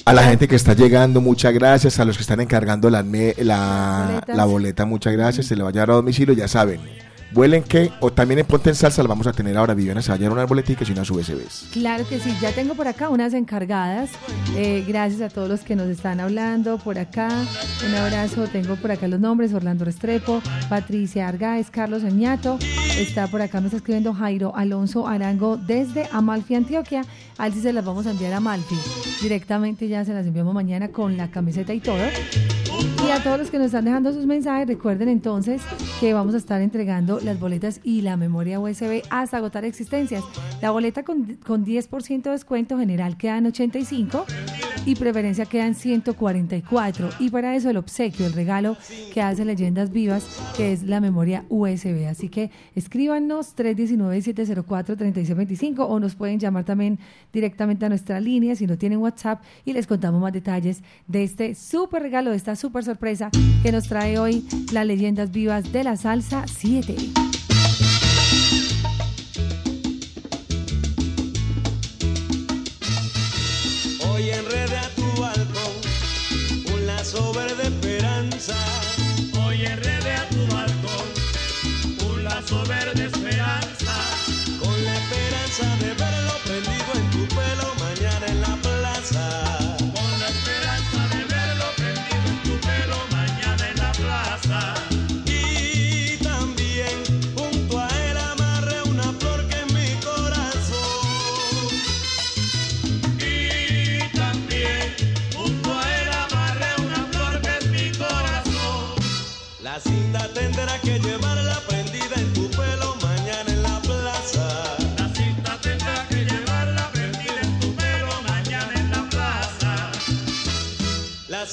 a 0.05 0.13
la 0.13 0.23
gente 0.23 0.47
que 0.47 0.55
está 0.55 0.73
llegando, 0.73 1.21
muchas 1.21 1.53
gracias. 1.53 1.99
A 1.99 2.05
los 2.05 2.17
que 2.17 2.21
están 2.21 2.41
encargando 2.41 2.89
la, 2.89 3.03
la, 3.37 4.23
la 4.27 4.45
boleta, 4.45 4.85
muchas 4.85 5.13
gracias. 5.13 5.47
Se 5.47 5.55
le 5.55 5.63
va 5.63 5.69
a 5.69 5.71
llevar 5.71 5.91
a 5.91 5.93
domicilio, 5.93 6.33
ya 6.33 6.47
saben. 6.47 6.79
Vuelen 7.34 7.63
que, 7.63 7.91
o 7.99 8.11
también 8.11 8.39
en 8.39 8.45
Ponte 8.45 8.69
en 8.69 8.75
Salsa, 8.75 9.01
la 9.01 9.09
vamos 9.09 9.25
a 9.25 9.34
tener 9.34 9.57
ahora. 9.57 9.73
Viviana 9.73 10.01
se 10.01 10.09
va 10.09 10.15
a 10.15 10.17
llevar 10.19 10.34
unas 10.38 10.47
boleticas 10.47 10.88
y 10.88 10.91
unas 10.91 11.09
USBs. 11.09 11.69
Claro 11.71 12.07
que 12.07 12.19
sí, 12.19 12.31
ya 12.39 12.51
tengo 12.51 12.75
por 12.75 12.88
acá 12.88 13.09
unas 13.09 13.34
encargadas. 13.34 14.11
Eh, 14.55 14.86
gracias 14.88 15.21
a 15.21 15.29
todos 15.29 15.49
los 15.49 15.61
que 15.61 15.75
nos 15.75 15.88
están 15.88 16.19
hablando 16.19 16.77
por 16.77 16.99
acá. 16.99 17.29
Un 17.88 17.95
abrazo, 17.95 18.47
tengo 18.47 18.75
por 18.75 18.91
acá 18.91 19.07
los 19.07 19.19
nombres: 19.19 19.53
Orlando 19.53 19.84
Restrepo, 19.84 20.41
Patricia 20.69 21.27
Argáez, 21.27 21.71
Carlos 21.71 22.03
Oñato. 22.03 22.59
Está 22.97 23.27
por 23.27 23.41
acá, 23.41 23.59
me 23.59 23.67
está 23.67 23.77
escribiendo 23.77 24.13
Jairo 24.13 24.55
Alonso 24.55 25.07
Arango 25.07 25.57
desde 25.57 26.07
Amalfi, 26.11 26.53
Antioquia. 26.53 27.03
Al 27.39 27.51
si 27.51 27.61
se 27.61 27.73
las 27.73 27.84
vamos 27.84 28.05
a 28.05 28.11
enviar 28.11 28.34
a 28.34 28.38
Amalfi. 28.38 28.75
Directamente 29.21 29.88
ya 29.88 30.05
se 30.05 30.13
las 30.13 30.27
enviamos 30.27 30.53
mañana 30.53 30.89
con 30.89 31.17
la 31.17 31.31
camiseta 31.31 31.73
y 31.73 31.79
todo. 31.79 31.97
Y 33.05 33.11
a 33.11 33.21
todos 33.21 33.38
los 33.38 33.49
que 33.49 33.57
nos 33.57 33.67
están 33.67 33.86
dejando 33.86 34.13
sus 34.13 34.25
mensajes, 34.25 34.67
recuerden 34.67 35.09
entonces 35.09 35.61
que 35.99 36.13
vamos 36.13 36.34
a 36.34 36.38
estar 36.38 36.61
entregando 36.61 37.19
las 37.19 37.39
boletas 37.39 37.79
y 37.84 38.01
la 38.01 38.17
memoria 38.17 38.59
USB 38.59 39.01
hasta 39.09 39.38
agotar 39.38 39.65
existencias. 39.65 40.23
La 40.61 40.71
boleta 40.71 41.03
con, 41.03 41.38
con 41.45 41.65
10% 41.65 42.23
de 42.23 42.31
descuento 42.31 42.77
general 42.77 43.17
queda 43.17 43.38
en 43.38 43.47
85 43.47 44.25
y 44.86 44.95
preferencia 44.95 45.45
quedan 45.45 45.75
144. 45.75 47.09
Y 47.19 47.29
para 47.29 47.55
eso 47.55 47.69
el 47.69 47.77
obsequio, 47.77 48.25
el 48.25 48.34
regalo 48.34 48.75
que 49.13 49.21
hace 49.21 49.45
Leyendas 49.45 49.91
Vivas, 49.91 50.25
que 50.57 50.73
es 50.73 50.81
la 50.84 50.99
memoria 50.99 51.45
USB. 51.49 52.07
Así 52.09 52.29
que 52.29 52.49
escríbanos 52.75 53.55
319-704-3625 53.55 55.86
o 55.88 55.99
nos 55.99 56.15
pueden 56.15 56.39
llamar 56.39 56.65
también 56.65 56.99
directamente 57.31 57.86
a 57.86 57.89
nuestra 57.89 58.19
línea 58.19 58.55
si 58.55 58.65
no 58.67 58.77
tienen 58.77 58.99
WhatsApp 58.99 59.41
y 59.65 59.73
les 59.73 59.88
contamos 59.88 60.21
más 60.21 60.34
detalles 60.34 60.84
de 61.07 61.23
este 61.23 61.55
súper 61.55 62.01
regalo, 62.01 62.31
de 62.31 62.38
esta 62.38 62.55
súper 62.55 62.84
sorpresa 62.84 63.29
que 63.61 63.71
nos 63.71 63.88
trae 63.88 64.19
hoy 64.19 64.45
las 64.71 64.86
Leyendas 64.86 65.31
Vivas 65.31 65.71
de 65.71 65.84
la 65.84 65.95
Salsa 65.95 66.45
7. 66.47 66.95
Hoy 74.09 74.29
enrede 74.29 74.62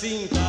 cinta 0.01 0.40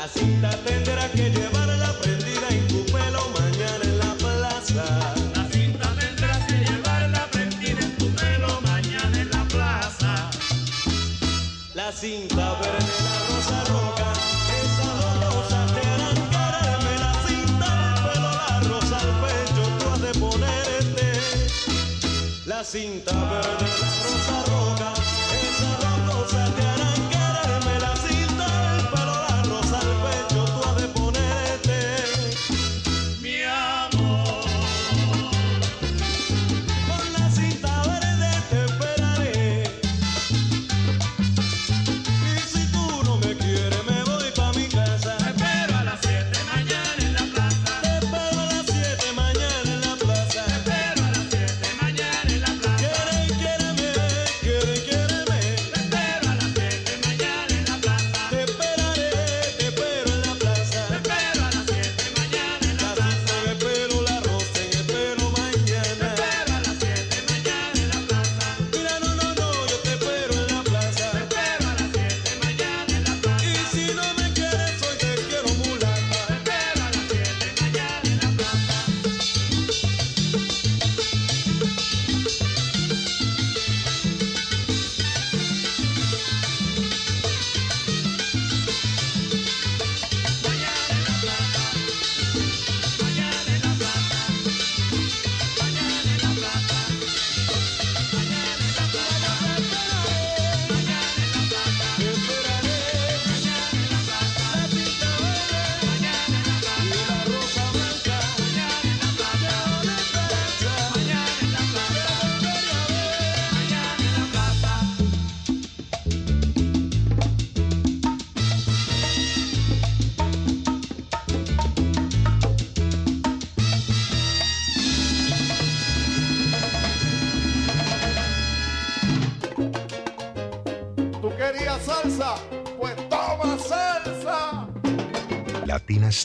La 0.00 0.08
cinta 0.08 0.48
tendrá 0.64 1.10
que 1.10 1.28
llevarla 1.28 1.92
prendida 2.00 2.48
en 2.48 2.66
tu 2.68 2.86
pelo 2.86 3.20
mañana 3.38 3.84
en 3.84 3.98
la 3.98 4.14
plaza. 4.14 4.82
La 5.34 5.44
cinta 5.52 5.94
tendrás 5.94 6.46
que 6.46 6.54
llevarla 6.54 7.26
prendida 7.30 7.80
en 7.80 7.98
tu 7.98 8.08
pelo 8.14 8.62
mañana 8.62 9.20
en 9.20 9.28
la 9.28 9.44
plaza. 9.44 10.30
La 11.74 11.92
cinta 11.92 12.54
verde, 12.60 12.92
la 13.04 13.16
rosa 13.28 13.64
roja, 13.68 14.12
esas 14.62 15.20
dos 15.20 15.48
te. 15.74 15.84
La 17.04 17.12
cinta 17.28 17.68
al 17.92 18.00
pelo, 18.02 18.30
la 18.40 18.98
al 19.02 19.12
pecho, 19.20 19.62
tú 19.78 19.84
has 19.92 20.00
de 20.00 20.12
ponerte. 20.18 21.08
La 22.46 22.64
cinta 22.64 23.12
verde, 23.12 23.66
la 23.82 23.90
rosa 24.06 24.36
roja, 24.48 24.99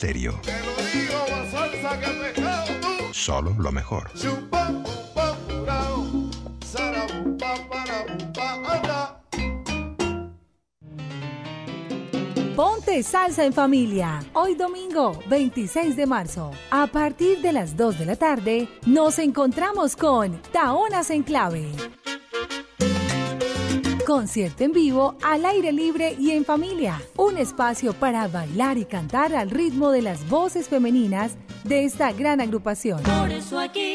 tú. 0.00 0.32
Solo 3.12 3.54
lo 3.58 3.72
mejor. 3.72 4.10
Ponte 12.54 13.02
salsa 13.02 13.44
en 13.44 13.52
familia. 13.52 14.22
Hoy 14.32 14.54
domingo 14.54 15.18
26 15.28 15.96
de 15.96 16.06
marzo. 16.06 16.50
A 16.70 16.86
partir 16.86 17.40
de 17.40 17.52
las 17.52 17.76
2 17.76 17.98
de 17.98 18.06
la 18.06 18.16
tarde 18.16 18.68
nos 18.86 19.18
encontramos 19.18 19.96
con 19.96 20.40
Taonas 20.52 21.10
en 21.10 21.22
Clave. 21.22 21.70
Concierto 24.06 24.62
en 24.62 24.70
vivo, 24.70 25.16
al 25.20 25.44
aire 25.44 25.72
libre 25.72 26.14
y 26.16 26.30
en 26.30 26.44
familia. 26.44 27.02
Un 27.16 27.38
espacio 27.38 27.92
para 27.92 28.28
bailar 28.28 28.78
y 28.78 28.84
cantar 28.84 29.34
al 29.34 29.50
ritmo 29.50 29.90
de 29.90 30.00
las 30.00 30.28
voces 30.28 30.68
femeninas 30.68 31.32
de 31.64 31.84
esta 31.84 32.12
gran 32.12 32.40
agrupación. 32.40 33.02
Por 33.02 33.32
eso 33.32 33.58
aquí 33.58 33.94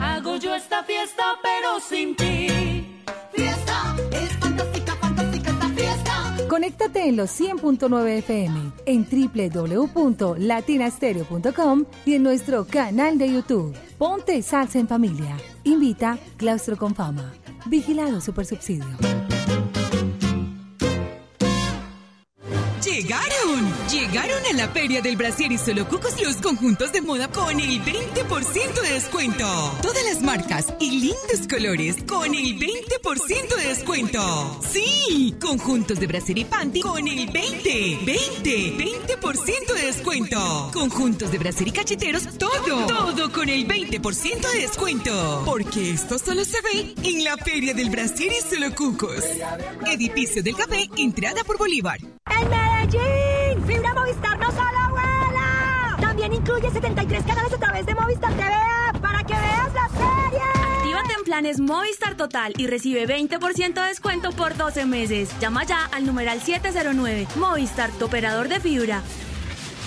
hago 0.00 0.36
yo 0.36 0.54
esta 0.54 0.84
fiesta, 0.84 1.24
pero 1.42 1.80
sin 1.80 2.14
ti. 2.14 3.02
Fiesta, 3.34 3.96
es 4.12 4.30
fantástica, 4.38 4.94
fantástica 4.94 5.50
esta 5.50 5.68
fiesta. 5.70 6.36
Conéctate 6.48 7.08
en 7.08 7.16
los 7.16 7.40
100.9 7.40 8.18
FM, 8.18 8.60
en 8.86 9.08
www.latinastereo.com 9.10 11.84
y 12.06 12.14
en 12.14 12.22
nuestro 12.22 12.64
canal 12.64 13.18
de 13.18 13.32
YouTube. 13.32 13.76
Ponte 13.98 14.40
salsa 14.42 14.78
en 14.78 14.86
familia. 14.86 15.36
Invita 15.64 16.16
Claustro 16.36 16.76
con 16.76 16.94
Fama. 16.94 17.32
Vigilado 17.66 18.20
Supersubsidio. 18.20 18.86
Llegaron, 22.90 23.88
llegaron 23.90 24.42
a 24.50 24.56
la 24.56 24.68
Feria 24.68 25.02
del 25.02 25.16
Brasier 25.16 25.52
y 25.52 25.58
Solo 25.58 25.86
Cucos 25.86 26.20
los 26.22 26.36
conjuntos 26.36 26.90
de 26.90 27.02
moda 27.02 27.28
con 27.28 27.60
el 27.60 27.84
20% 27.84 28.80
de 28.80 28.92
descuento. 28.94 29.44
Todas 29.82 30.02
las 30.04 30.22
marcas 30.22 30.72
y 30.80 30.90
lindos 30.92 31.46
colores 31.48 31.96
con 32.08 32.34
el 32.34 32.58
20% 32.58 33.56
de 33.56 33.68
descuento. 33.68 34.60
Sí, 34.72 35.34
conjuntos 35.38 36.00
de 36.00 36.06
brasier 36.06 36.38
y 36.38 36.44
panty 36.46 36.80
con 36.80 37.06
el 37.06 37.30
20, 37.30 37.98
20, 38.04 38.76
20% 38.78 39.74
de 39.74 39.86
descuento. 39.86 40.70
Conjuntos 40.72 41.30
de 41.30 41.38
brasier 41.38 41.68
y 41.68 41.72
cacheteros, 41.72 42.38
todo, 42.38 42.86
todo 42.86 43.30
con 43.30 43.50
el 43.50 43.68
20% 43.68 44.50
de 44.50 44.60
descuento. 44.62 45.42
Porque 45.44 45.90
esto 45.90 46.18
solo 46.18 46.42
se 46.44 46.60
ve 46.62 46.94
en 47.04 47.22
la 47.22 47.36
Feria 47.36 47.74
del 47.74 47.90
Brasier 47.90 48.32
y 48.32 48.48
Solo 48.48 48.74
Cucos. 48.74 49.24
Edificio 49.86 50.42
del 50.42 50.56
Café, 50.56 50.88
entrada 50.96 51.44
por 51.44 51.58
Bolívar. 51.58 51.98
¡En 52.92 52.94
Medellín! 52.94 53.66
¡Fibra 53.66 53.94
Movistar 53.94 54.38
no 54.38 54.50
solo 54.50 54.90
vuela! 54.90 55.96
También 56.00 56.32
incluye 56.32 56.70
73 56.70 57.24
canales 57.24 57.52
a 57.52 57.58
través 57.58 57.86
de 57.86 57.94
Movistar 57.94 58.32
TV 58.32 59.00
para 59.00 59.24
que 59.24 59.34
veas 59.34 59.74
la 59.74 59.88
serie. 59.88 60.42
Actívate 60.78 61.14
en 61.14 61.24
planes 61.24 61.60
Movistar 61.60 62.16
Total 62.16 62.54
y 62.56 62.66
recibe 62.66 63.06
20% 63.06 63.74
de 63.74 63.88
descuento 63.88 64.32
por 64.32 64.56
12 64.56 64.86
meses. 64.86 65.30
Llama 65.40 65.64
ya 65.64 65.84
al 65.86 66.06
numeral 66.06 66.40
709. 66.40 67.28
Movistar, 67.36 67.90
tu 67.92 68.06
operador 68.06 68.48
de 68.48 68.60
fibra. 68.60 69.02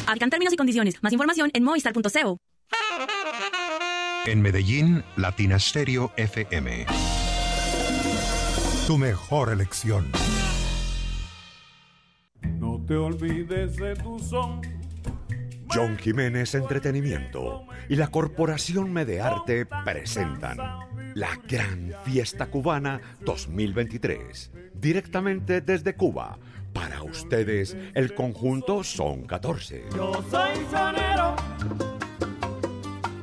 Aplican 0.08 0.30
términos 0.30 0.54
y 0.54 0.58
condiciones. 0.58 0.96
Más 1.02 1.12
información 1.14 1.50
en 1.54 1.64
movistar.co. 1.64 2.38
En 4.26 4.42
Medellín, 4.42 5.04
Latina 5.16 5.58
Stereo 5.58 6.12
FM. 6.16 6.86
Tu 8.86 8.98
mejor 8.98 9.50
elección. 9.50 10.12
No 12.44 12.84
te 12.86 12.96
olvides 12.96 13.76
de 13.76 13.96
tu 13.96 14.20
son. 14.20 14.62
John 15.74 15.98
Jiménez 15.98 16.54
Entretenimiento 16.54 17.66
y 17.88 17.96
la 17.96 18.08
Corporación 18.08 18.92
Medearte 18.92 19.66
presentan 19.86 20.58
la 21.14 21.40
Gran 21.48 21.94
Fiesta 22.04 22.48
Cubana 22.48 23.00
2023. 23.22 24.52
Directamente 24.74 25.62
desde 25.62 25.96
Cuba. 25.96 26.38
Para 26.74 27.04
ustedes, 27.04 27.78
el 27.94 28.14
conjunto 28.14 28.84
son 28.84 29.24
14. 29.24 29.86
Yo 29.96 30.14
soy 30.30 30.56
sonero 30.70 31.36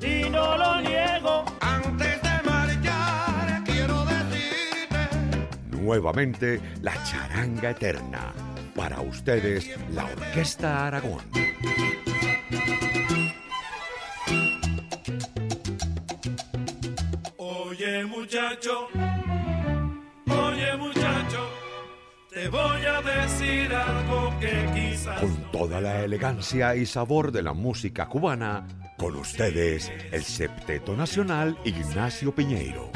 y 0.03 0.31
no 0.31 0.57
lo 0.57 0.81
niego. 0.81 1.45
Antes 1.61 2.23
de 2.23 2.49
marchar, 2.49 3.65
quiero 3.65 4.05
decirte. 4.05 5.77
Nuevamente, 5.83 6.61
la 6.83 7.03
charanga 7.05 7.71
eterna. 7.71 8.33
Para 8.79 9.01
ustedes, 9.01 9.69
la 9.93 10.05
Orquesta 10.05 10.87
Aragón. 10.87 11.25
Oye 17.39 18.05
muchacho, 18.05 18.87
oye 20.27 20.77
muchacho, 20.77 21.51
te 22.31 22.49
voy 22.49 22.85
a 22.87 23.03
decir 23.03 23.75
algo 23.75 24.39
que 24.39 24.71
quizás... 24.73 25.21
Con 25.23 25.51
toda 25.51 25.81
la 25.81 26.05
elegancia 26.05 26.77
y 26.77 26.87
sabor 26.87 27.33
de 27.33 27.43
la 27.43 27.55
música 27.55 28.09
cubana, 28.09 28.65
con 28.97 29.17
ustedes, 29.17 29.91
el 30.13 30.23
septeto 30.23 30.97
nacional 30.97 31.59
Ignacio 31.65 32.33
Piñeiro. 32.33 32.93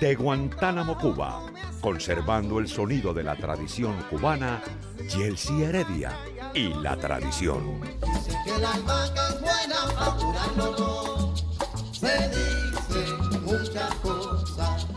De 0.00 0.14
Guantánamo, 0.14 0.96
Cuba, 0.96 1.42
conservando 1.80 2.60
el 2.60 2.68
sonido 2.68 3.12
de 3.12 3.24
la 3.24 3.34
tradición 3.34 3.96
cubana, 4.08 4.62
Yelsi 5.08 5.64
Heredia 5.64 6.12
y 6.54 6.72
la 6.74 6.96
tradición. 6.96 7.80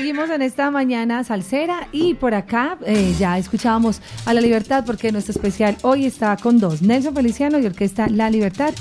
Seguimos 0.00 0.30
en 0.30 0.40
esta 0.40 0.70
mañana 0.70 1.22
salsera 1.24 1.86
y 1.92 2.14
por 2.14 2.32
acá 2.32 2.78
eh, 2.86 3.14
ya 3.18 3.36
escuchábamos 3.36 4.00
a 4.24 4.32
La 4.32 4.40
Libertad 4.40 4.82
porque 4.86 5.12
nuestro 5.12 5.32
especial 5.32 5.76
hoy 5.82 6.06
está 6.06 6.34
con 6.38 6.58
dos, 6.58 6.80
Nelson 6.80 7.14
Feliciano 7.14 7.58
y 7.58 7.66
Orquesta 7.66 8.08
La 8.08 8.30
Libertad, 8.30 8.72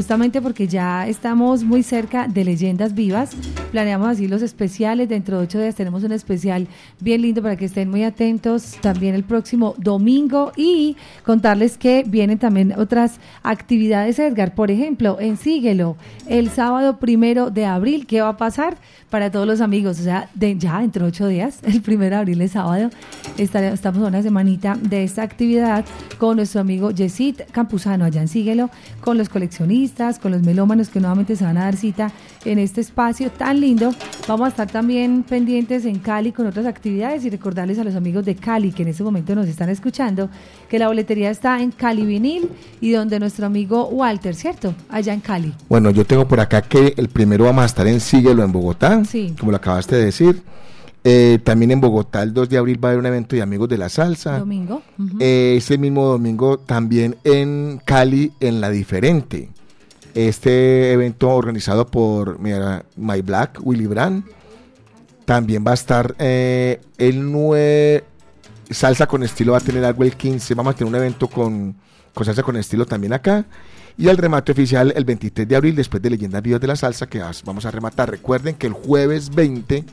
justamente 0.00 0.42
porque 0.42 0.68
ya 0.68 1.08
estamos 1.08 1.64
muy 1.64 1.82
cerca 1.82 2.28
de 2.28 2.44
Leyendas 2.44 2.94
Vivas. 2.94 3.30
Planeamos 3.72 4.08
así 4.08 4.28
los 4.28 4.42
especiales, 4.42 5.08
dentro 5.08 5.38
de 5.38 5.44
ocho 5.44 5.58
días 5.58 5.74
tenemos 5.74 6.04
un 6.04 6.12
especial 6.12 6.68
bien 7.00 7.22
lindo 7.22 7.40
para 7.40 7.56
que 7.56 7.64
estén 7.64 7.88
muy 7.88 8.04
atentos 8.04 8.76
también 8.82 9.14
el 9.14 9.24
próximo 9.24 9.74
domingo 9.78 10.52
y 10.54 10.98
contarles 11.24 11.78
que 11.78 12.04
vienen 12.06 12.36
también 12.38 12.74
otras 12.78 13.20
actividades, 13.42 14.18
Edgar. 14.18 14.54
Por 14.54 14.70
ejemplo, 14.70 15.16
en 15.18 15.38
Síguelo, 15.38 15.96
el 16.28 16.50
sábado 16.50 16.98
primero 16.98 17.48
de 17.48 17.64
abril, 17.64 18.06
¿qué 18.06 18.20
va 18.20 18.28
a 18.28 18.36
pasar? 18.36 18.76
Para 19.08 19.30
todos 19.30 19.46
los 19.46 19.62
amigos, 19.62 19.98
o 20.00 20.02
sea, 20.02 20.28
de, 20.34 20.58
ya 20.58 20.80
dentro 20.80 21.04
de 21.06 21.08
ocho 21.08 21.26
días, 21.28 21.60
el 21.62 21.80
primero 21.80 22.16
de 22.16 22.20
abril 22.20 22.42
es 22.42 22.50
sábado, 22.50 22.90
estaré- 23.38 23.72
estamos 23.72 24.06
una 24.06 24.22
semanita 24.22 24.76
de 24.78 25.04
esta 25.04 25.22
actividad 25.22 25.86
con 26.18 26.36
nuestro 26.36 26.60
amigo 26.60 26.90
Yesid 26.90 27.36
Campuzano, 27.50 28.04
allá 28.04 28.20
en 28.20 28.28
Síguelo, 28.28 28.68
con 29.00 29.16
los 29.16 29.30
coleccionistas, 29.30 29.85
con 30.20 30.32
los 30.32 30.42
melómanos 30.42 30.88
que 30.88 30.98
nuevamente 30.98 31.36
se 31.36 31.44
van 31.44 31.56
a 31.58 31.64
dar 31.64 31.76
cita 31.76 32.10
en 32.44 32.58
este 32.58 32.80
espacio 32.80 33.30
tan 33.30 33.60
lindo. 33.60 33.92
Vamos 34.26 34.46
a 34.46 34.48
estar 34.48 34.68
también 34.70 35.22
pendientes 35.22 35.84
en 35.84 36.00
Cali 36.00 36.32
con 36.32 36.46
otras 36.46 36.66
actividades 36.66 37.24
y 37.24 37.30
recordarles 37.30 37.78
a 37.78 37.84
los 37.84 37.94
amigos 37.94 38.24
de 38.24 38.34
Cali 38.34 38.72
que 38.72 38.82
en 38.82 38.88
este 38.88 39.04
momento 39.04 39.34
nos 39.36 39.46
están 39.46 39.68
escuchando 39.68 40.28
que 40.68 40.78
la 40.80 40.88
boletería 40.88 41.30
está 41.30 41.60
en 41.62 41.70
Cali 41.70 42.04
Vinil 42.04 42.48
y 42.80 42.90
donde 42.90 43.20
nuestro 43.20 43.46
amigo 43.46 43.86
Walter, 43.88 44.34
¿cierto? 44.34 44.74
Allá 44.88 45.14
en 45.14 45.20
Cali. 45.20 45.52
Bueno, 45.68 45.90
yo 45.90 46.04
tengo 46.04 46.26
por 46.26 46.40
acá 46.40 46.62
que 46.62 46.92
el 46.96 47.08
primero 47.08 47.44
vamos 47.44 47.62
a 47.62 47.66
estar 47.66 47.86
en 47.86 48.00
Síguelo 48.00 48.42
en 48.42 48.50
Bogotá, 48.52 49.04
Sí. 49.04 49.34
como 49.38 49.52
lo 49.52 49.58
acabaste 49.58 49.94
de 49.94 50.04
decir. 50.06 50.42
Eh, 51.08 51.38
también 51.44 51.70
en 51.70 51.80
Bogotá 51.80 52.24
el 52.24 52.34
2 52.34 52.48
de 52.48 52.58
abril 52.58 52.84
va 52.84 52.88
a 52.88 52.90
haber 52.90 52.98
un 52.98 53.06
evento 53.06 53.36
de 53.36 53.42
Amigos 53.42 53.68
de 53.68 53.78
la 53.78 53.88
Salsa. 53.88 54.40
Domingo. 54.40 54.82
Eh, 55.20 55.54
ese 55.56 55.78
mismo 55.78 56.04
domingo 56.06 56.58
también 56.58 57.14
en 57.22 57.80
Cali, 57.84 58.32
en 58.40 58.60
La 58.60 58.70
Diferente. 58.70 59.50
Este 60.16 60.92
evento 60.92 61.28
organizado 61.28 61.86
por 61.86 62.40
mira, 62.40 62.86
My 62.96 63.20
Black, 63.20 63.60
Willy 63.62 63.86
Brand. 63.86 64.24
También 65.26 65.62
va 65.62 65.72
a 65.72 65.74
estar 65.74 66.14
eh, 66.18 66.80
el 66.96 67.30
9. 67.30 68.02
Salsa 68.70 69.06
con 69.06 69.22
estilo 69.22 69.52
va 69.52 69.58
a 69.58 69.60
tener 69.60 69.84
algo 69.84 70.04
el 70.04 70.16
15. 70.16 70.54
Vamos 70.54 70.74
a 70.74 70.76
tener 70.78 70.88
un 70.90 70.98
evento 70.98 71.28
con, 71.28 71.76
salsa 72.24 72.42
con 72.42 72.56
estilo 72.56 72.86
también 72.86 73.12
acá. 73.12 73.44
Y 73.98 74.08
el 74.08 74.16
remate 74.16 74.52
oficial 74.52 74.90
el 74.96 75.04
23 75.04 75.46
de 75.46 75.54
abril, 75.54 75.76
después 75.76 76.02
de 76.02 76.08
Leyendas 76.08 76.42
Vivas 76.42 76.62
de 76.62 76.66
la 76.66 76.76
Salsa, 76.76 77.06
que 77.06 77.22
vamos 77.44 77.66
a 77.66 77.70
rematar. 77.70 78.10
Recuerden 78.10 78.54
que 78.54 78.68
el 78.68 78.72
jueves 78.72 79.28
20 79.34 79.84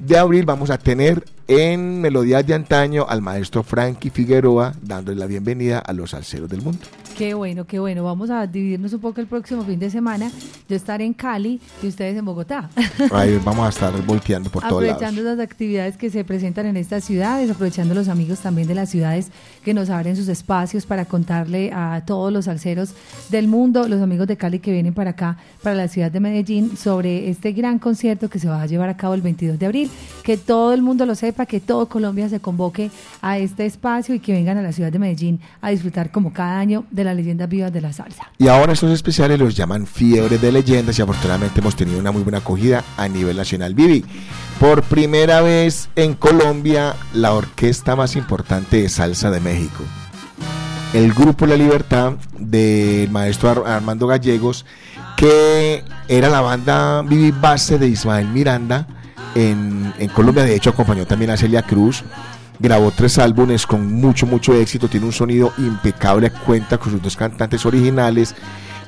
de 0.00 0.18
abril 0.18 0.44
vamos 0.44 0.70
a 0.70 0.78
tener 0.78 1.24
en 1.46 2.00
Melodías 2.00 2.44
de 2.44 2.54
Antaño 2.54 3.06
al 3.08 3.22
maestro 3.22 3.62
Frankie 3.62 4.10
Figueroa 4.10 4.74
dándole 4.82 5.16
la 5.16 5.26
bienvenida 5.26 5.78
a 5.78 5.92
los 5.92 6.10
salseros 6.10 6.50
del 6.50 6.62
mundo. 6.62 6.84
Qué 7.16 7.32
bueno, 7.32 7.64
qué 7.64 7.78
bueno. 7.78 8.02
Vamos 8.02 8.28
a 8.30 8.44
dividirnos 8.44 8.92
un 8.92 9.00
poco 9.00 9.20
el 9.20 9.28
próximo 9.28 9.62
fin 9.62 9.78
de 9.78 9.88
semana. 9.88 10.32
Yo 10.68 10.74
estaré 10.74 11.04
en 11.04 11.12
Cali 11.12 11.60
y 11.80 11.86
ustedes 11.86 12.16
en 12.16 12.24
Bogotá. 12.24 12.68
Ahí 13.12 13.40
vamos 13.44 13.66
a 13.66 13.68
estar 13.68 13.92
volteando 14.04 14.50
por 14.50 14.62
todos 14.62 14.82
lados. 14.82 14.96
aprovechando 14.96 15.22
las 15.22 15.38
actividades 15.38 15.96
que 15.96 16.10
se 16.10 16.24
presentan 16.24 16.66
en 16.66 16.76
estas 16.76 17.04
ciudades, 17.04 17.48
aprovechando 17.48 17.94
los 17.94 18.08
amigos 18.08 18.40
también 18.40 18.66
de 18.66 18.74
las 18.74 18.90
ciudades 18.90 19.28
que 19.64 19.74
nos 19.74 19.90
abren 19.90 20.16
sus 20.16 20.26
espacios 20.26 20.86
para 20.86 21.04
contarle 21.04 21.70
a 21.72 22.02
todos 22.04 22.32
los 22.32 22.46
salseros 22.46 22.94
del 23.30 23.46
mundo, 23.46 23.86
los 23.86 24.02
amigos 24.02 24.26
de 24.26 24.36
Cali 24.36 24.58
que 24.58 24.72
vienen 24.72 24.92
para 24.92 25.10
acá, 25.10 25.36
para 25.62 25.76
la 25.76 25.86
ciudad 25.86 26.10
de 26.10 26.18
Medellín, 26.18 26.76
sobre 26.76 27.30
este 27.30 27.52
gran 27.52 27.78
concierto 27.78 28.28
que 28.28 28.40
se 28.40 28.48
va 28.48 28.60
a 28.60 28.66
llevar 28.66 28.88
a 28.88 28.96
cabo 28.96 29.14
el 29.14 29.22
22 29.22 29.56
de 29.60 29.66
abril. 29.66 29.90
Que 30.24 30.36
todo 30.36 30.74
el 30.74 30.82
mundo 30.82 31.06
lo 31.06 31.14
sepa, 31.14 31.46
que 31.46 31.60
todo 31.60 31.86
Colombia 31.86 32.28
se 32.28 32.40
convoque 32.40 32.90
a 33.22 33.38
este 33.38 33.66
espacio 33.66 34.16
y 34.16 34.18
que 34.18 34.32
vengan 34.32 34.58
a 34.58 34.62
la 34.62 34.72
ciudad 34.72 34.90
de 34.90 34.98
Medellín 34.98 35.40
a 35.60 35.70
disfrutar 35.70 36.10
como 36.10 36.32
cada 36.32 36.58
año 36.58 36.84
de 36.90 37.03
las 37.04 37.16
leyendas 37.16 37.48
vivas 37.48 37.72
de 37.72 37.80
la 37.80 37.92
salsa. 37.92 38.30
Y 38.38 38.48
ahora 38.48 38.72
estos 38.72 38.90
especiales 38.90 39.38
los 39.38 39.54
llaman 39.54 39.86
Fiebre 39.86 40.38
de 40.38 40.50
Leyendas 40.52 40.98
y 40.98 41.02
afortunadamente 41.02 41.60
hemos 41.60 41.76
tenido 41.76 41.98
una 41.98 42.10
muy 42.12 42.22
buena 42.22 42.38
acogida 42.38 42.82
a 42.96 43.06
nivel 43.08 43.36
nacional. 43.36 43.74
Vivi, 43.74 44.04
por 44.58 44.82
primera 44.82 45.40
vez 45.40 45.88
en 45.96 46.14
Colombia, 46.14 46.94
la 47.12 47.32
orquesta 47.34 47.94
más 47.96 48.16
importante 48.16 48.82
de 48.82 48.88
salsa 48.88 49.30
de 49.30 49.40
México. 49.40 49.82
El 50.92 51.12
grupo 51.12 51.46
La 51.46 51.56
Libertad 51.56 52.12
del 52.38 53.10
maestro 53.10 53.50
Ar- 53.50 53.62
Armando 53.66 54.06
Gallegos, 54.06 54.64
que 55.16 55.82
era 56.08 56.28
la 56.28 56.40
banda 56.40 57.02
Vivi 57.02 57.32
base 57.32 57.78
de 57.78 57.88
Ismael 57.88 58.28
Miranda 58.28 58.86
en, 59.34 59.92
en 59.98 60.08
Colombia. 60.10 60.44
De 60.44 60.54
hecho, 60.54 60.70
acompañó 60.70 61.04
también 61.06 61.30
a 61.32 61.36
Celia 61.36 61.62
Cruz. 61.62 62.04
Grabó 62.58 62.90
tres 62.90 63.18
álbumes 63.18 63.66
con 63.66 63.92
mucho, 63.92 64.26
mucho 64.26 64.54
éxito. 64.54 64.88
Tiene 64.88 65.06
un 65.06 65.12
sonido 65.12 65.52
impecable. 65.58 66.30
Cuenta 66.30 66.78
con 66.78 66.92
sus 66.92 67.02
dos 67.02 67.16
cantantes 67.16 67.66
originales. 67.66 68.34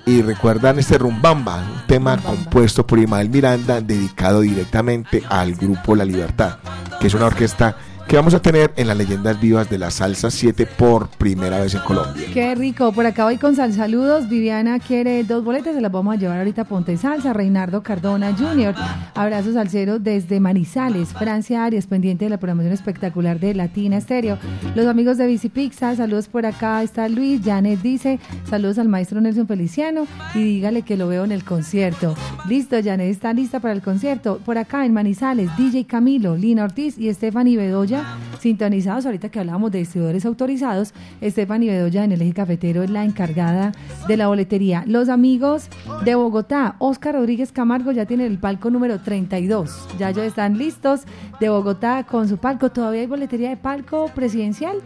Y 0.07 0.23
recuerdan 0.23 0.79
este 0.79 0.99
Rumbamba, 0.99 1.57
un 1.57 1.87
tema 1.89 2.17
compuesto 2.19 2.87
por 2.87 3.01
Ismael 3.01 3.29
Miranda, 3.29 3.81
dedicado 3.81 4.43
directamente 4.43 5.25
al 5.29 5.57
grupo 5.57 5.97
La 5.97 6.05
Libertad, 6.05 6.59
que 7.01 7.09
es 7.09 7.14
una 7.14 7.27
orquesta 7.27 7.77
que 8.09 8.15
vamos 8.15 8.35
a 8.35 8.41
tener 8.41 8.73
en 8.77 8.87
las 8.87 8.97
leyendas 8.97 9.41
vivas 9.41 9.69
de 9.69 9.79
la 9.79 9.91
salsa 9.91 10.31
7 10.31 10.65
por 10.65 11.09
primera 11.09 11.59
vez 11.59 11.75
en 11.75 11.81
Colombia. 11.81 12.29
Qué 12.33 12.55
rico. 12.55 12.93
Por 12.93 13.05
acá 13.05 13.25
voy 13.25 13.37
con 13.37 13.57
sal 13.57 13.73
saludos. 13.73 14.29
Viviana 14.29 14.79
quiere 14.79 15.25
dos 15.25 15.43
boletas, 15.43 15.75
se 15.75 15.81
las 15.81 15.91
vamos 15.91 16.15
a 16.15 16.19
llevar 16.19 16.39
ahorita 16.39 16.63
a 16.63 16.65
Ponte 16.67 16.97
Salsa. 16.97 17.33
Reinardo 17.33 17.83
Cardona 17.83 18.33
Jr. 18.37 18.77
Abrazos 19.15 19.55
salsero 19.55 19.99
desde 19.99 20.39
Manizales, 20.39 21.09
Francia 21.09 21.65
Arias, 21.65 21.89
pendiente 21.89 22.27
de 22.27 22.31
la 22.31 22.37
programación 22.37 22.73
espectacular 22.73 23.41
de 23.41 23.55
Latina 23.55 23.97
Estéreo. 23.97 24.39
Los 24.77 24.87
amigos 24.87 25.19
de 25.19 25.27
Bici 25.27 25.49
Pizza, 25.49 25.97
saludos 25.97 26.29
por 26.29 26.47
acá. 26.47 26.85
Está 26.85 27.09
Luis, 27.09 27.41
Janet 27.45 27.83
dice, 27.83 28.21
saludos 28.49 28.79
al 28.79 28.89
maestro 28.89 29.21
Nelson 29.21 29.49
Feliciano 29.49 30.07
y 30.33 30.45
dígale 30.45 30.83
que 30.83 30.97
lo 30.97 31.09
veo 31.09 31.25
en 31.25 31.33
el 31.33 31.43
concierto. 31.43 32.15
Listo, 32.49 32.77
Janet 32.83 33.11
está 33.11 33.33
lista 33.33 33.59
para 33.59 33.75
el 33.75 33.83
concierto. 33.83 34.39
Por 34.45 34.59
acá 34.59 34.87
en 34.87 34.93
Manizales, 34.93 35.51
DJ 35.57 35.87
Camilo, 35.87 36.37
Lina 36.37 36.63
Ortiz 36.63 36.99
y 36.99 37.13
Stephanie 37.13 37.57
Bedoya 37.57 37.96
sintonizados. 38.41 39.07
Ahorita 39.07 39.29
que 39.29 39.39
hablábamos 39.41 39.71
de 39.73 39.79
distribuidores 39.79 40.25
autorizados, 40.27 40.93
Stephanie 41.23 41.71
Bedoya 41.71 42.05
en 42.05 42.13
el 42.13 42.23
eje 42.23 42.33
cafetero 42.33 42.83
es 42.83 42.91
la 42.91 43.05
encargada 43.05 43.73
de 44.09 44.17
la 44.17 44.29
boletería. 44.29 44.85
Los 44.87 45.09
amigos 45.09 45.69
de 46.05 46.15
Bogotá, 46.15 46.77
Oscar 46.79 47.15
Rodríguez 47.15 47.53
Camargo 47.53 47.93
ya 47.93 48.07
tienen 48.07 48.31
el 48.31 48.39
palco 48.39 48.71
número 48.71 49.01
32. 49.01 49.89
Ya 49.99 50.11
ellos 50.11 50.25
están 50.25 50.59
listos 50.59 51.03
de 51.41 51.49
Bogotá 51.49 52.05
con 52.05 52.29
su 52.29 52.39
palco. 52.39 52.71
¿Todavía 52.71 53.01
hay 53.03 53.07
boletería 53.07 53.51
de 53.51 53.57
palco 53.57 54.11
presidencial? 54.15 54.77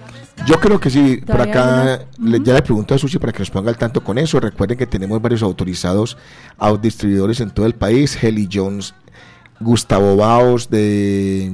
Yo 0.47 0.59
creo 0.59 0.81
que 0.81 0.91
sí, 0.91 1.17
por 1.19 1.37
¿Todavía 1.37 1.53
acá 1.53 2.07
le- 2.19 2.41
ya 2.43 2.55
le 2.55 2.63
pregunto 2.63 2.95
a 2.95 2.99
Sushi 2.99 3.19
para 3.19 3.33
que 3.33 3.41
nos 3.41 3.51
ponga 3.51 3.71
al 3.71 3.77
tanto 3.77 4.03
con 4.03 4.17
eso. 4.19 4.41
Recuerden 4.41 4.79
que 4.79 4.87
tenemos 4.87 5.21
varios 5.21 5.43
autorizados 5.43 6.17
a 6.59 6.73
distribuidores 6.77 7.41
en 7.41 7.51
todo 7.51 7.67
el 7.67 7.75
país. 7.75 8.17
Heli 8.23 8.49
Jones, 8.53 8.95
Gustavo 9.61 10.17
Baos 10.17 10.71
de, 10.71 11.53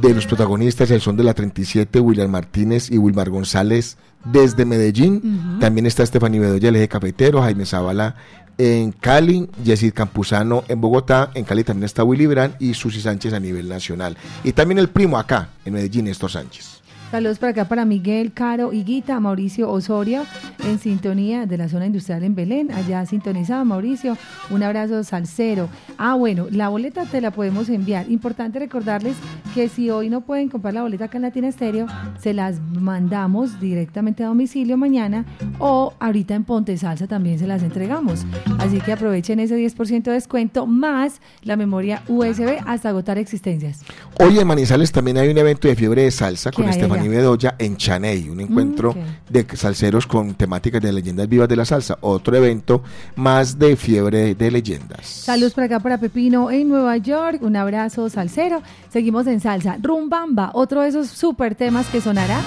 de 0.00 0.14
los 0.14 0.26
protagonistas, 0.26 0.90
el 0.90 1.00
son 1.00 1.16
de 1.16 1.24
la 1.24 1.34
37, 1.34 2.00
William 2.00 2.30
Martínez 2.30 2.90
y 2.90 2.98
Wilmar 2.98 3.30
González 3.30 3.96
desde 4.24 4.64
Medellín. 4.64 5.58
También 5.60 5.86
está 5.86 6.02
Estefany 6.02 6.38
Bedoya, 6.38 6.68
el 6.68 6.76
eje 6.76 6.88
cafetero, 6.88 7.42
Jaime 7.42 7.66
Zavala 7.66 8.16
en 8.60 8.92
Cali, 8.92 9.48
Yesid 9.64 9.94
Campuzano 9.94 10.64
en 10.68 10.82
Bogotá, 10.82 11.30
en 11.34 11.44
Cali 11.44 11.64
también 11.64 11.84
está 11.84 12.04
Willy 12.04 12.26
Brand 12.26 12.56
y 12.58 12.74
Susi 12.74 13.00
Sánchez 13.00 13.32
a 13.32 13.40
nivel 13.40 13.68
nacional. 13.68 14.18
Y 14.44 14.52
también 14.52 14.78
el 14.78 14.90
primo 14.90 15.18
acá, 15.18 15.48
en 15.64 15.72
Medellín, 15.72 16.04
Néstor 16.04 16.30
Sánchez. 16.30 16.79
Saludos 17.10 17.40
por 17.40 17.48
acá 17.48 17.64
para 17.64 17.84
Miguel, 17.84 18.32
Caro 18.32 18.72
y 18.72 18.84
Guita, 18.84 19.18
Mauricio 19.18 19.68
Osorio, 19.68 20.24
en 20.64 20.78
sintonía 20.78 21.44
de 21.44 21.58
la 21.58 21.68
zona 21.68 21.86
industrial 21.86 22.22
en 22.22 22.36
Belén, 22.36 22.70
allá 22.70 23.04
sintonizado 23.04 23.64
Mauricio, 23.64 24.16
un 24.48 24.62
abrazo 24.62 25.02
salsero. 25.02 25.68
Ah, 25.98 26.14
bueno, 26.14 26.46
la 26.52 26.68
boleta 26.68 27.06
te 27.06 27.20
la 27.20 27.32
podemos 27.32 27.68
enviar. 27.68 28.08
Importante 28.08 28.60
recordarles 28.60 29.16
que 29.56 29.68
si 29.68 29.90
hoy 29.90 30.08
no 30.08 30.20
pueden 30.20 30.48
comprar 30.48 30.72
la 30.72 30.82
boleta 30.82 31.06
acá 31.06 31.18
en 31.18 31.22
Latina 31.22 31.48
Estéreo, 31.48 31.88
se 32.20 32.32
las 32.32 32.60
mandamos 32.60 33.58
directamente 33.58 34.22
a 34.22 34.28
domicilio 34.28 34.76
mañana 34.76 35.24
o 35.58 35.94
ahorita 35.98 36.36
en 36.36 36.44
Ponte 36.44 36.76
Salsa 36.76 37.08
también 37.08 37.40
se 37.40 37.48
las 37.48 37.64
entregamos. 37.64 38.24
Así 38.60 38.80
que 38.80 38.92
aprovechen 38.92 39.40
ese 39.40 39.56
10% 39.56 40.04
de 40.04 40.12
descuento 40.12 40.64
más 40.66 41.20
la 41.42 41.56
memoria 41.56 42.04
USB 42.06 42.60
hasta 42.66 42.90
agotar 42.90 43.18
existencias. 43.18 43.82
Hoy 44.20 44.38
en 44.38 44.46
Manizales 44.46 44.92
también 44.92 45.18
hay 45.18 45.28
un 45.28 45.38
evento 45.38 45.66
de 45.66 45.74
fiebre 45.74 46.02
de 46.02 46.12
salsa 46.12 46.52
con 46.52 46.66
¿Qué 46.66 46.70
allá? 47.02 47.10
Bedoya 47.10 47.54
en 47.58 47.76
Chaney, 47.76 48.28
un 48.28 48.40
encuentro 48.40 48.90
ok. 48.90 48.96
de 49.28 49.46
salseros 49.56 50.06
con 50.06 50.34
temáticas 50.34 50.80
de 50.80 50.92
leyendas 50.92 51.28
vivas 51.28 51.48
de 51.48 51.56
la 51.56 51.64
salsa. 51.64 51.98
Otro 52.00 52.36
evento 52.36 52.82
más 53.16 53.58
de 53.58 53.76
fiebre 53.76 54.34
de 54.34 54.50
leyendas. 54.50 55.06
Saludos 55.06 55.54
por 55.54 55.64
acá 55.64 55.80
para 55.80 55.98
Pepino 55.98 56.50
en 56.50 56.68
Nueva 56.68 56.96
York. 56.96 57.42
Un 57.42 57.56
abrazo 57.56 58.08
salsero. 58.08 58.62
Seguimos 58.90 59.26
en 59.26 59.40
salsa. 59.40 59.76
Rumbamba, 59.80 60.50
otro 60.54 60.82
de 60.82 60.88
esos 60.88 61.08
super 61.08 61.54
temas 61.54 61.86
que 61.86 62.00
sonará. 62.00 62.40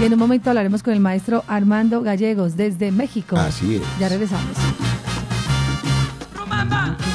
Y 0.00 0.04
en 0.04 0.14
un 0.14 0.18
momento 0.18 0.50
hablaremos 0.50 0.82
con 0.82 0.94
el 0.94 1.00
maestro 1.00 1.44
Armando 1.46 2.02
Gallegos 2.02 2.56
desde 2.56 2.90
México. 2.90 3.36
Así 3.36 3.76
es. 3.76 3.82
Ya 3.98 4.08
regresamos. 4.08 4.56
Ay, 6.62 7.09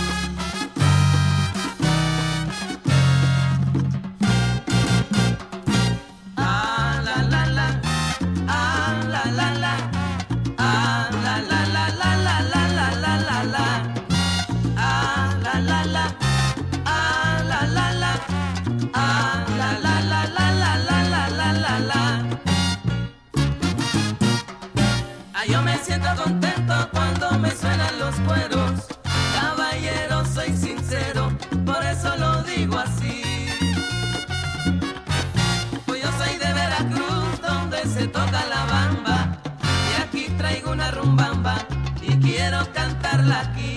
cantarla 43.25 43.41
aquí. 43.41 43.74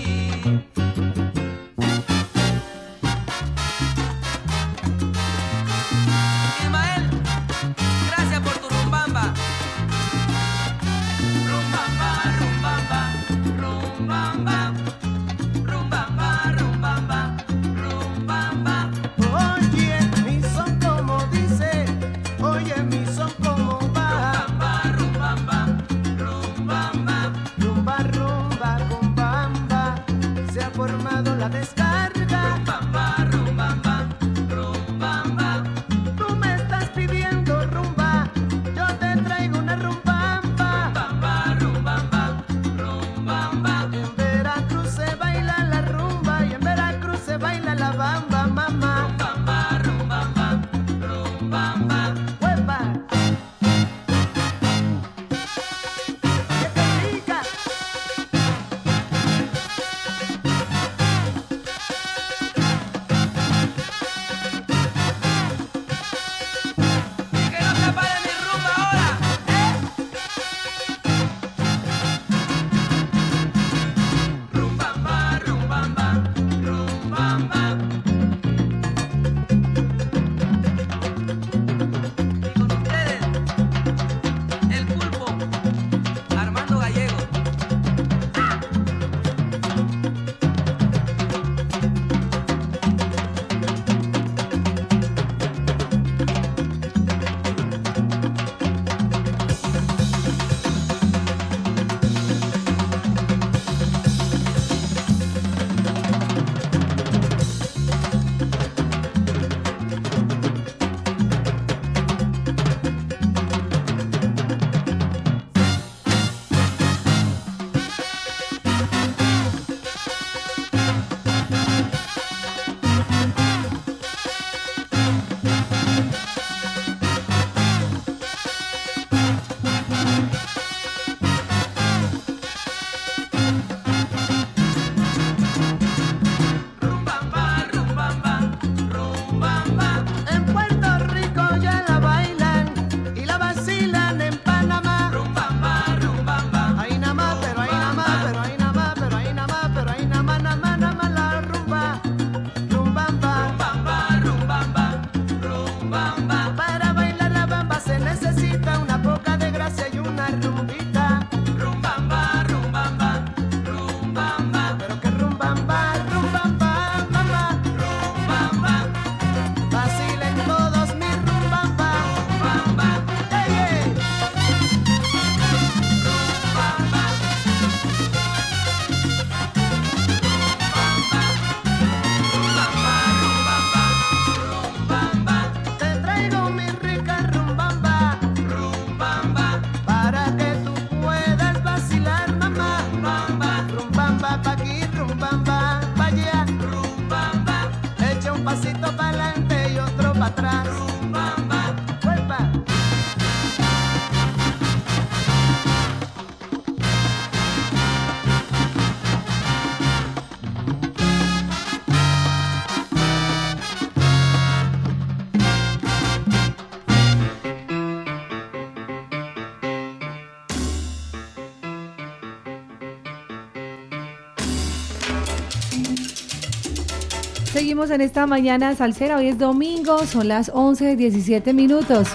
Seguimos 227.79 227.95
en 227.95 228.01
esta 228.01 228.27
mañana 228.27 228.75
salsera, 228.75 229.15
hoy 229.15 229.27
es 229.27 229.37
domingo, 229.37 230.05
son 230.05 230.27
las 230.27 230.51
11, 230.53 230.97
17 230.97 231.53
minutos. 231.53 232.09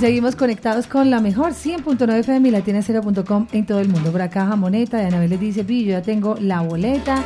Seguimos 0.00 0.34
conectados 0.34 0.88
con 0.88 1.08
la 1.08 1.20
mejor 1.20 1.52
100.9 1.52 2.18
FM 2.18 2.48
y 2.48 2.50
latina0.com 2.50 3.46
en 3.52 3.64
todo 3.64 3.78
el 3.78 3.88
mundo. 3.88 4.10
Por 4.10 4.22
acá 4.22 4.46
Jamoneta 4.46 4.96
de 4.96 5.06
Anabel 5.06 5.30
les 5.30 5.38
dice, 5.38 5.62
"Pi, 5.62 5.84
yo 5.84 5.92
ya 5.92 6.02
tengo 6.02 6.34
la 6.40 6.62
boleta. 6.62 7.22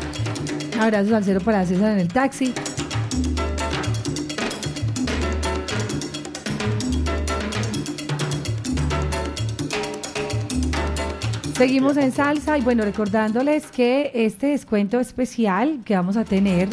Abrazos 0.79 1.15
al 1.15 1.25
cero 1.25 1.41
para 1.43 1.65
César 1.65 1.93
en 1.93 2.01
el 2.01 2.09
taxi. 2.09 2.53
Seguimos 11.57 11.97
en 11.97 12.13
salsa 12.13 12.59
y 12.59 12.61
bueno, 12.61 12.85
recordándoles 12.85 13.69
que 13.69 14.11
este 14.13 14.49
descuento 14.49 15.01
especial 15.01 15.81
que 15.87 15.95
vamos 15.95 16.19
a 16.19 16.25
tener 16.25 16.69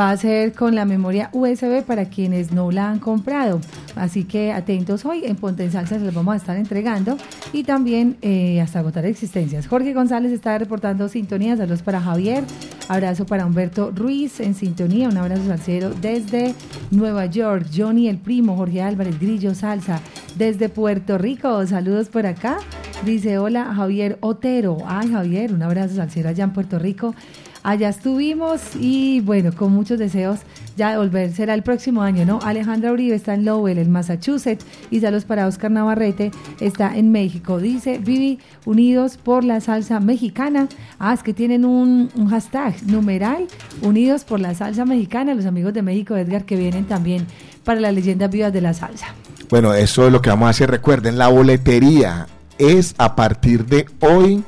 va 0.00 0.12
a 0.12 0.16
ser 0.16 0.54
con 0.54 0.74
la 0.74 0.86
memoria 0.86 1.28
USB 1.34 1.84
para 1.84 2.06
quienes 2.06 2.52
no 2.52 2.70
la 2.70 2.88
han 2.88 3.00
comprado. 3.00 3.60
Así 3.96 4.24
que 4.24 4.50
atentos 4.50 5.04
hoy 5.04 5.26
en 5.26 5.36
Ponte 5.36 5.62
en 5.62 5.72
Salsa, 5.72 5.98
se 5.98 6.04
los 6.06 6.14
vamos 6.14 6.32
a 6.32 6.36
estar 6.38 6.56
entregando 6.56 7.18
y 7.52 7.64
también 7.64 8.16
eh, 8.22 8.62
hasta 8.62 8.78
agotar 8.78 9.04
existencias. 9.04 9.66
Jorge 9.66 9.92
González 9.92 10.32
está 10.32 10.56
reportando 10.56 11.06
sintonía, 11.10 11.54
saludos 11.54 11.82
para 11.82 12.00
Javier, 12.00 12.44
abrazo 12.88 13.26
para 13.26 13.44
Humberto 13.44 13.90
Ruiz 13.90 14.40
en 14.40 14.54
sintonía, 14.54 15.06
un 15.06 15.18
abrazo 15.18 15.46
salsero 15.46 15.90
desde 15.90 16.54
Nueva 16.90 17.26
York, 17.26 17.66
Johnny 17.76 18.08
el 18.08 18.16
primo, 18.16 18.56
Jorge 18.56 18.80
Álvarez 18.80 19.20
Grillo 19.20 19.54
Salsa, 19.54 20.00
desde 20.34 20.70
Puerto 20.70 21.18
Rico, 21.18 21.66
saludos 21.66 22.08
por 22.08 22.24
acá. 22.24 22.56
Dice, 23.04 23.38
hola 23.38 23.72
Javier 23.74 24.18
Otero. 24.20 24.76
Ay 24.86 25.10
Javier, 25.10 25.54
un 25.54 25.62
abrazo 25.62 25.96
salsero 25.96 26.28
allá 26.28 26.44
en 26.44 26.52
Puerto 26.52 26.78
Rico. 26.78 27.14
Allá 27.62 27.90
estuvimos 27.90 28.60
y 28.78 29.20
bueno, 29.20 29.52
con 29.52 29.72
muchos 29.72 29.98
deseos 29.98 30.40
ya 30.76 30.92
de 30.92 30.96
volver. 30.96 31.32
Será 31.32 31.52
el 31.52 31.62
próximo 31.62 32.00
año, 32.00 32.24
¿no? 32.24 32.38
Alejandra 32.42 32.90
Uribe 32.90 33.14
está 33.14 33.34
en 33.34 33.44
Lowell, 33.44 33.78
en 33.78 33.90
Massachusetts. 33.90 34.64
Y 34.90 35.00
saludos 35.00 35.26
para 35.26 35.46
Oscar 35.46 35.70
Navarrete, 35.70 36.30
está 36.60 36.96
en 36.96 37.12
México. 37.12 37.58
Dice, 37.58 37.98
Vivi, 37.98 38.38
unidos 38.64 39.18
por 39.18 39.44
la 39.44 39.60
salsa 39.60 40.00
mexicana. 40.00 40.68
Ah, 40.98 41.12
es 41.12 41.22
que 41.22 41.34
tienen 41.34 41.66
un, 41.66 42.08
un 42.14 42.28
hashtag, 42.28 42.82
numeral, 42.86 43.46
unidos 43.82 44.24
por 44.24 44.40
la 44.40 44.54
salsa 44.54 44.86
mexicana. 44.86 45.34
Los 45.34 45.44
amigos 45.44 45.74
de 45.74 45.82
México, 45.82 46.16
Edgar, 46.16 46.46
que 46.46 46.56
vienen 46.56 46.86
también 46.86 47.26
para 47.64 47.78
las 47.78 47.92
leyendas 47.92 48.30
vivas 48.30 48.52
de 48.52 48.62
la 48.62 48.72
salsa. 48.72 49.08
Bueno, 49.50 49.74
eso 49.74 50.06
es 50.06 50.12
lo 50.12 50.22
que 50.22 50.30
vamos 50.30 50.46
a 50.46 50.50
hacer. 50.50 50.70
Recuerden, 50.70 51.18
la 51.18 51.28
boletería 51.28 52.26
es 52.56 52.94
a 52.96 53.16
partir 53.16 53.66
de 53.66 53.86
hoy 54.00 54.44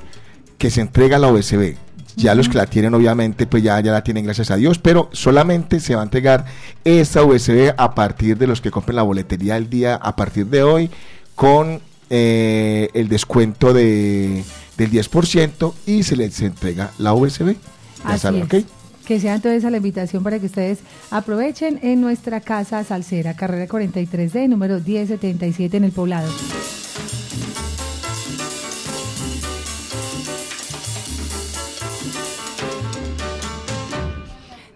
que 0.56 0.70
se 0.70 0.80
entrega 0.80 1.18
la 1.18 1.28
OSB. 1.28 1.81
Ya 2.16 2.34
los 2.34 2.48
que 2.48 2.58
la 2.58 2.66
tienen, 2.66 2.94
obviamente, 2.94 3.46
pues 3.46 3.62
ya, 3.62 3.80
ya 3.80 3.92
la 3.92 4.04
tienen, 4.04 4.24
gracias 4.24 4.50
a 4.50 4.56
Dios, 4.56 4.78
pero 4.78 5.08
solamente 5.12 5.80
se 5.80 5.94
va 5.94 6.02
a 6.02 6.04
entregar 6.04 6.44
esta 6.84 7.24
USB 7.24 7.72
a 7.76 7.94
partir 7.94 8.36
de 8.36 8.46
los 8.46 8.60
que 8.60 8.70
compren 8.70 8.96
la 8.96 9.02
boletería 9.02 9.56
el 9.56 9.70
día 9.70 9.94
a 9.96 10.14
parir 10.14 10.46
de 10.46 10.62
hoy, 10.62 10.90
con 11.34 11.80
eh, 12.10 12.90
el 12.92 13.08
descuento 13.08 13.72
de, 13.72 14.44
del 14.76 14.90
10% 14.90 15.72
y 15.86 16.02
se 16.02 16.16
les 16.16 16.40
entrega 16.42 16.90
la 16.98 17.14
USB. 17.14 17.54
Ya 18.04 18.10
Así 18.10 18.20
saben, 18.20 18.42
es. 18.42 18.46
¿ok? 18.46 18.66
Que 19.06 19.18
sea 19.18 19.34
entonces 19.34 19.68
la 19.68 19.78
invitación 19.78 20.22
para 20.22 20.38
que 20.38 20.46
ustedes 20.46 20.78
aprovechen 21.10 21.80
en 21.82 22.00
nuestra 22.00 22.40
casa 22.40 22.84
salsera, 22.84 23.34
carrera 23.34 23.66
43D, 23.66 24.48
número 24.48 24.78
1077 24.78 25.76
en 25.76 25.84
el 25.84 25.92
poblado. 25.92 26.28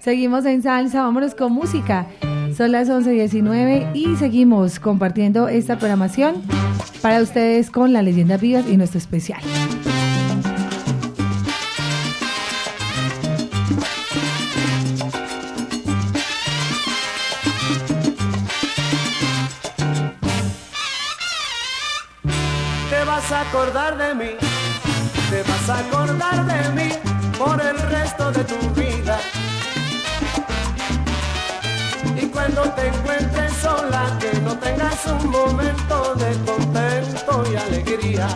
Seguimos 0.07 0.47
en 0.47 0.63
salsa, 0.63 1.03
vámonos 1.03 1.35
con 1.35 1.51
música. 1.51 2.07
Son 2.57 2.71
las 2.71 2.89
11.19 2.89 3.91
y 3.93 4.15
seguimos 4.15 4.79
compartiendo 4.79 5.49
esta 5.49 5.79
programación 5.79 6.45
para 7.03 7.21
ustedes 7.21 7.73
con 7.73 7.93
las 7.93 8.05
leyendas 8.05 8.41
vivas 8.41 8.65
y 8.69 8.77
nuestro 8.77 8.99
especial. 8.99 9.41
Te 22.91 23.05
vas 23.05 23.33
a 23.33 23.41
acordar 23.41 23.99
de 23.99 24.15
mí, 24.15 24.31
te 25.31 25.43
vas 25.43 25.69
a 25.69 25.79
acordar 25.81 26.47
de 26.47 26.81
mí 26.81 26.93
por 27.37 27.61
el 27.61 27.77
resto 27.91 28.31
de 28.31 28.45
tu 28.45 28.55
vida. 28.81 28.86
Tengas 34.97 35.23
un 35.23 35.31
momento 35.31 36.15
de 36.15 36.33
contento 36.45 37.45
y 37.51 37.57
alegría. 37.57 38.29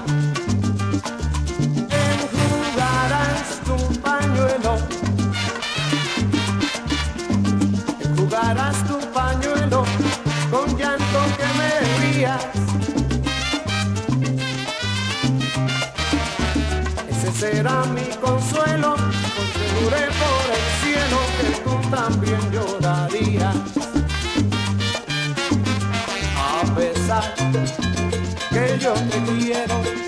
Enjugarás 1.91 3.61
tu 3.65 4.01
pañuelo, 4.01 4.79
enjugarás 8.01 8.77
tu 8.87 8.99
pañuelo 9.13 9.85
con 10.51 10.77
llanto 10.77 11.21
que 11.39 11.49
me 11.59 11.71
rías. 12.01 12.45
Ese 17.09 17.33
será 17.33 17.85
mi 17.85 18.07
consuelo, 18.21 18.97
porque 19.37 19.67
por 20.21 20.47
el 20.57 20.67
cielo 20.83 21.19
que 21.39 21.49
tú 21.65 21.91
también 21.91 22.41
llorarías. 22.53 22.80
Que 28.51 28.79
yo 28.79 28.95
te 28.95 29.19
quiero 29.39 30.00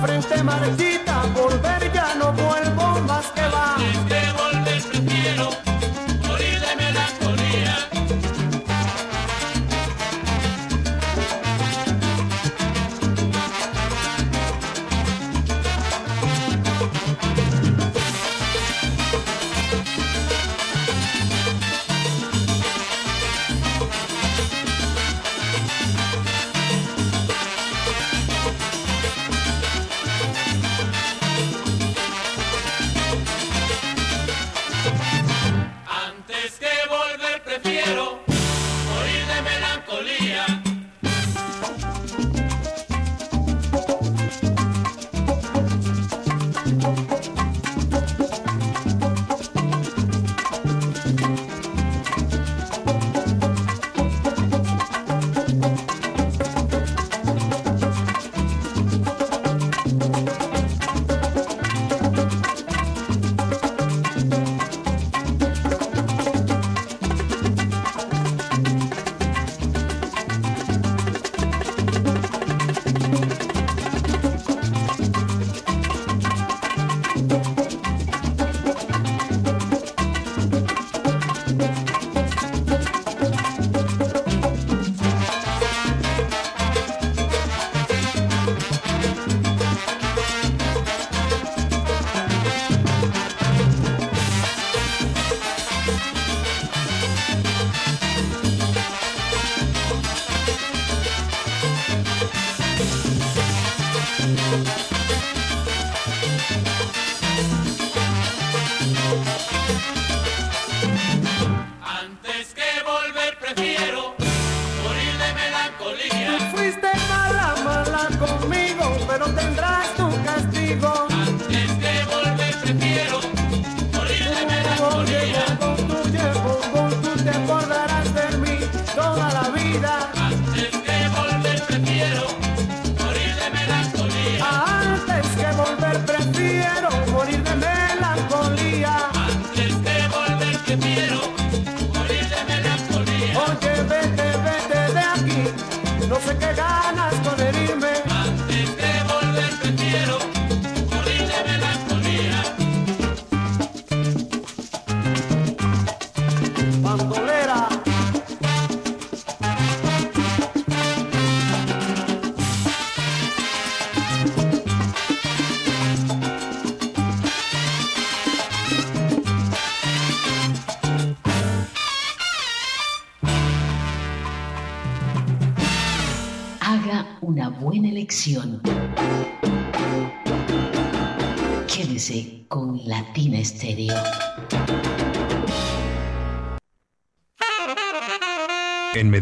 frente 0.00 0.42
marchita, 0.42 1.22
volver 1.34 1.83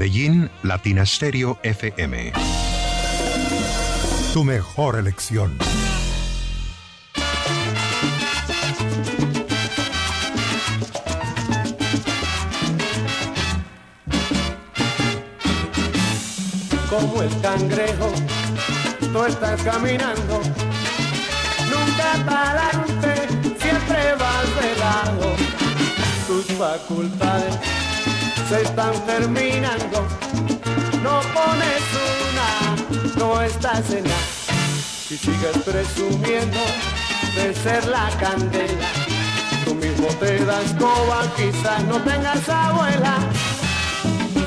Medellín, 0.02 0.50
Latina 0.64 1.06
Stereo 1.06 1.60
FM. 1.62 2.32
Tu 4.32 4.42
mejor 4.42 4.98
elección. 4.98 5.56
como 16.90 17.22
el 17.22 17.40
cangrejo, 17.40 18.12
tú 19.12 19.24
estás 19.24 19.62
caminando, 19.62 20.40
nunca 21.70 22.12
adelante, 22.12 23.28
siempre 23.56 24.14
vas 24.18 24.62
de 24.62 24.78
lado. 24.80 25.36
Tus 26.26 26.44
facultades 26.58 27.81
se 28.48 28.62
están 28.62 28.94
terminando, 29.06 30.06
no 31.02 31.20
pones 31.32 31.82
una, 32.30 33.18
no 33.18 33.42
estás 33.42 33.90
en 33.90 34.04
nada. 34.04 34.16
Si 35.08 35.16
sigues 35.16 35.58
presumiendo 35.64 36.58
de 37.36 37.54
ser 37.54 37.86
la 37.86 38.08
candela, 38.18 38.88
tú 39.64 39.74
mismo 39.74 40.06
te 40.20 40.44
das 40.44 40.72
coba, 40.78 41.22
quizás 41.36 41.84
no 41.84 42.00
tengas 42.00 42.48
abuela. 42.48 43.18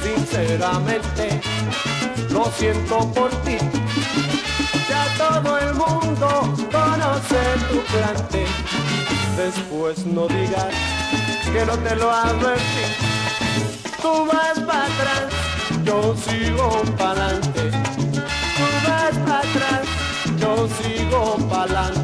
Sinceramente, 0.04 1.42
lo 2.30 2.46
siento 2.58 3.12
por 3.14 3.30
ti. 3.44 3.58
Ya 4.90 5.06
todo 5.18 5.58
el 5.58 5.74
mundo 5.74 6.54
conoce 6.72 7.40
tu 7.70 7.82
plante. 7.92 8.46
Después 9.38 10.06
no 10.06 10.28
digas 10.28 10.74
que 11.52 11.66
no 11.66 11.78
te 11.80 11.96
lo 11.96 12.12
advertí. 12.12 13.15
Tú 14.06 14.23
vas 14.27 14.60
para 14.60 14.86
atrás, 14.86 15.23
yo 15.84 16.15
sigo 16.15 16.69
para 16.95 17.26
adelante. 17.26 17.72
Tú 18.56 18.68
vas 18.88 19.18
para 19.26 19.40
atrás, 19.40 19.88
yo 20.38 20.68
sigo 20.77 21.38
para 21.49 21.64
adelante. 21.64 21.95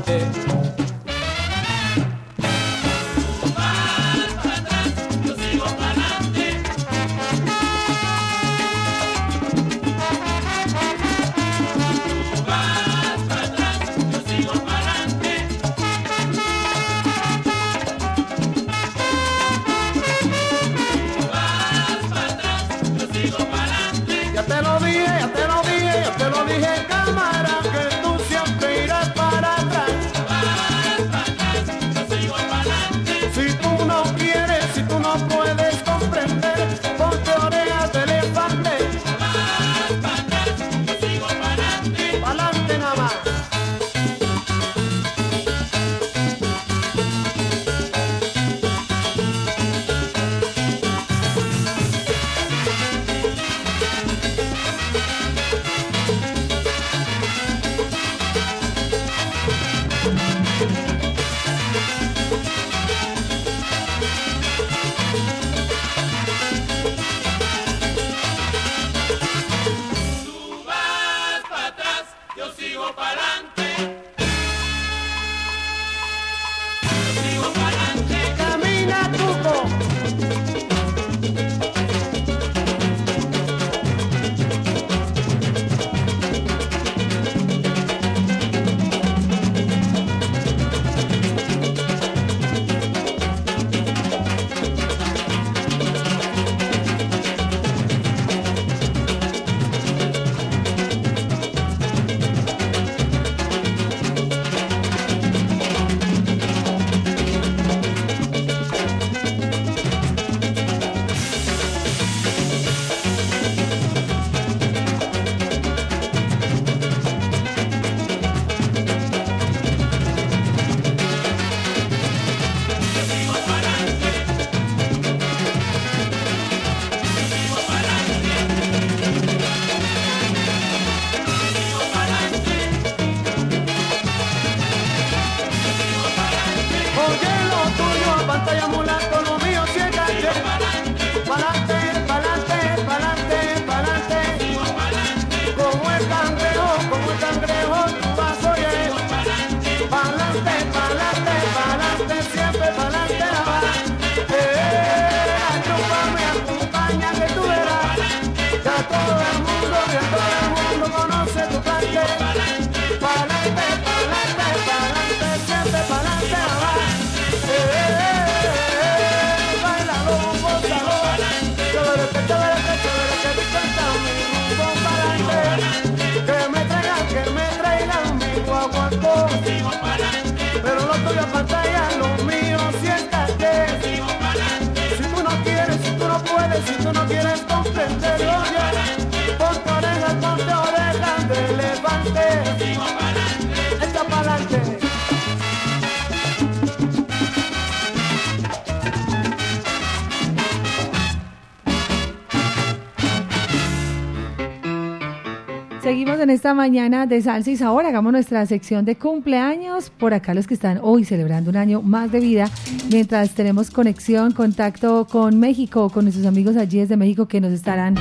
En 206.22 206.30
esta 206.30 206.54
mañana 206.54 207.08
de 207.08 207.22
salsa 207.22 207.50
y 207.50 207.58
sabor. 207.58 207.86
Hagamos 207.86 208.12
nuestra 208.12 208.46
sección 208.46 208.86
de 208.86 208.96
cumpleaños. 208.96 209.90
Por 209.90 210.14
acá 210.14 210.34
los 210.34 210.46
que 210.46 210.54
están 210.54 210.80
hoy 210.82 211.04
celebrando 211.04 211.50
un 211.50 211.58
año 211.58 211.82
más 211.82 212.12
de 212.12 212.20
vida, 212.20 212.50
mientras 212.92 213.32
tenemos 213.32 213.72
conexión, 213.72 214.32
contacto 214.32 215.08
con 215.10 215.40
México, 215.40 215.90
con 215.90 216.06
nuestros 216.06 216.28
amigos 216.28 216.58
allí 216.58 216.80
desde 216.80 216.96
México 216.96 217.28
que 217.28 217.42
nos 217.42 217.52
estarán 217.52 217.96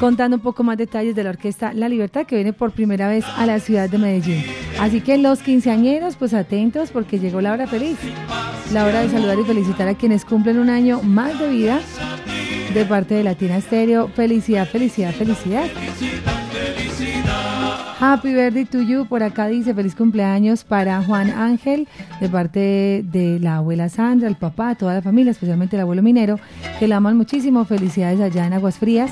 contando 0.00 0.38
un 0.38 0.42
poco 0.42 0.62
más 0.64 0.76
detalles 0.76 1.14
de 1.14 1.22
la 1.22 1.30
orquesta 1.30 1.72
La 1.72 1.88
Libertad 1.88 2.26
que 2.26 2.34
viene 2.34 2.52
por 2.52 2.72
primera 2.72 3.08
vez 3.08 3.24
a 3.36 3.46
la 3.46 3.60
ciudad 3.60 3.88
de 3.88 3.98
Medellín. 3.98 4.44
Así 4.80 5.00
que 5.00 5.16
los 5.18 5.40
quinceañeros, 5.40 6.16
pues 6.16 6.34
atentos 6.34 6.90
porque 6.90 7.18
llegó 7.18 7.40
la 7.40 7.52
hora 7.52 7.66
feliz. 7.66 7.98
La 8.72 8.86
hora 8.86 9.02
de 9.02 9.10
saludar 9.10 9.38
y 9.38 9.44
felicitar 9.44 9.88
a 9.88 9.94
quienes 9.94 10.24
cumplen 10.24 10.58
un 10.58 10.70
año 10.70 11.02
más 11.02 11.38
de 11.38 11.48
vida 11.48 11.80
de 12.74 12.84
parte 12.84 13.14
de 13.14 13.24
Latina 13.24 13.58
Estéreo. 13.58 14.08
Felicidad, 14.08 14.66
felicidad, 14.66 15.12
felicidad. 15.12 15.68
Happy 18.00 18.32
birthday 18.32 18.64
to 18.64 18.80
you. 18.80 19.04
Por 19.04 19.22
acá 19.22 19.46
dice 19.48 19.74
feliz 19.74 19.94
cumpleaños 19.94 20.64
para 20.64 21.02
Juan 21.02 21.28
Ángel, 21.30 21.86
de 22.18 22.30
parte 22.30 23.04
de 23.04 23.38
la 23.38 23.56
abuela 23.56 23.90
Sandra, 23.90 24.26
el 24.26 24.36
papá, 24.36 24.74
toda 24.74 24.94
la 24.94 25.02
familia, 25.02 25.32
especialmente 25.32 25.76
el 25.76 25.82
abuelo 25.82 26.02
minero, 26.02 26.40
que 26.78 26.88
la 26.88 26.96
aman 26.96 27.18
muchísimo. 27.18 27.66
Felicidades 27.66 28.20
allá 28.20 28.46
en 28.46 28.54
Aguas 28.54 28.78
Frías. 28.78 29.10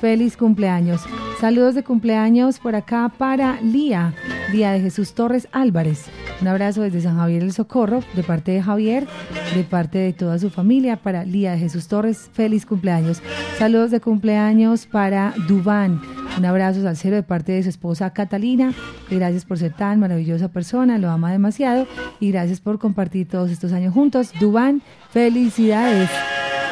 Feliz 0.00 0.36
cumpleaños. 0.36 1.02
Saludos 1.40 1.74
de 1.74 1.82
cumpleaños 1.82 2.58
por 2.58 2.74
acá 2.74 3.10
para 3.16 3.60
Lía, 3.60 4.14
Lía 4.52 4.72
de 4.72 4.80
Jesús 4.80 5.14
Torres 5.14 5.48
Álvarez. 5.52 6.06
Un 6.40 6.48
abrazo 6.48 6.82
desde 6.82 7.00
San 7.00 7.16
Javier 7.16 7.42
del 7.42 7.52
Socorro, 7.52 8.02
de 8.14 8.22
parte 8.22 8.52
de 8.52 8.62
Javier, 8.62 9.06
de 9.54 9.64
parte 9.64 9.98
de 9.98 10.12
toda 10.12 10.38
su 10.38 10.50
familia, 10.50 10.96
para 10.96 11.24
Lía 11.24 11.52
de 11.52 11.58
Jesús 11.58 11.88
Torres. 11.88 12.28
Feliz 12.32 12.66
cumpleaños. 12.66 13.22
Saludos 13.58 13.90
de 13.90 14.00
cumpleaños 14.00 14.86
para 14.86 15.32
Dubán. 15.48 16.00
Un 16.36 16.44
abrazo 16.44 16.82
salsero 16.82 17.16
de 17.16 17.22
parte 17.22 17.52
de 17.52 17.62
su 17.62 17.70
esposa 17.70 18.10
Catalina. 18.10 18.74
Gracias 19.10 19.46
por 19.46 19.58
ser 19.58 19.72
tan 19.72 19.98
maravillosa 19.98 20.48
persona, 20.48 20.98
lo 20.98 21.10
ama 21.10 21.32
demasiado. 21.32 21.86
Y 22.20 22.30
gracias 22.32 22.60
por 22.60 22.78
compartir 22.78 23.28
todos 23.28 23.50
estos 23.50 23.72
años 23.72 23.94
juntos. 23.94 24.32
Dubán, 24.38 24.82
felicidades 25.10 26.10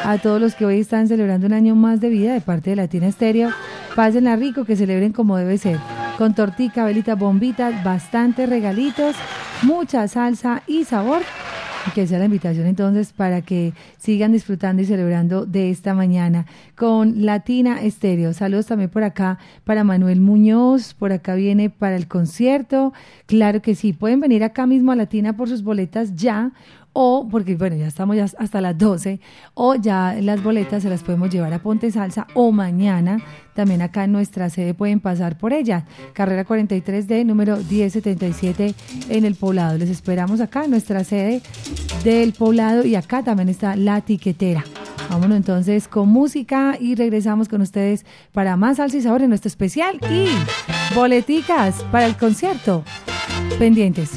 a 0.03 0.17
todos 0.17 0.41
los 0.41 0.55
que 0.55 0.65
hoy 0.65 0.79
están 0.79 1.07
celebrando 1.07 1.47
un 1.47 1.53
año 1.53 1.75
más 1.75 1.99
de 2.01 2.09
vida 2.09 2.33
de 2.33 2.41
parte 2.41 2.71
de 2.71 2.75
Latina 2.75 3.07
Estéreo. 3.07 3.49
Pásenla 3.95 4.35
rico, 4.35 4.65
que 4.65 4.75
celebren 4.75 5.13
como 5.13 5.37
debe 5.37 5.57
ser. 5.57 5.79
Con 6.17 6.33
tortica, 6.33 6.85
velitas, 6.85 7.17
bombitas, 7.17 7.83
bastantes 7.83 8.49
regalitos, 8.49 9.15
mucha 9.63 10.07
salsa 10.07 10.63
y 10.67 10.83
sabor. 10.83 11.21
Que 11.93 12.07
sea 12.07 12.17
la 12.17 12.25
invitación 12.25 12.65
entonces 12.65 13.13
para 13.13 13.43
que 13.43 13.73
sigan 13.97 14.31
disfrutando 14.31 14.81
y 14.81 14.85
celebrando 14.85 15.45
de 15.45 15.69
esta 15.69 15.93
mañana 15.93 16.47
con 16.75 17.25
Latina 17.25 17.79
Estéreo. 17.79 18.33
Saludos 18.33 18.65
también 18.65 18.89
por 18.89 19.03
acá 19.03 19.37
para 19.65 19.83
Manuel 19.83 20.19
Muñoz, 20.19 20.95
por 20.95 21.11
acá 21.11 21.35
viene 21.35 21.69
para 21.69 21.95
el 21.95 22.07
concierto. 22.07 22.91
Claro 23.27 23.61
que 23.61 23.75
sí, 23.75 23.93
pueden 23.93 24.19
venir 24.19 24.43
acá 24.43 24.65
mismo 24.65 24.91
a 24.91 24.95
Latina 24.95 25.37
por 25.37 25.47
sus 25.47 25.61
boletas 25.61 26.15
ya 26.15 26.53
o 26.97 27.27
porque 27.29 27.55
bueno, 27.55 27.75
ya 27.75 27.87
estamos 27.87 28.15
ya 28.15 28.23
hasta 28.23 28.61
las 28.61 28.77
12, 28.77 29.19
o 29.53 29.75
ya 29.75 30.15
las 30.21 30.41
boletas 30.41 30.81
se 30.81 30.89
las 30.89 31.03
podemos 31.03 31.29
llevar 31.29 31.53
a 31.53 31.59
Ponte 31.59 31.91
Salsa 31.91 32.25
o 32.33 32.53
mañana 32.53 33.21
también 33.53 33.81
acá 33.81 34.05
en 34.05 34.11
nuestra 34.11 34.49
sede 34.49 34.73
pueden 34.73 34.99
pasar 34.99 35.37
por 35.37 35.53
ella. 35.53 35.85
Carrera 36.13 36.45
43D, 36.45 37.25
número 37.25 37.57
1077 37.57 38.75
en 39.09 39.25
el 39.25 39.35
poblado. 39.35 39.77
Les 39.77 39.89
esperamos 39.89 40.41
acá 40.41 40.65
en 40.65 40.71
nuestra 40.71 41.03
sede 41.03 41.41
del 42.03 42.33
poblado 42.33 42.85
y 42.85 42.95
acá 42.95 43.23
también 43.23 43.49
está 43.49 43.75
la 43.75 44.01
tiquetera. 44.01 44.63
Vámonos 45.09 45.37
entonces 45.37 45.87
con 45.87 46.09
música 46.09 46.77
y 46.79 46.95
regresamos 46.95 47.47
con 47.47 47.61
ustedes 47.61 48.05
para 48.33 48.57
más 48.57 48.77
salsa 48.77 48.97
y 48.97 49.01
sabor 49.01 49.21
en 49.21 49.29
nuestro 49.29 49.47
especial 49.47 49.99
y 50.11 50.27
boleticas 50.93 51.81
para 51.91 52.05
el 52.05 52.17
concierto. 52.17 52.83
Pendientes. 53.57 54.11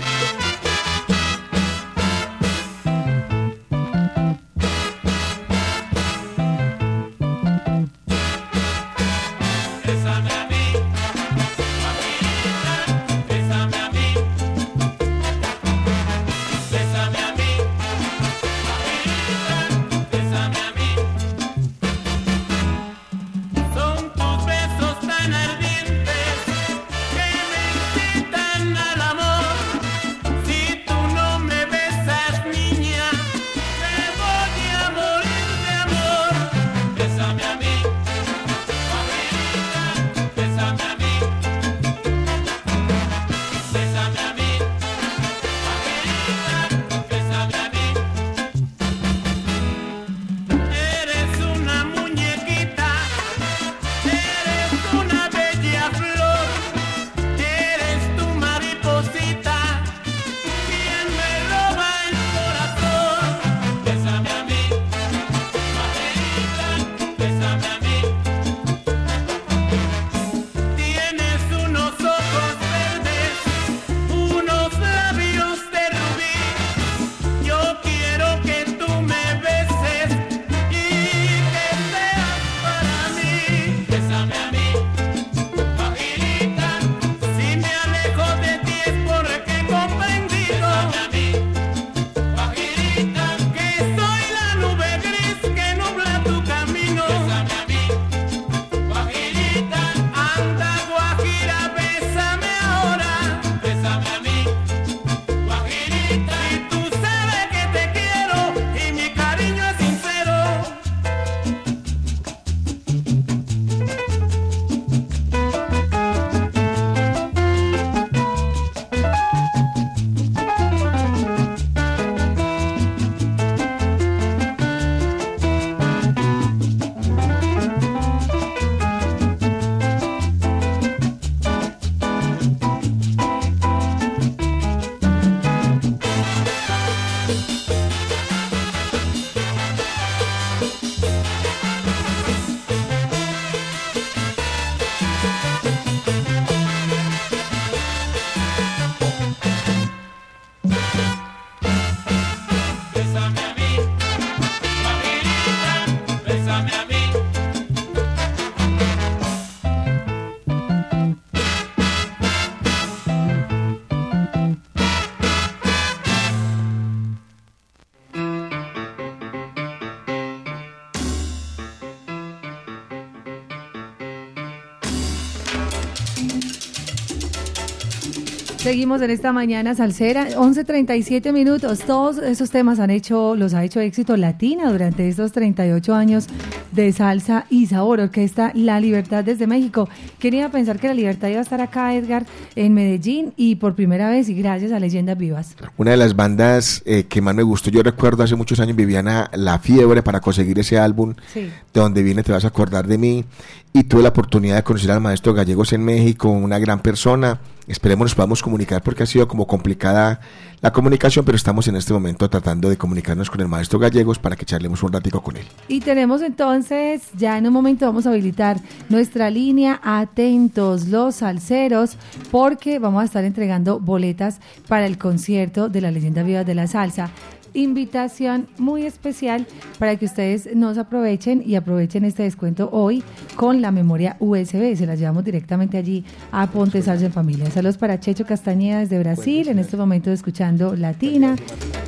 Seguimos 178.69 179.01
en 179.01 179.09
esta 179.09 179.33
mañana 179.33 179.75
salsera, 179.75 180.29
11.37 180.29 181.33
minutos. 181.33 181.79
Todos 181.79 182.19
esos 182.19 182.51
temas 182.51 182.81
han 182.81 182.91
hecho, 182.91 183.35
los 183.35 183.55
ha 183.55 183.65
hecho 183.65 183.81
éxito 183.81 184.15
Latina 184.19 184.71
durante 184.71 185.09
estos 185.09 185.33
38 185.33 185.95
años 185.95 186.27
de 186.73 186.93
salsa 186.93 187.47
y 187.49 187.65
sabor. 187.65 188.01
Orquesta 188.01 188.53
La 188.55 188.79
Libertad 188.79 189.25
desde 189.25 189.47
México. 189.47 189.89
Quería 190.19 190.51
pensar 190.51 190.79
que 190.79 190.87
La 190.87 190.93
Libertad 190.93 191.29
iba 191.29 191.39
a 191.39 191.45
estar 191.45 191.63
acá, 191.63 191.95
Edgar, 191.95 192.27
en 192.57 192.75
Medellín 192.75 193.33
y 193.39 193.55
por 193.55 193.75
primera 193.75 194.11
vez 194.11 194.29
y 194.29 194.35
gracias 194.35 194.71
a 194.73 194.79
Leyendas 194.79 195.17
Vivas. 195.17 195.57
Una 195.79 195.93
de 195.93 195.97
las 195.97 196.15
bandas 196.15 196.83
eh, 196.85 197.05
que 197.09 197.23
más 197.23 197.35
me 197.35 197.45
gustó, 197.45 197.71
yo 197.71 197.83
recuerdo 197.83 198.23
hace 198.23 198.37
muchos 198.37 198.61
años 198.61 198.77
Viviana 198.77 199.31
La 199.33 199.61
Fiebre 199.61 200.03
para 200.03 200.21
conseguir 200.21 200.59
ese 200.59 200.79
álbum 200.79 201.15
Sí. 201.33 201.41
de 201.73 201.81
donde 201.81 202.03
viene 202.03 202.23
Te 202.23 202.33
vas 202.33 202.45
a 202.45 202.49
acordar 202.49 202.87
de 202.87 202.99
mí 202.99 203.25
y 203.73 203.85
tuve 203.85 204.03
la 204.03 204.11
oportunidad 204.11 204.57
de 204.57 204.63
conocer 204.63 204.91
al 204.91 205.01
maestro 205.01 205.33
Gallegos 205.33 205.73
en 205.73 205.83
México, 205.87 206.29
una 206.29 206.59
gran 206.59 206.81
persona. 206.81 207.41
Esperemos 207.69 208.07
nos 208.07 208.15
podamos 208.15 208.43
comunicar 208.43 208.83
porque 208.83 209.03
ha 209.03 209.07
sido 209.07 209.29
como 209.29 209.47
complicada 209.47 210.21
la 210.63 210.73
comunicación, 210.73 211.25
pero 211.25 211.37
estamos 211.37 211.69
en 211.69 211.77
este 211.77 211.93
momento 211.93 212.29
tratando 212.31 212.71
de 212.71 212.79
comunicarnos 212.79 213.29
con 213.31 213.43
el 213.43 213.49
maestro 213.49 213.79
Gallegos 213.79 214.19
para 214.19 214.37
que 214.37 214.47
charlemos 214.47 214.83
un 214.83 214.91
ratico 214.91 215.23
con 215.23 215.37
él. 215.37 215.45
Y 215.69 215.81
tenemos 215.81 216.23
entonces, 216.23 217.03
ya 217.15 217.37
en 217.37 217.47
un 217.47 217.53
momento 217.53 217.85
vamos 217.85 218.07
a 218.07 218.11
habilitar 218.11 218.59
nuestra 218.89 219.29
línea 219.31 219.81
Atentos 219.85 220.89
los 220.89 221.17
Salseros, 221.17 221.97
porque 222.31 222.79
vamos 222.79 223.03
a 223.03 223.05
estar 223.05 223.25
entregando 223.25 223.79
boletas 223.79 224.41
para 224.67 224.87
el 224.87 224.97
concierto 224.97 225.69
de 225.69 225.83
la 225.83 225.91
leyenda 225.91 226.23
viva 226.23 226.45
de 226.45 226.55
la 226.55 226.67
salsa. 226.67 227.11
Invitación 227.55 228.47
muy 228.59 228.85
especial 228.85 229.47
para 229.79 229.97
que 229.97 230.05
ustedes 230.05 230.55
nos 230.55 230.79
aprovechen 230.79 231.43
y 231.45 231.55
aprovechen 231.55 232.05
este 232.05 232.23
descuento 232.23 232.69
hoy 232.73 233.03
con 233.37 233.61
la 233.61 233.71
memoria 233.71 234.17
USB. 234.21 234.77
Se 234.77 234.87
la 234.87 234.95
llevamos 234.95 235.25
directamente 235.25 235.79
allí 235.79 236.05
a 236.33 236.47
Ponte 236.51 236.83
Salsa 236.83 237.07
en 237.07 237.13
Familia. 237.13 237.51
Saludos 237.51 237.79
para 237.79 237.99
Checho 238.01 238.25
Castañeda 238.25 238.81
desde 238.81 238.99
Brasil, 238.99 239.49
en 239.49 239.59
este 239.59 239.77
momento 239.77 240.11
escuchando 240.11 240.75
Latina. 240.77 241.37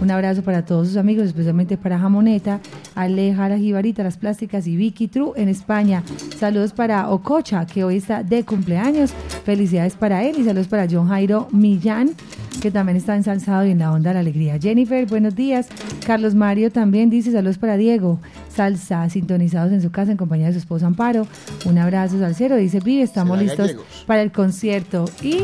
Un 0.01 0.11
abrazo 0.11 0.43
para 0.43 0.65
todos 0.65 0.89
sus 0.89 0.97
amigos, 0.97 1.27
especialmente 1.27 1.77
para 1.77 1.99
Jamoneta, 1.99 2.61
Alejara 2.95 3.59
Jibarita, 3.59 4.03
Las 4.03 4.17
Plásticas 4.17 4.67
y 4.67 4.77
Vicky 4.77 5.09
True 5.09 5.33
en 5.37 5.49
España. 5.49 6.03
Saludos 6.39 6.73
para 6.73 7.11
Ococha, 7.11 7.67
que 7.67 7.85
hoy 7.85 7.97
está 7.97 8.23
de 8.23 8.45
cumpleaños. 8.45 9.13
Felicidades 9.45 9.95
para 9.95 10.25
él 10.25 10.37
y 10.39 10.45
saludos 10.45 10.69
para 10.69 10.87
John 10.91 11.09
Jairo 11.09 11.49
Millán, 11.53 12.11
que 12.61 12.71
también 12.71 12.97
está 12.97 13.17
ensalzado 13.17 13.65
y 13.67 13.71
en 13.71 13.79
la 13.79 13.93
onda 13.93 14.11
de 14.11 14.15
la 14.15 14.21
alegría. 14.21 14.59
Jennifer, 14.61 15.07
buenos 15.07 15.35
días. 15.35 15.67
Carlos 16.07 16.35
Mario 16.35 16.71
también 16.71 17.11
dice 17.11 17.33
saludos 17.33 17.59
para 17.59 17.77
Diego. 17.77 18.21
Salsa, 18.55 19.09
sintonizados 19.09 19.73
en 19.73 19.81
su 19.83 19.91
casa 19.91 20.11
en 20.13 20.17
compañía 20.17 20.47
de 20.47 20.53
su 20.53 20.59
esposa 20.59 20.87
Amparo. 20.87 21.27
Un 21.65 21.79
abrazo 21.79 22.19
salsero, 22.19 22.57
dice 22.57 22.81
Vive, 22.81 23.03
estamos 23.03 23.39
listos 23.39 23.59
Gallegos. 23.69 24.05
para 24.07 24.23
el 24.23 24.33
concierto. 24.33 25.07
Y 25.23 25.43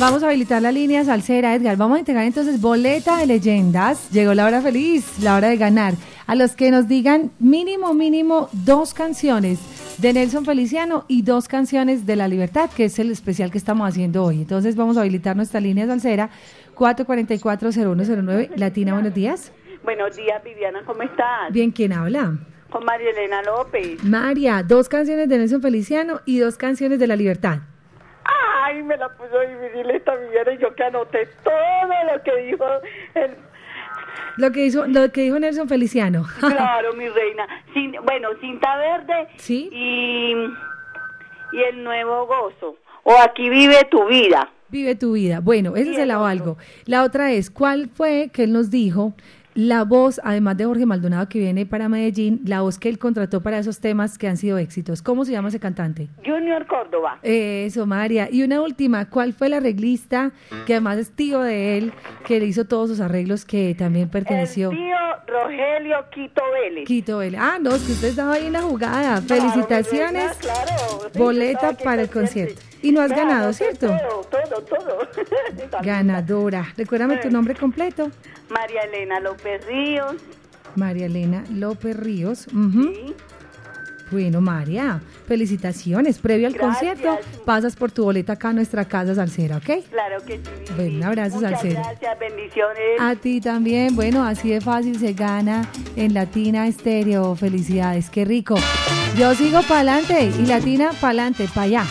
Vamos 0.00 0.22
a 0.22 0.28
habilitar 0.28 0.62
la 0.62 0.70
línea 0.70 1.02
salsera, 1.02 1.56
Edgar. 1.56 1.76
Vamos 1.76 1.96
a 1.96 1.98
entregar 1.98 2.22
entonces 2.22 2.60
boleta 2.60 3.16
de 3.18 3.26
leyendas. 3.26 4.08
Llegó 4.12 4.32
la 4.32 4.46
hora 4.46 4.62
feliz, 4.62 5.18
la 5.20 5.34
hora 5.34 5.48
de 5.48 5.56
ganar. 5.56 5.94
A 6.28 6.36
los 6.36 6.54
que 6.54 6.70
nos 6.70 6.86
digan 6.86 7.32
mínimo, 7.40 7.94
mínimo 7.94 8.48
dos 8.52 8.94
canciones 8.94 9.58
de 9.98 10.12
Nelson 10.12 10.44
Feliciano 10.44 11.04
y 11.08 11.22
dos 11.22 11.48
canciones 11.48 12.06
de 12.06 12.14
La 12.14 12.28
Libertad, 12.28 12.70
que 12.70 12.84
es 12.84 12.96
el 13.00 13.10
especial 13.10 13.50
que 13.50 13.58
estamos 13.58 13.88
haciendo 13.88 14.22
hoy. 14.22 14.36
Entonces 14.42 14.76
vamos 14.76 14.96
a 14.96 15.00
habilitar 15.00 15.34
nuestra 15.34 15.58
línea 15.58 15.88
salsera 15.88 16.30
444-0109. 16.76 18.50
Latina, 18.54 18.92
buenos 18.92 19.14
días. 19.14 19.50
Buenos 19.82 20.14
días, 20.14 20.40
Viviana, 20.44 20.80
¿cómo 20.86 21.02
estás? 21.02 21.50
Bien, 21.50 21.72
¿quién 21.72 21.92
habla? 21.92 22.38
Con 22.70 22.84
María 22.84 23.10
Elena 23.10 23.42
López. 23.42 24.04
María, 24.04 24.62
dos 24.62 24.88
canciones 24.88 25.28
de 25.28 25.38
Nelson 25.38 25.60
Feliciano 25.60 26.20
y 26.24 26.38
dos 26.38 26.56
canciones 26.56 27.00
de 27.00 27.08
La 27.08 27.16
Libertad. 27.16 27.62
Ay, 28.62 28.82
me 28.82 28.96
la 28.96 29.08
puso 29.08 29.40
difícil 29.40 29.90
esta 29.90 30.14
Viviana 30.16 30.52
y 30.52 30.58
yo 30.58 30.74
que 30.74 30.84
anoté 30.84 31.26
todo 31.42 32.12
lo 32.12 32.22
que 32.22 32.36
dijo 32.42 32.64
el... 33.14 33.36
Lo 34.36 34.52
que, 34.52 34.66
hizo, 34.66 34.86
lo 34.86 35.10
que 35.10 35.22
dijo 35.22 35.38
Nelson 35.38 35.68
Feliciano. 35.68 36.24
Claro, 36.40 36.92
mi 36.94 37.08
reina. 37.08 37.46
Bueno, 38.04 38.28
Cinta 38.40 38.76
Verde 38.76 39.28
¿Sí? 39.36 39.68
y, 39.72 40.32
y 41.56 41.62
El 41.62 41.82
Nuevo 41.82 42.26
Gozo. 42.26 42.76
O 43.04 43.16
Aquí 43.18 43.48
Vive 43.48 43.84
Tu 43.90 44.06
Vida. 44.06 44.50
Vive 44.70 44.94
tu 44.94 45.12
vida. 45.12 45.40
Bueno, 45.40 45.76
ese 45.76 45.94
se 45.94 46.04
la 46.04 46.18
valgo. 46.18 46.58
La 46.84 47.02
otra 47.02 47.32
es, 47.32 47.50
¿cuál 47.50 47.88
fue 47.88 48.28
que 48.30 48.44
él 48.44 48.52
nos 48.52 48.70
dijo? 48.70 49.14
La 49.58 49.82
voz, 49.82 50.20
además 50.22 50.56
de 50.56 50.66
Jorge 50.66 50.86
Maldonado 50.86 51.28
que 51.28 51.40
viene 51.40 51.66
para 51.66 51.88
Medellín, 51.88 52.42
la 52.44 52.60
voz 52.60 52.78
que 52.78 52.88
él 52.88 52.96
contrató 52.96 53.42
para 53.42 53.58
esos 53.58 53.80
temas 53.80 54.16
que 54.16 54.28
han 54.28 54.36
sido 54.36 54.56
éxitos. 54.56 55.02
¿Cómo 55.02 55.24
se 55.24 55.32
llama 55.32 55.48
ese 55.48 55.58
cantante? 55.58 56.08
Junior 56.24 56.64
Córdoba. 56.68 57.18
Eso, 57.24 57.84
María. 57.84 58.28
Y 58.30 58.44
una 58.44 58.62
última, 58.62 59.10
¿cuál 59.10 59.32
fue 59.32 59.48
el 59.48 59.54
arreglista 59.54 60.30
que 60.64 60.74
además 60.74 60.98
es 60.98 61.10
tío 61.10 61.40
de 61.40 61.76
él, 61.76 61.92
que 62.24 62.38
le 62.38 62.46
hizo 62.46 62.66
todos 62.66 62.88
sus 62.88 63.00
arreglos 63.00 63.44
que 63.44 63.74
también 63.76 64.08
perteneció? 64.08 64.70
El 64.70 64.76
tío 64.76 64.96
Rogelio 65.26 65.96
Quito 66.12 66.42
Vélez. 66.52 66.84
Quito 66.86 67.18
Vélez. 67.18 67.40
Ah, 67.42 67.58
no, 67.60 67.74
es 67.74 67.82
que 67.82 67.90
usted 67.94 68.08
estaba 68.10 68.34
ahí 68.34 68.46
en 68.46 68.52
la 68.52 68.62
jugada. 68.62 69.20
Felicitaciones. 69.22 70.36
Claro, 70.36 70.68
sí, 71.12 71.18
yo 71.18 71.24
Boleta 71.24 71.72
para 71.72 72.02
el 72.02 72.10
concierto. 72.10 72.60
Y 72.82 72.92
no 72.92 73.00
has 73.00 73.08
Claro, 73.12 73.28
ganado, 73.28 73.52
sí, 73.52 73.64
¿cierto? 73.64 73.88
Todo, 73.88 74.20
todo, 74.24 74.62
todo. 74.62 74.98
Ganadora. 75.82 76.66
Recuérdame 76.76 77.16
tu 77.18 77.30
nombre 77.30 77.54
completo. 77.54 78.10
María 78.48 78.82
Elena 78.82 79.20
López 79.20 79.64
Ríos. 79.66 80.14
María 80.76 81.06
Elena 81.06 81.44
López 81.50 81.96
Ríos. 81.96 82.46
Ujú. 82.48 83.14
Bueno, 84.10 84.40
María, 84.40 85.02
felicitaciones. 85.26 86.18
Previo 86.18 86.46
al 86.46 86.54
Gracias. 86.54 86.98
concierto, 86.98 87.18
pasas 87.44 87.76
por 87.76 87.90
tu 87.92 88.04
boleta 88.04 88.34
acá 88.34 88.48
a 88.50 88.52
nuestra 88.54 88.86
casa 88.86 89.14
salsera, 89.14 89.58
¿ok? 89.58 89.84
Claro 89.90 90.24
que 90.24 90.38
sí. 90.38 90.72
Bueno, 90.76 90.96
un 90.96 91.02
abrazo 91.04 91.36
Muchas 91.36 91.62
gracias, 91.62 92.18
bendiciones. 92.18 93.00
A 93.00 93.14
ti 93.16 93.40
también, 93.42 93.94
bueno, 93.94 94.24
así 94.24 94.48
de 94.48 94.62
fácil 94.62 94.98
se 94.98 95.12
gana 95.12 95.68
en 95.94 96.14
Latina 96.14 96.66
Estéreo. 96.68 97.34
Felicidades, 97.36 98.08
qué 98.08 98.24
rico. 98.24 98.54
Yo 99.18 99.34
sigo 99.34 99.60
para 99.62 99.80
adelante 99.80 100.30
y 100.38 100.46
Latina 100.46 100.90
para 101.00 101.08
adelante, 101.08 101.46
para 101.54 101.62
allá. 101.66 101.84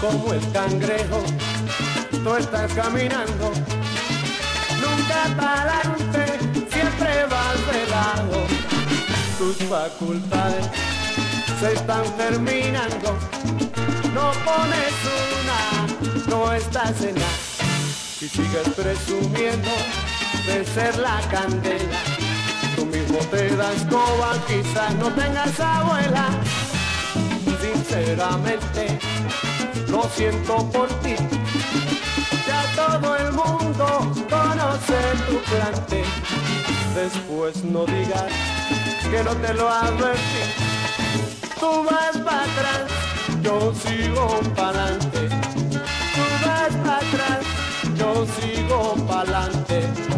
Como 0.00 0.32
el 0.32 0.52
cangrejo, 0.52 1.22
tú 2.22 2.34
estás 2.36 2.72
caminando, 2.72 3.52
nunca 4.80 5.36
para 5.36 5.78
adelante, 5.78 6.38
siempre 6.70 7.24
vas 7.26 7.58
de 7.72 7.86
lado. 7.90 8.46
Tus 9.38 9.56
facultades 9.68 10.66
se 11.60 11.72
están 11.72 12.04
terminando, 12.16 13.18
no 14.14 14.30
pones 14.44 14.94
una, 15.40 16.28
no 16.28 16.52
estás 16.52 17.00
en 17.02 17.14
nada. 17.14 17.48
Si 18.18 18.28
sigues 18.28 18.68
presumiendo 18.76 19.70
de 20.46 20.64
ser 20.64 20.96
la 20.98 21.20
candela, 21.30 22.00
tú 22.76 22.86
mismo 22.86 23.18
te 23.30 23.54
das 23.56 23.82
coba, 23.90 24.34
quizás 24.46 24.94
no 24.96 25.08
tengas 25.12 25.58
abuela. 25.58 26.28
Sinceramente, 27.60 28.98
lo 29.88 30.02
siento 30.14 30.68
por 30.70 30.88
ti. 31.00 31.16
Ya 32.46 32.62
todo 32.76 33.16
el 33.16 33.32
mundo 33.32 33.86
conoce 34.28 34.98
tu 35.26 35.38
plante. 35.50 36.04
Después 36.94 37.64
no 37.64 37.84
digas 37.86 38.30
que 39.10 39.22
no 39.22 39.34
te 39.36 39.54
lo 39.54 39.68
advertí. 39.68 40.44
Tú 41.60 41.84
vas 41.84 42.16
para 42.18 42.42
atrás, 42.44 42.82
yo 43.42 43.72
sigo 43.74 44.40
para 44.54 44.84
adelante. 44.84 45.28
Tú 46.14 46.46
vas 46.46 46.74
para 46.84 46.96
atrás, 46.96 47.40
yo 47.96 48.26
sigo 48.40 48.94
para 49.06 49.42
adelante. 49.44 50.17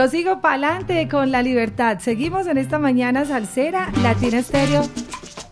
Yo 0.00 0.08
sigo 0.08 0.40
para 0.40 0.54
adelante 0.54 1.08
con 1.10 1.30
la 1.30 1.42
libertad. 1.42 1.98
Seguimos 1.98 2.46
en 2.46 2.56
esta 2.56 2.78
mañana 2.78 3.26
salsera, 3.26 3.92
Latina 4.02 4.38
Estéreo. 4.38 4.80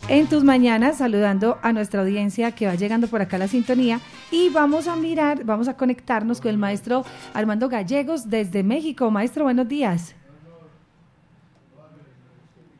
En 0.08 0.26
tus 0.26 0.42
mañanas, 0.42 0.96
saludando 0.96 1.58
a 1.60 1.74
nuestra 1.74 2.00
audiencia 2.00 2.52
que 2.52 2.66
va 2.66 2.74
llegando 2.74 3.08
por 3.08 3.20
acá 3.20 3.36
a 3.36 3.40
la 3.40 3.48
sintonía. 3.48 4.00
Y 4.30 4.48
vamos 4.48 4.88
a 4.88 4.96
mirar, 4.96 5.44
vamos 5.44 5.68
a 5.68 5.76
conectarnos 5.76 6.40
con 6.40 6.48
el 6.50 6.56
maestro 6.56 7.04
Armando 7.34 7.68
Gallegos 7.68 8.30
desde 8.30 8.62
México. 8.62 9.10
Maestro, 9.10 9.44
buenos 9.44 9.68
días. 9.68 10.14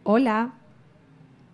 Hola. 0.04 0.54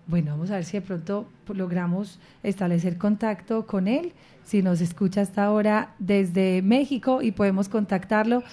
Bueno, 0.06 0.30
vamos 0.30 0.52
a 0.52 0.54
ver 0.54 0.64
si 0.64 0.76
de 0.76 0.82
pronto 0.82 1.26
logramos 1.48 2.20
establecer 2.44 2.98
contacto 2.98 3.66
con 3.66 3.88
él, 3.88 4.12
si 4.44 4.62
nos 4.62 4.80
escucha 4.80 5.22
hasta 5.22 5.44
ahora 5.44 5.94
desde 5.98 6.62
México 6.62 7.20
y 7.20 7.32
podemos 7.32 7.68
contactarlo. 7.68 8.44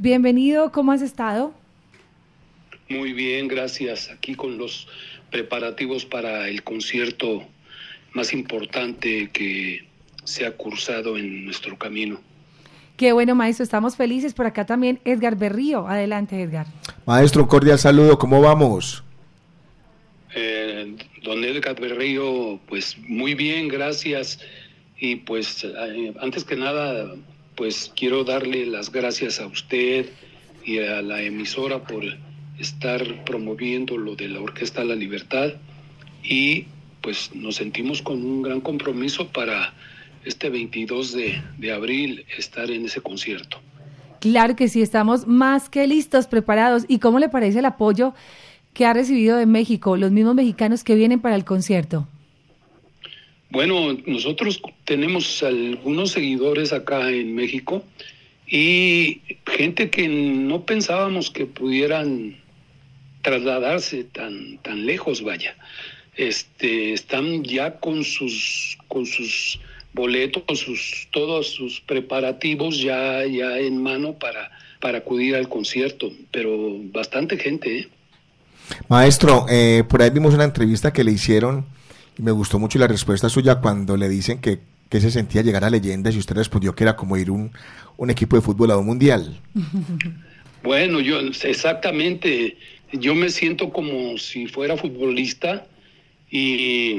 Bienvenido, 0.00 0.70
¿cómo 0.70 0.92
has 0.92 1.02
estado? 1.02 1.52
Muy 2.88 3.12
bien, 3.12 3.48
gracias. 3.48 4.10
Aquí 4.12 4.36
con 4.36 4.56
los 4.56 4.86
preparativos 5.28 6.04
para 6.04 6.48
el 6.48 6.62
concierto 6.62 7.42
más 8.12 8.32
importante 8.32 9.28
que 9.32 9.88
se 10.22 10.46
ha 10.46 10.52
cursado 10.52 11.18
en 11.18 11.44
nuestro 11.44 11.76
camino. 11.76 12.20
Qué 12.96 13.12
bueno, 13.12 13.34
maestro, 13.34 13.64
estamos 13.64 13.96
felices. 13.96 14.34
Por 14.34 14.46
acá 14.46 14.64
también 14.64 15.00
Edgar 15.04 15.34
Berrío. 15.34 15.88
Adelante, 15.88 16.40
Edgar. 16.40 16.68
Maestro, 17.04 17.48
cordial 17.48 17.80
saludo, 17.80 18.20
¿cómo 18.20 18.40
vamos? 18.40 19.02
Eh, 20.32 20.96
don 21.24 21.42
Edgar 21.42 21.74
Berrío, 21.80 22.60
pues 22.68 22.96
muy 22.98 23.34
bien, 23.34 23.66
gracias. 23.66 24.38
Y 25.00 25.16
pues 25.16 25.64
eh, 25.64 26.14
antes 26.20 26.44
que 26.44 26.54
nada, 26.54 27.16
pues 27.58 27.92
quiero 27.96 28.22
darle 28.22 28.66
las 28.66 28.92
gracias 28.92 29.40
a 29.40 29.46
usted 29.48 30.06
y 30.64 30.78
a 30.78 31.02
la 31.02 31.20
emisora 31.22 31.82
por 31.82 32.04
estar 32.56 33.24
promoviendo 33.24 33.98
lo 33.98 34.14
de 34.14 34.28
la 34.28 34.40
Orquesta 34.40 34.84
La 34.84 34.94
Libertad 34.94 35.54
y 36.22 36.66
pues 37.00 37.34
nos 37.34 37.56
sentimos 37.56 38.00
con 38.00 38.24
un 38.24 38.42
gran 38.42 38.60
compromiso 38.60 39.26
para 39.26 39.74
este 40.24 40.50
22 40.50 41.12
de, 41.12 41.42
de 41.58 41.72
abril 41.72 42.24
estar 42.36 42.70
en 42.70 42.84
ese 42.84 43.00
concierto. 43.00 43.58
Claro 44.20 44.54
que 44.54 44.68
sí, 44.68 44.80
estamos 44.80 45.26
más 45.26 45.68
que 45.68 45.84
listos, 45.88 46.28
preparados. 46.28 46.84
¿Y 46.86 47.00
cómo 47.00 47.18
le 47.18 47.28
parece 47.28 47.58
el 47.58 47.64
apoyo 47.64 48.14
que 48.72 48.86
ha 48.86 48.92
recibido 48.92 49.36
de 49.36 49.46
México, 49.46 49.96
los 49.96 50.12
mismos 50.12 50.36
mexicanos 50.36 50.84
que 50.84 50.94
vienen 50.94 51.20
para 51.20 51.34
el 51.34 51.44
concierto? 51.44 52.06
Bueno, 53.50 53.96
nosotros 54.06 54.60
tenemos 54.84 55.42
algunos 55.42 56.10
seguidores 56.10 56.72
acá 56.72 57.10
en 57.10 57.34
México 57.34 57.82
y 58.46 59.22
gente 59.46 59.90
que 59.90 60.06
no 60.08 60.64
pensábamos 60.64 61.30
que 61.30 61.46
pudieran 61.46 62.36
trasladarse 63.22 64.04
tan 64.04 64.58
tan 64.58 64.84
lejos, 64.86 65.22
vaya. 65.22 65.56
Este, 66.16 66.92
están 66.92 67.42
ya 67.42 67.78
con 67.78 68.04
sus 68.04 68.76
con 68.86 69.06
sus 69.06 69.60
boletos, 69.94 70.42
sus 70.58 71.08
todos 71.10 71.48
sus 71.48 71.80
preparativos 71.80 72.80
ya 72.80 73.24
ya 73.24 73.58
en 73.58 73.82
mano 73.82 74.14
para 74.14 74.50
para 74.80 74.98
acudir 74.98 75.36
al 75.36 75.48
concierto, 75.48 76.12
pero 76.30 76.76
bastante 76.92 77.36
gente, 77.36 77.78
¿eh? 77.78 77.88
Maestro, 78.88 79.46
eh, 79.48 79.82
por 79.88 80.02
ahí 80.02 80.10
vimos 80.10 80.34
una 80.34 80.44
entrevista 80.44 80.92
que 80.92 81.02
le 81.02 81.12
hicieron 81.12 81.66
me 82.18 82.30
gustó 82.30 82.58
mucho 82.58 82.78
la 82.78 82.86
respuesta 82.86 83.28
suya 83.28 83.56
cuando 83.56 83.96
le 83.96 84.08
dicen 84.08 84.40
que, 84.40 84.60
que 84.88 85.00
se 85.00 85.10
sentía 85.10 85.42
llegar 85.42 85.64
a 85.64 85.70
leyendas 85.70 86.14
y 86.14 86.18
usted 86.18 86.36
respondió 86.36 86.74
que 86.74 86.84
era 86.84 86.96
como 86.96 87.16
ir 87.16 87.30
un, 87.30 87.52
un 87.96 88.10
equipo 88.10 88.36
de 88.36 88.42
fútbol 88.42 88.70
a 88.70 88.78
un 88.78 88.86
mundial. 88.86 89.40
Bueno, 90.60 90.98
yo 90.98 91.20
exactamente, 91.20 92.56
yo 92.92 93.14
me 93.14 93.30
siento 93.30 93.70
como 93.70 94.18
si 94.18 94.48
fuera 94.48 94.76
futbolista 94.76 95.66
y 96.30 96.96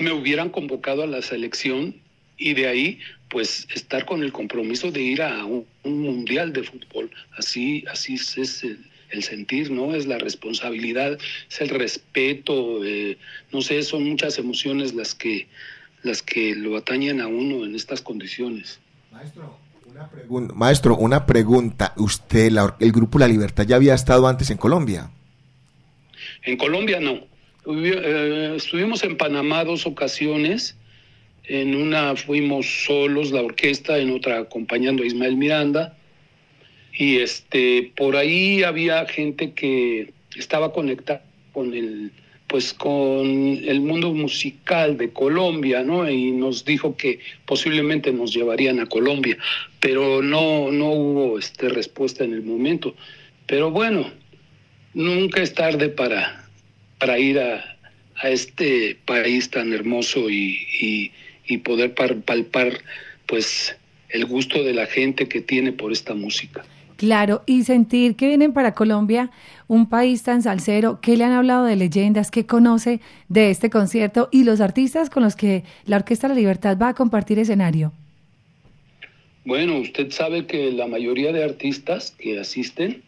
me 0.00 0.12
hubieran 0.12 0.50
convocado 0.50 1.02
a 1.02 1.08
la 1.08 1.20
selección 1.20 1.96
y 2.38 2.54
de 2.54 2.68
ahí 2.68 2.98
pues 3.28 3.66
estar 3.74 4.06
con 4.06 4.22
el 4.22 4.32
compromiso 4.32 4.90
de 4.90 5.02
ir 5.02 5.20
a 5.20 5.44
un, 5.44 5.66
un 5.82 6.00
mundial 6.00 6.52
de 6.52 6.62
fútbol. 6.62 7.10
Así, 7.36 7.84
así 7.90 8.14
es 8.14 8.64
el, 8.64 8.78
el 9.10 9.22
sentir, 9.22 9.70
¿no? 9.70 9.94
Es 9.94 10.06
la 10.06 10.18
responsabilidad, 10.18 11.18
es 11.50 11.60
el 11.60 11.68
respeto, 11.68 12.84
eh, 12.84 13.18
no 13.52 13.60
sé, 13.62 13.82
son 13.82 14.04
muchas 14.08 14.38
emociones 14.38 14.94
las 14.94 15.14
que, 15.14 15.48
las 16.02 16.22
que 16.22 16.54
lo 16.54 16.76
atañen 16.76 17.20
a 17.20 17.26
uno 17.26 17.64
en 17.64 17.74
estas 17.74 18.00
condiciones. 18.02 18.78
Un- 20.28 20.52
Maestro, 20.54 20.96
una 20.96 21.26
pregunta. 21.26 21.92
¿Usted, 21.96 22.50
la 22.52 22.76
el 22.80 22.92
grupo 22.92 23.18
La 23.18 23.28
Libertad, 23.28 23.66
ya 23.66 23.76
había 23.76 23.94
estado 23.94 24.26
antes 24.26 24.50
en 24.50 24.56
Colombia? 24.56 25.10
En 26.42 26.56
Colombia 26.56 27.00
no. 27.00 27.20
Eh, 27.66 28.54
estuvimos 28.56 29.04
en 29.04 29.16
Panamá 29.16 29.64
dos 29.64 29.86
ocasiones. 29.86 30.76
En 31.44 31.74
una 31.74 32.14
fuimos 32.16 32.84
solos, 32.86 33.32
la 33.32 33.42
orquesta, 33.42 33.98
en 33.98 34.10
otra 34.12 34.38
acompañando 34.38 35.02
a 35.02 35.06
Ismael 35.06 35.36
Miranda. 35.36 35.96
Y 36.92 37.18
este, 37.18 37.92
por 37.96 38.16
ahí 38.16 38.62
había 38.62 39.06
gente 39.06 39.52
que 39.52 40.12
estaba 40.36 40.72
conectada 40.72 41.22
con 41.52 41.72
el, 41.74 42.10
pues 42.46 42.74
con 42.74 43.26
el 43.28 43.80
mundo 43.80 44.12
musical 44.12 44.96
de 44.96 45.10
Colombia, 45.10 45.82
¿no? 45.82 46.08
Y 46.10 46.30
nos 46.32 46.64
dijo 46.64 46.96
que 46.96 47.20
posiblemente 47.46 48.12
nos 48.12 48.32
llevarían 48.32 48.80
a 48.80 48.86
Colombia, 48.86 49.38
pero 49.80 50.20
no, 50.22 50.70
no 50.70 50.90
hubo 50.92 51.38
este, 51.38 51.68
respuesta 51.68 52.24
en 52.24 52.32
el 52.34 52.42
momento. 52.42 52.94
Pero 53.46 53.70
bueno, 53.70 54.10
nunca 54.94 55.42
es 55.42 55.54
tarde 55.54 55.88
para, 55.88 56.48
para 56.98 57.18
ir 57.18 57.38
a, 57.38 57.78
a 58.16 58.28
este 58.30 58.96
país 59.04 59.50
tan 59.50 59.72
hermoso 59.72 60.28
y, 60.30 60.66
y- 60.80 61.12
y 61.46 61.58
poder 61.58 61.94
par- 61.94 62.20
palpar 62.20 62.78
pues 63.26 63.76
el 64.10 64.24
gusto 64.24 64.62
de 64.62 64.72
la 64.74 64.86
gente 64.86 65.28
que 65.28 65.40
tiene 65.40 65.72
por 65.72 65.90
esta 65.92 66.14
música. 66.14 66.64
Claro, 67.00 67.42
y 67.46 67.64
sentir 67.64 68.14
que 68.14 68.28
vienen 68.28 68.52
para 68.52 68.74
Colombia, 68.74 69.30
un 69.68 69.88
país 69.88 70.22
tan 70.22 70.42
salsero, 70.42 71.00
¿qué 71.00 71.16
le 71.16 71.24
han 71.24 71.32
hablado 71.32 71.64
de 71.64 71.74
leyendas? 71.74 72.30
¿Qué 72.30 72.44
conoce 72.44 73.00
de 73.26 73.48
este 73.48 73.70
concierto 73.70 74.28
y 74.30 74.44
los 74.44 74.60
artistas 74.60 75.08
con 75.08 75.22
los 75.22 75.34
que 75.34 75.64
la 75.86 75.96
Orquesta 75.96 76.28
La 76.28 76.34
Libertad 76.34 76.76
va 76.76 76.88
a 76.88 76.94
compartir 76.94 77.38
escenario? 77.38 77.94
Bueno, 79.46 79.78
usted 79.78 80.10
sabe 80.10 80.44
que 80.44 80.72
la 80.72 80.88
mayoría 80.88 81.32
de 81.32 81.42
artistas 81.42 82.10
que 82.18 82.38
asisten 82.38 83.02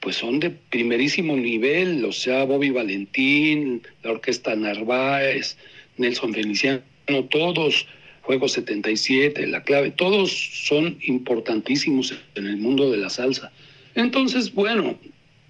pues 0.00 0.16
son 0.16 0.40
de 0.40 0.50
primerísimo 0.50 1.36
nivel, 1.36 2.04
o 2.04 2.10
sea, 2.10 2.46
Bobby 2.46 2.70
Valentín, 2.70 3.80
la 4.02 4.10
Orquesta 4.10 4.56
Narváez, 4.56 5.56
Nelson 5.98 6.34
Feliciano, 6.34 6.82
todos, 7.30 7.86
Juego 8.28 8.46
77, 8.46 9.46
La 9.46 9.62
Clave, 9.62 9.90
todos 9.90 10.30
son 10.66 10.98
importantísimos 11.06 12.14
en 12.34 12.46
el 12.46 12.58
mundo 12.58 12.90
de 12.90 12.98
la 12.98 13.08
salsa. 13.08 13.50
Entonces, 13.94 14.52
bueno, 14.52 14.98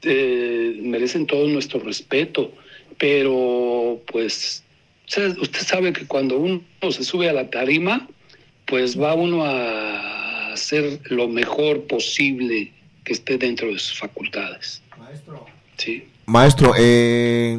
eh, 0.02 0.78
merecen 0.80 1.26
todo 1.26 1.48
nuestro 1.48 1.80
respeto, 1.80 2.52
pero 2.96 4.00
pues 4.06 4.62
usted 5.08 5.60
sabe 5.60 5.92
que 5.92 6.06
cuando 6.06 6.38
uno 6.38 6.62
se 6.88 7.02
sube 7.02 7.28
a 7.28 7.32
la 7.32 7.50
tarima, 7.50 8.08
pues 8.64 8.96
va 8.96 9.12
uno 9.14 9.44
a 9.44 10.52
hacer 10.52 11.00
lo 11.06 11.26
mejor 11.26 11.82
posible 11.88 12.70
que 13.02 13.12
esté 13.12 13.38
dentro 13.38 13.72
de 13.72 13.80
sus 13.80 13.98
facultades. 13.98 14.82
Sí. 15.78 16.04
Maestro, 16.26 16.74
eh, 16.78 17.58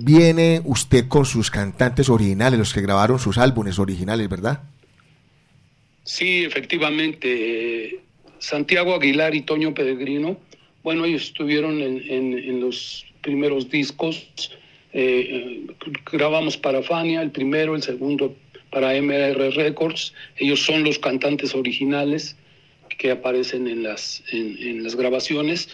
viene 0.00 0.60
usted 0.64 1.08
con 1.08 1.24
sus 1.24 1.50
cantantes 1.50 2.08
originales, 2.08 2.58
los 2.58 2.72
que 2.74 2.80
grabaron 2.82 3.18
sus 3.18 3.38
álbumes 3.38 3.78
originales, 3.78 4.28
¿verdad? 4.28 4.62
Sí, 6.04 6.44
efectivamente. 6.44 7.84
eh, 7.94 8.00
Santiago 8.38 8.94
Aguilar 8.94 9.34
y 9.34 9.42
Toño 9.42 9.74
Peregrino, 9.74 10.38
bueno, 10.82 11.04
ellos 11.04 11.22
estuvieron 11.24 11.80
en, 11.80 12.02
en- 12.08 12.60
los 12.60 13.04
primeros 13.22 13.68
discos. 13.70 14.28
eh, 14.92 15.66
eh, 15.66 15.92
grabamos 16.12 16.56
para 16.56 16.82
Fania, 16.82 17.22
el 17.22 17.30
primero, 17.30 17.74
el 17.74 17.82
segundo 17.82 18.34
para 18.70 18.94
MR 18.94 19.50
Records. 19.50 20.12
Ellos 20.36 20.64
son 20.64 20.84
los 20.84 20.98
cantantes 20.98 21.54
originales 21.54 22.36
que 22.98 23.10
aparecen 23.10 23.66
en 23.66 23.82
las, 23.82 24.22
en 24.32 24.82
las 24.84 24.94
grabaciones. 24.94 25.68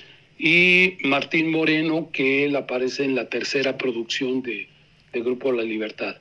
Y 0.44 0.98
Martín 1.05 1.52
Moreno, 1.52 2.09
que 2.12 2.44
él 2.44 2.56
aparece 2.56 3.05
en 3.05 3.14
la 3.14 3.28
tercera 3.28 3.78
producción 3.78 4.43
de, 4.43 4.66
de 5.12 5.20
Grupo 5.20 5.52
La 5.52 5.62
Libertad. 5.62 6.16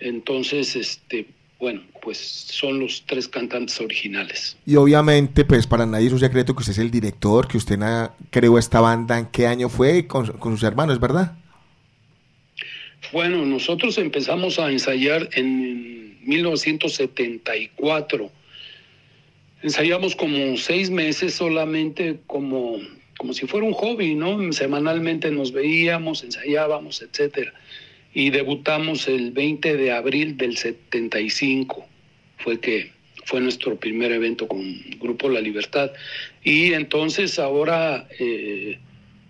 Entonces, 0.00 0.74
este, 0.76 1.26
bueno, 1.60 1.82
pues 2.00 2.16
son 2.16 2.80
los 2.80 3.04
tres 3.06 3.28
cantantes 3.28 3.78
originales. 3.78 4.56
Y 4.64 4.76
obviamente, 4.76 5.44
pues 5.44 5.66
para 5.66 5.84
nadie 5.84 6.06
es 6.06 6.14
un 6.14 6.20
secreto 6.20 6.54
que 6.54 6.60
usted 6.60 6.72
es 6.72 6.78
el 6.78 6.90
director, 6.90 7.46
que 7.46 7.58
usted 7.58 7.78
creó 8.30 8.58
esta 8.58 8.80
banda, 8.80 9.18
¿en 9.18 9.26
qué 9.26 9.46
año 9.46 9.68
fue? 9.68 10.06
Con, 10.06 10.26
con 10.38 10.52
sus 10.52 10.62
hermanos, 10.62 10.98
¿verdad? 10.98 11.36
Bueno, 13.12 13.44
nosotros 13.44 13.98
empezamos 13.98 14.58
a 14.58 14.72
ensayar 14.72 15.28
en 15.34 16.18
1974. 16.26 18.30
Ensayamos 19.62 20.16
como 20.16 20.56
seis 20.56 20.88
meses 20.88 21.34
solamente 21.34 22.20
como, 22.26 22.78
como 23.18 23.32
si 23.32 23.46
fuera 23.46 23.66
un 23.66 23.72
hobby, 23.72 24.14
¿no? 24.14 24.52
Semanalmente 24.52 25.30
nos 25.30 25.52
veíamos, 25.52 26.22
ensayábamos, 26.22 27.02
etcétera. 27.02 27.52
Y 28.12 28.30
debutamos 28.30 29.08
el 29.08 29.30
20 29.30 29.76
de 29.76 29.92
abril 29.92 30.36
del 30.36 30.56
75. 30.56 31.86
Fue 32.38 32.60
que 32.60 32.92
fue 33.24 33.40
nuestro 33.40 33.76
primer 33.76 34.12
evento 34.12 34.46
con 34.46 34.62
Grupo 35.00 35.28
La 35.28 35.40
Libertad. 35.40 35.90
Y 36.44 36.72
entonces 36.72 37.38
ahora, 37.38 38.06
eh, 38.18 38.78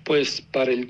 pues 0.05 0.41
para 0.41 0.71
el 0.71 0.87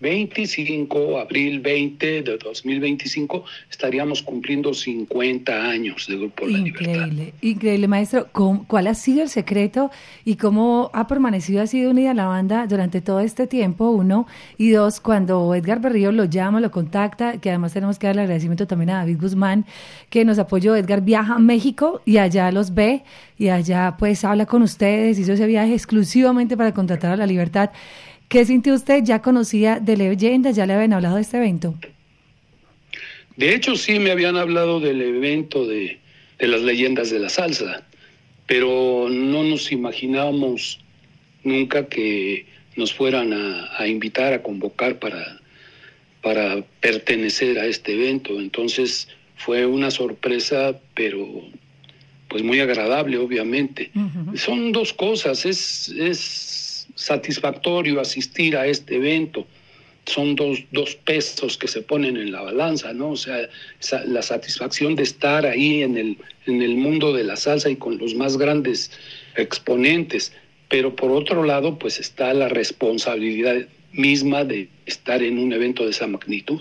2025, 0.00 1.18
abril 1.18 1.60
20 1.60 2.22
de 2.22 2.38
2025, 2.38 3.44
estaríamos 3.70 4.22
cumpliendo 4.22 4.72
50 4.72 5.68
años 5.70 6.06
de 6.08 6.16
Grupo 6.16 6.46
La 6.46 6.58
Libertad. 6.58 6.90
Increíble, 7.06 7.34
increíble, 7.42 7.88
maestro. 7.88 8.28
¿Cómo- 8.32 8.64
¿Cuál 8.66 8.86
ha 8.86 8.94
sido 8.94 9.22
el 9.22 9.28
secreto 9.28 9.90
y 10.24 10.36
cómo 10.36 10.90
ha 10.94 11.06
permanecido 11.06 11.62
así 11.62 11.80
de 11.80 11.88
unida 11.88 12.14
la 12.14 12.26
banda 12.26 12.66
durante 12.66 13.00
todo 13.02 13.20
este 13.20 13.46
tiempo? 13.46 13.90
Uno. 13.90 14.26
Y 14.56 14.70
dos, 14.70 15.00
cuando 15.00 15.54
Edgar 15.54 15.80
Berrío 15.80 16.12
lo 16.12 16.24
llama, 16.24 16.60
lo 16.60 16.70
contacta, 16.70 17.38
que 17.38 17.50
además 17.50 17.74
tenemos 17.74 17.98
que 17.98 18.06
darle 18.06 18.22
agradecimiento 18.22 18.66
también 18.66 18.90
a 18.90 18.94
David 19.00 19.18
Guzmán, 19.20 19.66
que 20.08 20.24
nos 20.24 20.38
apoyó. 20.38 20.76
Edgar 20.76 21.02
viaja 21.02 21.34
a 21.34 21.38
México 21.38 22.00
y 22.06 22.16
allá 22.16 22.50
los 22.52 22.72
ve 22.74 23.02
y 23.38 23.48
allá 23.48 23.96
pues 23.98 24.24
habla 24.24 24.46
con 24.46 24.62
ustedes, 24.62 25.18
hizo 25.18 25.32
ese 25.34 25.46
viaje 25.46 25.74
exclusivamente 25.74 26.56
para 26.56 26.72
contratar 26.72 27.12
a 27.12 27.16
La 27.16 27.26
Libertad. 27.26 27.70
¿Qué 28.30 28.44
sintió 28.44 28.74
usted? 28.74 29.02
¿Ya 29.02 29.20
conocía 29.20 29.80
de 29.80 29.96
leyendas? 29.96 30.54
¿Ya 30.54 30.64
le 30.64 30.74
habían 30.74 30.92
hablado 30.92 31.16
de 31.16 31.22
este 31.22 31.38
evento? 31.38 31.74
De 33.36 33.56
hecho, 33.56 33.74
sí 33.74 33.98
me 33.98 34.12
habían 34.12 34.36
hablado 34.36 34.78
del 34.78 35.02
evento 35.02 35.66
de, 35.66 35.98
de 36.38 36.46
las 36.46 36.62
leyendas 36.62 37.10
de 37.10 37.18
la 37.18 37.28
salsa, 37.28 37.82
pero 38.46 39.08
no 39.10 39.42
nos 39.42 39.72
imaginábamos 39.72 40.78
nunca 41.42 41.86
que 41.86 42.46
nos 42.76 42.94
fueran 42.94 43.32
a, 43.32 43.68
a 43.76 43.88
invitar, 43.88 44.32
a 44.32 44.42
convocar 44.44 45.00
para, 45.00 45.40
para 46.22 46.62
pertenecer 46.80 47.58
a 47.58 47.66
este 47.66 47.94
evento. 47.94 48.38
Entonces 48.38 49.08
fue 49.38 49.66
una 49.66 49.90
sorpresa, 49.90 50.78
pero 50.94 51.26
pues 52.28 52.44
muy 52.44 52.60
agradable, 52.60 53.18
obviamente. 53.18 53.90
Son 54.36 54.70
dos 54.70 54.92
cosas, 54.92 55.44
es, 55.46 55.88
es 55.88 56.69
satisfactorio 57.00 58.00
asistir 58.00 58.56
a 58.56 58.66
este 58.66 58.96
evento. 58.96 59.46
Son 60.04 60.36
dos, 60.36 60.58
dos 60.70 60.94
pesos 60.96 61.56
que 61.56 61.66
se 61.66 61.82
ponen 61.82 62.16
en 62.16 62.32
la 62.32 62.42
balanza, 62.42 62.92
¿no? 62.92 63.10
O 63.10 63.16
sea, 63.16 63.48
la 64.06 64.22
satisfacción 64.22 64.96
de 64.96 65.04
estar 65.04 65.46
ahí 65.46 65.82
en 65.82 65.96
el, 65.96 66.18
en 66.46 66.62
el 66.62 66.76
mundo 66.76 67.12
de 67.12 67.24
la 67.24 67.36
salsa 67.36 67.70
y 67.70 67.76
con 67.76 67.98
los 67.98 68.14
más 68.14 68.36
grandes 68.36 68.90
exponentes. 69.36 70.32
Pero 70.68 70.94
por 70.94 71.10
otro 71.10 71.42
lado, 71.42 71.78
pues 71.78 71.98
está 71.98 72.32
la 72.34 72.48
responsabilidad 72.48 73.66
misma 73.92 74.44
de 74.44 74.68
estar 74.86 75.22
en 75.22 75.38
un 75.38 75.52
evento 75.52 75.84
de 75.84 75.90
esa 75.90 76.06
magnitud. 76.06 76.60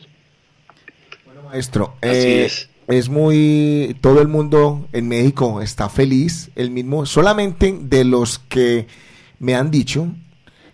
Maestro, 1.45 1.95
Así 2.01 2.27
eh, 2.27 2.45
es. 2.45 2.69
es 2.87 3.09
muy. 3.09 3.95
Todo 4.01 4.21
el 4.21 4.27
mundo 4.27 4.87
en 4.93 5.07
México 5.07 5.61
está 5.61 5.89
feliz. 5.89 6.51
El 6.55 6.69
mismo, 6.69 7.05
solamente 7.05 7.75
de 7.81 8.03
los 8.03 8.39
que 8.39 8.85
me 9.39 9.55
han 9.55 9.71
dicho, 9.71 10.09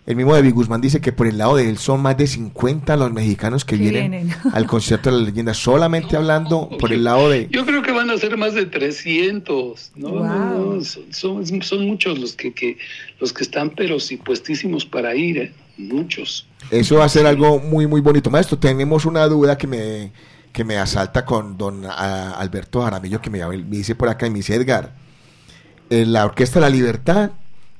el 0.06 0.14
mismo 0.16 0.32
David 0.34 0.54
Guzmán 0.54 0.80
dice 0.80 1.00
que 1.00 1.10
por 1.12 1.26
el 1.26 1.36
lado 1.38 1.56
de 1.56 1.68
él 1.68 1.78
son 1.78 2.00
más 2.00 2.16
de 2.16 2.26
50 2.28 2.96
los 2.96 3.12
mexicanos 3.12 3.64
que 3.64 3.76
Que 3.76 3.82
vienen, 3.82 4.10
vienen. 4.28 4.36
al 4.52 4.66
concierto 4.66 5.10
de 5.10 5.16
la 5.18 5.22
leyenda. 5.24 5.52
Solamente 5.52 6.16
hablando 6.16 6.68
por 6.78 6.92
el 6.92 7.02
lado 7.04 7.28
de. 7.28 7.48
Yo 7.50 7.66
creo 7.66 7.82
que 7.82 7.90
van 7.92 8.08
a 8.10 8.16
ser 8.16 8.36
más 8.36 8.54
de 8.54 8.66
300, 8.66 9.92
¿no? 9.96 10.08
No, 10.10 10.74
no, 10.76 10.84
son, 11.10 11.44
muchos 11.86 12.18
los 12.18 12.32
que, 12.34 12.54
que- 12.54 12.78
los 13.20 13.32
que 13.32 13.42
están, 13.42 13.70
pero 13.70 13.98
sí 13.98 14.16
puestísimos 14.16 14.86
para 14.86 15.14
ir, 15.16 15.38
¿eh? 15.38 15.52
muchos. 15.78 16.46
Eso 16.70 16.96
va 16.96 17.04
a 17.04 17.08
ser 17.08 17.26
algo 17.26 17.58
muy, 17.58 17.86
muy 17.86 18.00
bonito. 18.00 18.30
Maestro, 18.30 18.58
tenemos 18.58 19.04
una 19.06 19.26
duda 19.26 19.58
que 19.58 19.66
me, 19.66 20.12
que 20.52 20.64
me 20.64 20.76
asalta 20.78 21.24
con 21.24 21.58
don 21.58 21.84
a- 21.84 22.30
Alberto 22.32 22.82
Jaramillo, 22.82 23.20
que 23.20 23.28
me, 23.30 23.46
me 23.46 23.56
dice 23.76 23.94
por 23.94 24.08
acá 24.08 24.26
y 24.26 24.30
me 24.30 24.36
dice 24.36 24.54
Edgar, 24.54 24.94
en 25.90 26.12
la 26.12 26.24
Orquesta 26.24 26.60
La 26.60 26.70
Libertad 26.70 27.32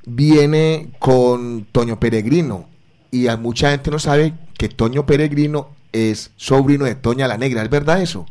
viene 0.06 0.88
con 0.98 1.66
Toño 1.70 2.00
Peregrino. 2.00 2.68
Y 3.10 3.26
a 3.28 3.36
mucha 3.36 3.70
gente 3.70 3.90
no 3.90 3.98
sabe 3.98 4.32
que 4.58 4.68
Toño 4.68 5.04
Peregrino 5.06 5.74
es 5.92 6.32
sobrino 6.36 6.84
de 6.86 6.94
Toña 6.94 7.28
la 7.28 7.36
Negra. 7.38 7.62
¿Es 7.62 7.70
verdad 7.70 8.00
eso? 8.02 8.26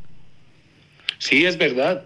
Sí, 1.19 1.45
es 1.45 1.57
verdad. 1.57 2.05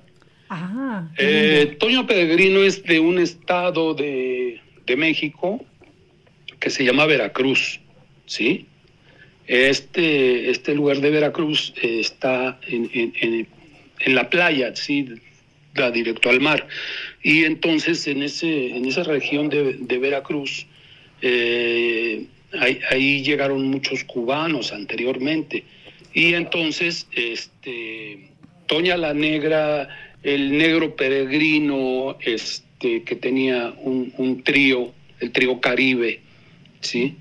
Ah, 0.49 1.07
Eh, 1.17 1.77
Toño 1.79 2.05
Peregrino 2.07 2.61
es 2.63 2.83
de 2.83 2.99
un 2.99 3.19
estado 3.19 3.93
de, 3.93 4.59
de 4.85 4.95
México 4.97 5.63
que 6.59 6.69
se 6.69 6.83
llama 6.83 7.05
Veracruz, 7.05 7.79
¿sí? 8.25 8.65
Este, 9.47 10.49
este 10.51 10.75
lugar 10.75 11.01
de 11.01 11.09
Veracruz 11.09 11.73
eh, 11.81 11.99
está 11.99 12.59
en, 12.67 12.89
en- 12.93 13.13
en- 13.19 13.47
en 13.99 14.15
la 14.15 14.29
playa, 14.29 14.75
¿sí? 14.75 15.07
Da 15.73 15.91
directo 15.91 16.29
al 16.29 16.39
mar. 16.39 16.67
Y 17.21 17.43
entonces 17.43 18.07
en, 18.07 18.23
ese, 18.23 18.75
en 18.75 18.85
esa 18.85 19.03
región 19.03 19.49
de, 19.49 19.73
de 19.73 19.97
Veracruz, 19.97 20.65
eh, 21.21 22.25
ahí, 22.59 22.79
ahí 22.89 23.23
llegaron 23.23 23.67
muchos 23.67 24.03
cubanos 24.03 24.71
anteriormente. 24.71 25.63
Y 26.13 26.33
entonces, 26.33 27.07
este, 27.11 28.29
Toña 28.67 28.97
la 28.97 29.13
Negra, 29.13 29.89
el 30.23 30.57
negro 30.57 30.95
peregrino, 30.95 32.17
este, 32.21 33.03
que 33.03 33.15
tenía 33.15 33.73
un, 33.83 34.13
un 34.17 34.43
trío, 34.43 34.93
el 35.19 35.31
trío 35.31 35.59
Caribe, 35.59 36.21
¿sí? 36.81 37.15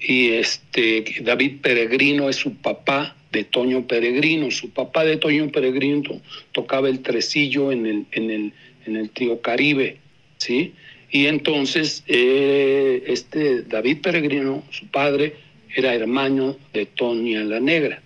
Y 0.00 0.30
este, 0.30 1.04
David 1.22 1.60
Peregrino 1.62 2.28
es 2.28 2.36
su 2.36 2.56
papá 2.56 3.16
de 3.30 3.44
Toño 3.44 3.86
Peregrino. 3.86 4.50
Su 4.50 4.70
papá 4.70 5.04
de 5.04 5.16
Toño 5.16 5.50
Peregrino 5.50 6.02
to- 6.02 6.20
tocaba 6.52 6.88
el 6.88 7.00
tresillo 7.00 7.72
en 7.72 7.86
el, 7.86 8.06
en 8.12 8.30
el, 8.30 8.52
en 8.86 8.96
el 8.96 9.10
trío 9.10 9.40
Caribe, 9.40 9.98
¿sí? 10.38 10.74
Y 11.10 11.26
entonces, 11.26 12.02
eh, 12.08 13.04
este 13.06 13.62
David 13.62 13.98
Peregrino, 14.02 14.62
su 14.70 14.86
padre, 14.88 15.36
era 15.76 15.94
hermano 15.94 16.56
de 16.72 16.86
Toña 16.86 17.40
la 17.44 17.60
Negra. 17.60 18.00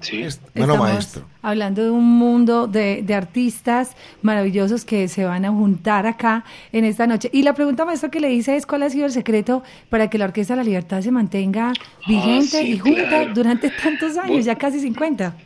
¿Sí? 0.00 0.16
Bueno, 0.56 0.72
Estamos 0.74 0.78
maestro. 0.78 1.28
Hablando 1.42 1.84
de 1.84 1.90
un 1.90 2.04
mundo 2.18 2.66
de, 2.66 3.02
de 3.04 3.14
artistas 3.14 3.94
maravillosos 4.20 4.84
que 4.84 5.06
se 5.06 5.24
van 5.24 5.44
a 5.44 5.50
juntar 5.50 6.06
acá 6.08 6.44
en 6.72 6.84
esta 6.84 7.06
noche. 7.06 7.30
Y 7.32 7.42
la 7.44 7.54
pregunta, 7.54 7.84
maestro, 7.84 8.10
que 8.10 8.18
le 8.18 8.32
hice 8.32 8.56
es: 8.56 8.66
¿cuál 8.66 8.82
ha 8.82 8.90
sido 8.90 9.06
el 9.06 9.12
secreto 9.12 9.62
para 9.90 10.10
que 10.10 10.18
la 10.18 10.24
Orquesta 10.24 10.54
de 10.54 10.58
la 10.58 10.64
Libertad 10.64 11.02
se 11.02 11.12
mantenga 11.12 11.72
vigente 12.08 12.58
Ah, 12.58 12.62
sí, 12.62 12.72
y 12.72 12.78
junta 12.78 13.06
claro. 13.08 13.32
durante 13.34 13.70
tantos 13.70 14.16
años, 14.16 14.28
Bueno. 14.28 14.44
ya 14.44 14.56
casi 14.56 14.80
50? 14.80 15.36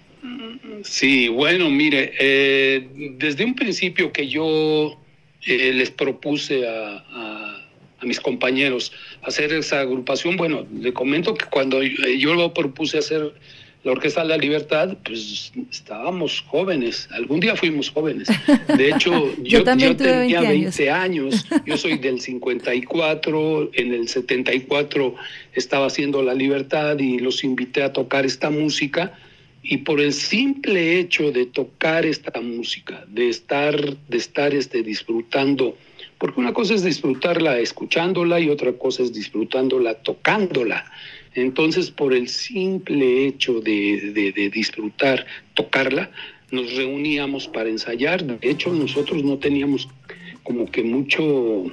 Sí, 0.82 1.28
bueno, 1.28 1.70
mire, 1.70 2.12
eh, 2.18 2.88
desde 3.18 3.44
un 3.44 3.54
principio 3.54 4.12
que 4.12 4.28
yo 4.28 4.98
eh, 5.46 5.72
les 5.74 5.90
propuse 5.90 6.66
a, 6.68 7.04
a- 7.10 7.62
a 7.98 8.04
mis 8.04 8.20
compañeros 8.20 8.92
hacer 9.22 9.52
esa 9.54 9.80
agrupación, 9.80 10.36
bueno, 10.36 10.66
le 10.80 10.92
comento 10.92 11.34
que 11.34 11.46
cuando 11.46 11.82
yo, 11.82 12.04
eh, 12.04 12.18
yo 12.18 12.34
lo 12.34 12.52
propuse 12.52 12.98
hacer 12.98 13.32
la 13.84 13.92
Orquesta 13.92 14.22
de 14.22 14.28
la 14.28 14.36
Libertad, 14.36 14.98
pues 15.04 15.52
estábamos 15.70 16.40
jóvenes, 16.48 17.08
algún 17.12 17.38
día 17.40 17.54
fuimos 17.56 17.88
jóvenes. 17.90 18.28
De 18.76 18.90
hecho, 18.90 19.32
Yo 19.42 19.58
yo, 19.60 19.64
tenía 19.64 20.40
20 20.40 20.48
20 20.48 20.90
años, 20.90 21.46
yo 21.64 21.76
soy 21.78 21.96
del 21.96 22.20
54, 22.20 23.70
en 23.74 23.94
el 23.94 24.08
74 24.08 25.14
estaba 25.54 25.86
haciendo 25.86 26.22
la 26.22 26.34
Libertad 26.34 26.98
y 26.98 27.18
los 27.20 27.44
invité 27.44 27.82
a 27.82 27.92
tocar 27.92 28.26
esta 28.26 28.50
música 28.50 29.18
y 29.68 29.78
por 29.78 30.00
el 30.00 30.12
simple 30.12 30.98
hecho 30.98 31.32
de 31.32 31.46
tocar 31.46 32.06
esta 32.06 32.40
música, 32.40 33.04
de 33.08 33.28
estar, 33.28 33.96
de 34.08 34.16
estar 34.16 34.54
este, 34.54 34.82
disfrutando, 34.82 35.76
porque 36.18 36.40
una 36.40 36.52
cosa 36.52 36.74
es 36.74 36.84
disfrutarla 36.84 37.58
escuchándola 37.58 38.38
y 38.40 38.48
otra 38.48 38.72
cosa 38.72 39.02
es 39.02 39.12
disfrutándola 39.12 39.94
tocándola. 39.94 40.84
Entonces, 41.34 41.90
por 41.90 42.14
el 42.14 42.28
simple 42.28 43.26
hecho 43.26 43.60
de, 43.60 44.12
de- 44.14 44.32
de 44.32 44.50
disfrutar, 44.50 45.26
tocarla, 45.54 46.10
nos 46.50 46.74
reuníamos 46.76 47.48
para 47.48 47.68
ensayar. 47.68 48.24
De 48.24 48.48
hecho, 48.48 48.72
nosotros 48.72 49.24
no 49.24 49.36
teníamos 49.38 49.88
como 50.44 50.70
que 50.70 50.82
mucho, 50.84 51.64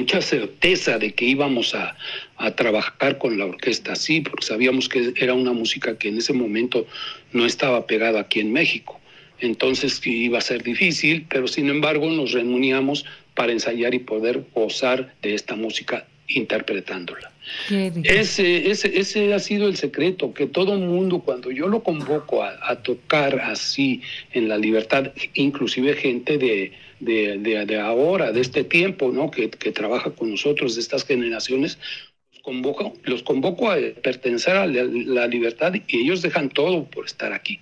mucha 0.00 0.20
certeza 0.20 0.98
de 0.98 1.12
que 1.12 1.24
íbamos 1.24 1.74
a, 1.74 1.96
a 2.36 2.50
trabajar 2.50 3.18
con 3.18 3.38
la 3.38 3.46
orquesta 3.46 3.92
así, 3.92 4.20
porque 4.20 4.46
sabíamos 4.46 4.88
que 4.88 5.12
era 5.16 5.34
una 5.34 5.52
música 5.52 5.96
que 5.98 6.08
en 6.08 6.18
ese 6.18 6.32
momento 6.32 6.86
no 7.32 7.46
estaba 7.46 7.86
pegada 7.86 8.20
aquí 8.20 8.40
en 8.40 8.52
México. 8.52 9.00
Entonces 9.40 10.00
iba 10.06 10.38
a 10.38 10.40
ser 10.40 10.62
difícil, 10.62 11.26
pero 11.28 11.48
sin 11.48 11.68
embargo 11.68 12.08
nos 12.10 12.32
reuníamos 12.32 13.04
para 13.34 13.52
ensayar 13.52 13.94
y 13.94 13.98
poder 13.98 14.44
gozar 14.54 15.14
de 15.22 15.34
esta 15.34 15.56
música 15.56 16.06
interpretándola. 16.28 17.30
Ese, 17.68 18.70
ese, 18.70 18.98
ese 18.98 19.34
ha 19.34 19.38
sido 19.38 19.68
el 19.68 19.76
secreto, 19.76 20.32
que 20.32 20.46
todo 20.46 20.76
mundo, 20.76 21.18
cuando 21.18 21.50
yo 21.50 21.68
lo 21.68 21.82
convoco 21.82 22.42
a, 22.42 22.56
a 22.62 22.76
tocar 22.76 23.40
así 23.40 24.00
en 24.32 24.48
la 24.48 24.56
libertad, 24.56 25.12
inclusive 25.34 25.94
gente 25.94 26.38
de, 26.38 26.72
de, 27.04 27.38
de- 27.38 27.66
de 27.66 27.78
ahora, 27.80 28.32
de 28.32 28.40
este 28.40 28.64
tiempo, 28.64 29.10
¿no? 29.12 29.30
que, 29.30 29.50
que 29.50 29.72
trabaja 29.72 30.10
con 30.10 30.30
nosotros, 30.30 30.74
de 30.74 30.80
estas 30.80 31.04
generaciones, 31.04 31.78
los 32.32 32.42
convoco, 32.42 32.92
los 33.04 33.22
convoco 33.22 33.70
a 33.70 33.76
pertenecer 34.02 34.56
a 34.56 34.66
la, 34.66 34.82
la 34.84 35.26
libertad 35.26 35.72
y 35.86 36.00
ellos 36.00 36.22
dejan 36.22 36.48
todo 36.48 36.84
por 36.84 37.06
estar 37.06 37.32
aquí. 37.32 37.58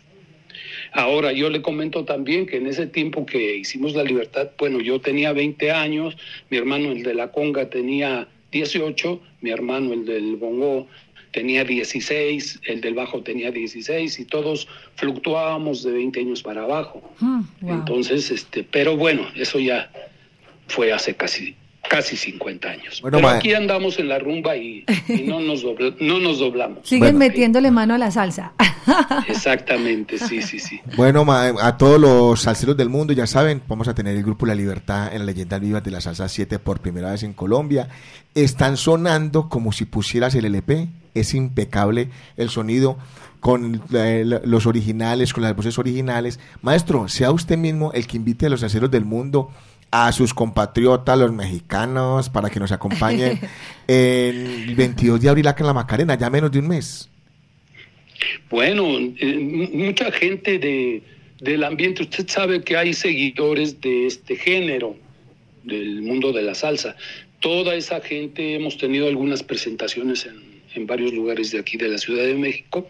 Ahora, 0.93 1.33
yo 1.33 1.49
le 1.49 1.63
comento 1.63 2.05
también 2.05 2.47
que 2.47 2.57
en 2.59 2.67
ese 2.67 2.87
tiempo 2.87 3.25
que 3.25 3.57
hicimos 3.57 3.95
la 3.95 4.03
libertad, 4.05 4.51
bueno, 4.59 4.81
yo 4.81 5.01
tenía 5.01 5.33
20 5.33 5.71
años, 5.71 6.17
mi 6.51 6.59
hermano 6.59 6.93
el 6.93 7.03
de 7.03 7.15
la 7.15 7.33
conga 7.33 7.71
tenía 7.71 8.29
18, 8.51 9.21
mi 9.41 9.51
hermano 9.51 9.95
el 9.95 10.05
del 10.05 10.37
bongo 10.37 10.87
tenía 11.33 11.65
16, 11.65 12.61
el 12.67 12.81
del 12.81 12.95
bajo 12.95 13.23
tenía 13.23 13.51
16 13.51 14.21
y 14.21 14.25
todos 14.25 14.69
fluctuábamos 14.95 15.83
de 15.83 15.93
20 15.93 16.21
años 16.21 16.43
para 16.43 16.63
abajo. 16.63 17.03
Mm, 17.21 17.41
wow. 17.63 17.75
Entonces, 17.75 18.31
este, 18.31 18.63
pero 18.63 18.97
bueno, 18.97 19.27
eso 19.35 19.59
ya 19.59 19.91
fue 20.69 20.93
hace 20.93 21.15
casi 21.15 21.57
casi 21.89 22.17
50 22.17 22.69
años. 22.69 23.01
Bueno, 23.03 23.19
pero 23.19 23.29
aquí 23.29 23.53
andamos 23.55 23.99
en 23.99 24.09
la 24.09 24.19
rumba 24.19 24.57
y, 24.57 24.85
y 25.09 25.23
no, 25.23 25.41
nos 25.41 25.63
dobla- 25.65 25.95
no 26.01 26.19
nos 26.21 26.39
doblamos. 26.39 26.81
Siguen 26.89 27.19
metiéndole 27.19 27.71
mano 27.71 27.95
a 27.95 27.99
la 27.99 28.11
salsa. 28.11 28.53
Exactamente, 29.29 30.19
sí, 30.19 30.43
sí, 30.43 30.59
sí. 30.59 30.81
Bueno, 30.97 31.25
ma- 31.25 31.53
a 31.61 31.77
todos 31.77 32.01
los 32.01 32.41
salseros 32.41 32.77
del 32.77 32.89
mundo, 32.89 33.13
ya 33.13 33.27
saben, 33.27 33.63
vamos 33.69 33.89
a 33.89 33.95
tener 33.95 34.17
el 34.17 34.23
grupo 34.23 34.47
La 34.47 34.55
Libertad 34.55 35.13
en 35.13 35.21
la 35.21 35.25
Leyendas 35.27 35.61
Vivas 35.61 35.83
de 35.85 35.91
la 35.91 36.01
Salsa 36.01 36.29
7 36.29 36.59
por 36.59 36.81
primera 36.81 37.11
vez 37.11 37.23
en 37.23 37.33
Colombia. 37.33 37.89
Están 38.35 38.77
sonando 38.77 39.49
como 39.49 39.73
si 39.73 39.85
pusieras 39.85 40.35
el 40.35 40.45
LP. 40.47 40.89
Es 41.15 41.35
impecable 41.35 42.09
el 42.37 42.49
sonido 42.49 42.97
con 43.41 43.83
eh, 43.93 44.25
los 44.45 44.67
originales, 44.67 45.33
con 45.33 45.43
las 45.43 45.55
voces 45.55 45.79
originales. 45.79 46.39
Maestro, 46.63 47.09
sea 47.09 47.33
usted 47.33 47.59
mismo 47.59 47.93
el 47.93 48.07
que 48.07 48.17
invite 48.17 48.47
a 48.47 48.49
los 48.49 48.61
salseros 48.61 48.91
del 48.91 49.05
mundo 49.05 49.51
a 49.93 50.11
sus 50.11 50.33
compatriotas, 50.33 51.19
los 51.19 51.33
mexicanos, 51.33 52.31
para 52.31 52.49
que 52.49 52.59
nos 52.59 52.73
acompañen 52.73 53.39
el 53.87 54.75
22 54.75 55.21
de 55.21 55.29
abril 55.29 55.47
acá 55.47 55.63
en 55.63 55.67
la 55.67 55.75
Macarena, 55.75 56.17
ya 56.17 56.31
menos 56.31 56.51
de 56.51 56.59
un 56.61 56.69
mes. 56.69 57.11
Bueno, 58.51 58.85
eh, 58.99 59.69
mucha 59.73 60.11
gente 60.11 60.59
de, 60.59 61.03
del 61.41 61.63
ambiente, 61.63 62.03
usted 62.03 62.27
sabe 62.27 62.63
que 62.63 62.77
hay 62.77 62.95
seguidores 62.95 63.83
de 63.83 64.07
este 64.07 64.35
género, 64.37 64.97
del 65.63 66.01
mundo 66.01 66.33
de 66.33 66.43
la 66.43 66.55
salsa. 66.55 66.97
Toda 67.41 67.75
esa 67.75 68.01
gente, 68.01 68.55
hemos 68.55 68.79
tenido 68.79 69.09
algunas 69.09 69.43
presentaciones 69.43 70.25
en, 70.25 70.63
en 70.75 70.87
varios 70.87 71.13
lugares 71.13 71.51
de 71.51 71.59
aquí 71.59 71.77
de 71.77 71.89
la 71.89 71.99
Ciudad 71.99 72.25
de 72.25 72.35
México. 72.35 72.89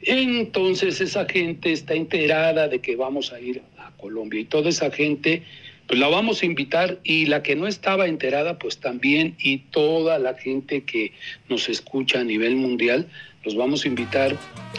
Entonces 0.00 0.98
esa 1.02 1.26
gente 1.26 1.72
está 1.72 1.92
enterada 1.92 2.68
de 2.68 2.78
que 2.78 2.96
vamos 2.96 3.34
a 3.34 3.40
ir 3.40 3.60
a 3.76 3.90
Colombia 3.98 4.40
y 4.40 4.44
toda 4.44 4.70
esa 4.70 4.90
gente 4.90 5.42
pues 5.88 5.98
la 5.98 6.08
vamos 6.08 6.42
a 6.42 6.46
invitar 6.46 7.00
y 7.02 7.26
la 7.26 7.42
que 7.42 7.56
no 7.56 7.66
estaba 7.66 8.06
enterada 8.06 8.58
pues 8.58 8.78
también 8.78 9.34
y 9.38 9.58
toda 9.58 10.18
la 10.18 10.34
gente 10.34 10.84
que 10.84 11.12
nos 11.48 11.68
escucha 11.70 12.20
a 12.20 12.24
nivel 12.24 12.56
mundial 12.56 13.08
los 13.42 13.56
vamos 13.56 13.84
a 13.84 13.88
invitar 13.88 14.36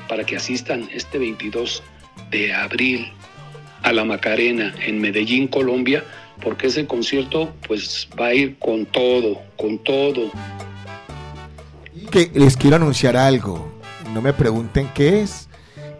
para 0.07 0.23
que 0.23 0.35
asistan 0.35 0.87
este 0.93 1.17
22 1.17 1.81
de 2.29 2.53
abril 2.53 3.11
a 3.81 3.91
la 3.91 4.05
Macarena 4.05 4.75
en 4.85 5.01
Medellín, 5.01 5.47
Colombia, 5.47 6.03
porque 6.41 6.67
ese 6.67 6.85
concierto 6.85 7.51
pues 7.67 8.07
va 8.19 8.27
a 8.27 8.33
ir 8.35 8.57
con 8.59 8.85
todo, 8.85 9.41
con 9.57 9.79
todo. 9.79 10.31
que 12.11 12.29
les 12.35 12.55
quiero 12.55 12.75
anunciar 12.75 13.17
algo. 13.17 13.73
No 14.13 14.21
me 14.21 14.33
pregunten 14.33 14.89
qué 14.93 15.21
es, 15.21 15.49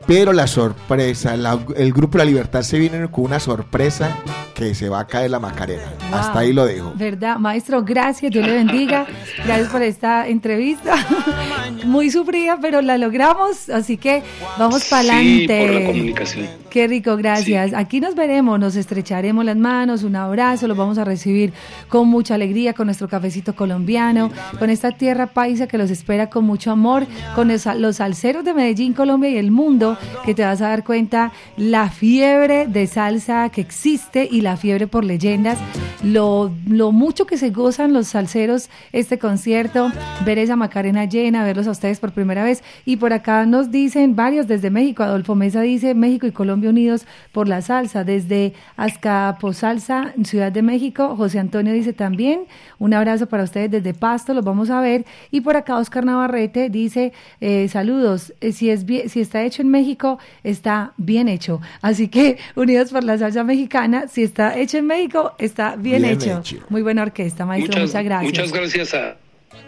pero 0.06 0.34
la 0.34 0.46
sorpresa, 0.46 1.36
el 1.76 1.94
Grupo 1.94 2.20
La 2.20 2.26
Libertad 2.26 2.62
se 2.62 2.78
viene 2.78 3.10
con 3.10 3.24
una 3.24 3.40
sorpresa 3.40 4.20
que 4.60 4.76
se 4.76 4.90
va 4.90 5.00
a 5.00 5.08
caer 5.08 5.32
la 5.32 5.40
Macarena. 5.40 5.84
Wow. 6.10 6.20
Hasta 6.20 6.40
ahí 6.40 6.52
lo 6.52 6.66
dejo. 6.66 6.92
¿Verdad? 6.96 7.38
Maestro, 7.38 7.82
gracias, 7.82 8.30
Dios 8.32 8.46
le 8.46 8.52
bendiga. 8.54 9.06
Gracias 9.46 9.70
por 9.70 9.82
esta 9.82 10.28
entrevista. 10.28 10.96
Muy 11.86 12.12
sufrida, 12.12 12.58
pero 12.62 12.82
la 12.82 12.98
logramos, 12.98 13.70
así 13.70 13.96
que 13.96 14.22
vamos 14.58 14.84
para 14.86 15.04
Sí, 15.04 15.10
adelante. 15.48 15.66
por 15.66 15.82
la 15.82 15.86
comunicación. 15.88 16.48
Qué 16.70 16.88
rico, 16.88 17.16
gracias. 17.16 17.74
Aquí 17.74 18.00
nos 18.02 18.16
veremos, 18.16 18.60
nos 18.60 18.76
estrecharemos 18.76 19.46
las 19.46 19.56
manos, 19.56 20.04
un 20.04 20.16
abrazo, 20.18 20.68
los 20.68 20.78
vamos 20.78 20.98
a 20.98 21.06
recibir 21.06 21.54
con 21.88 22.08
mucha 22.10 22.36
alegría, 22.36 22.74
con 22.74 22.88
nuestro 22.88 23.08
cafecito 23.08 23.56
colombiano, 23.56 24.30
con 24.60 24.70
esta 24.70 24.92
tierra 24.92 25.28
paisa 25.28 25.68
que 25.68 25.78
los 25.78 25.90
espera 25.90 26.30
con 26.30 26.44
mucho 26.44 26.72
amor, 26.72 27.08
con 27.34 27.48
los, 27.48 27.66
los 27.78 27.96
salseros 27.96 28.44
de 28.44 28.54
Medellín, 28.54 28.94
Colombia 28.94 29.30
y 29.30 29.38
el 29.38 29.52
mundo, 29.52 29.98
que 30.26 30.36
te 30.36 30.44
vas 30.44 30.62
a 30.62 30.68
dar 30.70 30.84
cuenta 30.84 31.32
la 31.58 31.90
fiebre 31.90 32.68
de 32.68 32.86
salsa 32.88 33.50
que 33.50 33.62
existe 33.62 34.28
y 34.30 34.42
la 34.42 34.49
fiebre 34.58 34.88
por 34.88 35.04
leyendas, 35.06 35.58
lo, 36.04 36.52
lo 36.68 36.92
mucho 36.92 37.26
que 37.26 37.38
se 37.38 37.50
gozan 37.50 37.94
los 37.94 38.08
salseros 38.08 38.70
este 38.94 39.20
concierto, 39.20 39.92
ver 40.26 40.38
esa 40.40 40.56
Macarena 40.56 41.06
llena, 41.06 41.44
verlos 41.44 41.68
a 41.68 41.72
ustedes 41.72 42.00
por 42.00 42.12
primera 42.12 42.44
vez. 42.44 42.64
Y 42.86 42.98
por 42.98 43.14
acá 43.14 43.46
nos 43.46 43.72
dicen 43.72 44.16
varios 44.16 44.48
desde 44.48 44.70
México, 44.70 45.04
Adolfo 45.04 45.36
Mesa 45.36 45.62
dice 45.62 45.94
México 45.96 46.26
y 46.28 46.32
Colombia 46.32 46.70
unidos 46.70 47.06
por 47.32 47.48
la 47.48 47.62
salsa, 47.62 48.04
desde 48.04 48.54
Azcapotzalza, 48.78 50.14
Ciudad 50.24 50.52
de 50.52 50.62
México, 50.62 51.16
José 51.16 51.40
Antonio 51.40 51.74
dice 51.74 51.94
también, 51.94 52.42
un 52.78 52.94
abrazo 52.94 53.28
para 53.28 53.44
ustedes 53.44 53.72
desde 53.72 53.94
Pasto, 53.94 54.34
los 54.34 54.44
vamos 54.46 54.70
a 54.70 54.80
ver. 54.82 55.06
Y 55.32 55.42
por 55.42 55.58
acá 55.58 55.78
Oscar 55.78 56.06
Navarrete 56.06 56.70
dice, 56.70 57.12
eh, 57.42 57.68
saludos, 57.70 58.34
eh, 58.42 58.52
si, 58.52 58.70
es 58.70 58.86
bien- 58.86 59.10
si 59.10 59.20
está 59.20 59.44
hecho 59.44 59.62
en 59.62 59.70
México, 59.70 60.20
está 60.44 60.94
bien 60.98 61.28
hecho. 61.28 61.60
Así 61.82 62.08
que 62.08 62.38
unidos 62.56 62.92
por 62.92 63.04
la 63.04 63.18
salsa 63.18 63.44
mexicana, 63.44 64.08
si 64.08 64.24
está 64.30 64.58
hecho 64.58 64.78
en 64.78 64.86
México, 64.88 65.34
está 65.38 65.76
bien, 65.76 66.02
Bien 66.02 66.14
hecho. 66.14 66.40
hecho. 66.40 66.58
Muy 66.70 66.82
buena 66.82 67.02
orquesta, 67.04 67.46
maestro, 67.46 67.80
muchas, 67.82 68.04
gracias. 68.04 68.32
Muchas 68.32 68.52
gracias 68.52 68.94
a, 68.94 69.18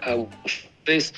a 0.02 0.16
ustedes, 0.46 1.14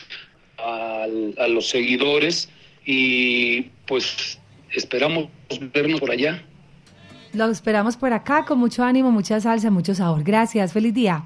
al- 0.58 1.36
a, 1.38 1.48
los 1.48 1.70
seguidores 1.70 2.50
y 2.86 3.64
pues 3.86 4.40
esperamos 4.72 5.28
vernos 5.74 6.00
por 6.00 6.12
allá. 6.12 6.42
Los 7.34 7.50
esperamos 7.52 7.98
por 7.98 8.14
acá 8.14 8.46
con 8.46 8.60
mucho 8.60 8.84
ánimo, 8.84 9.12
mucha 9.12 9.40
salsa, 9.40 9.72
mucho 9.72 9.96
sabor. 9.96 10.24
Gracias, 10.24 10.72
feliz 10.74 10.94
día. 10.94 11.24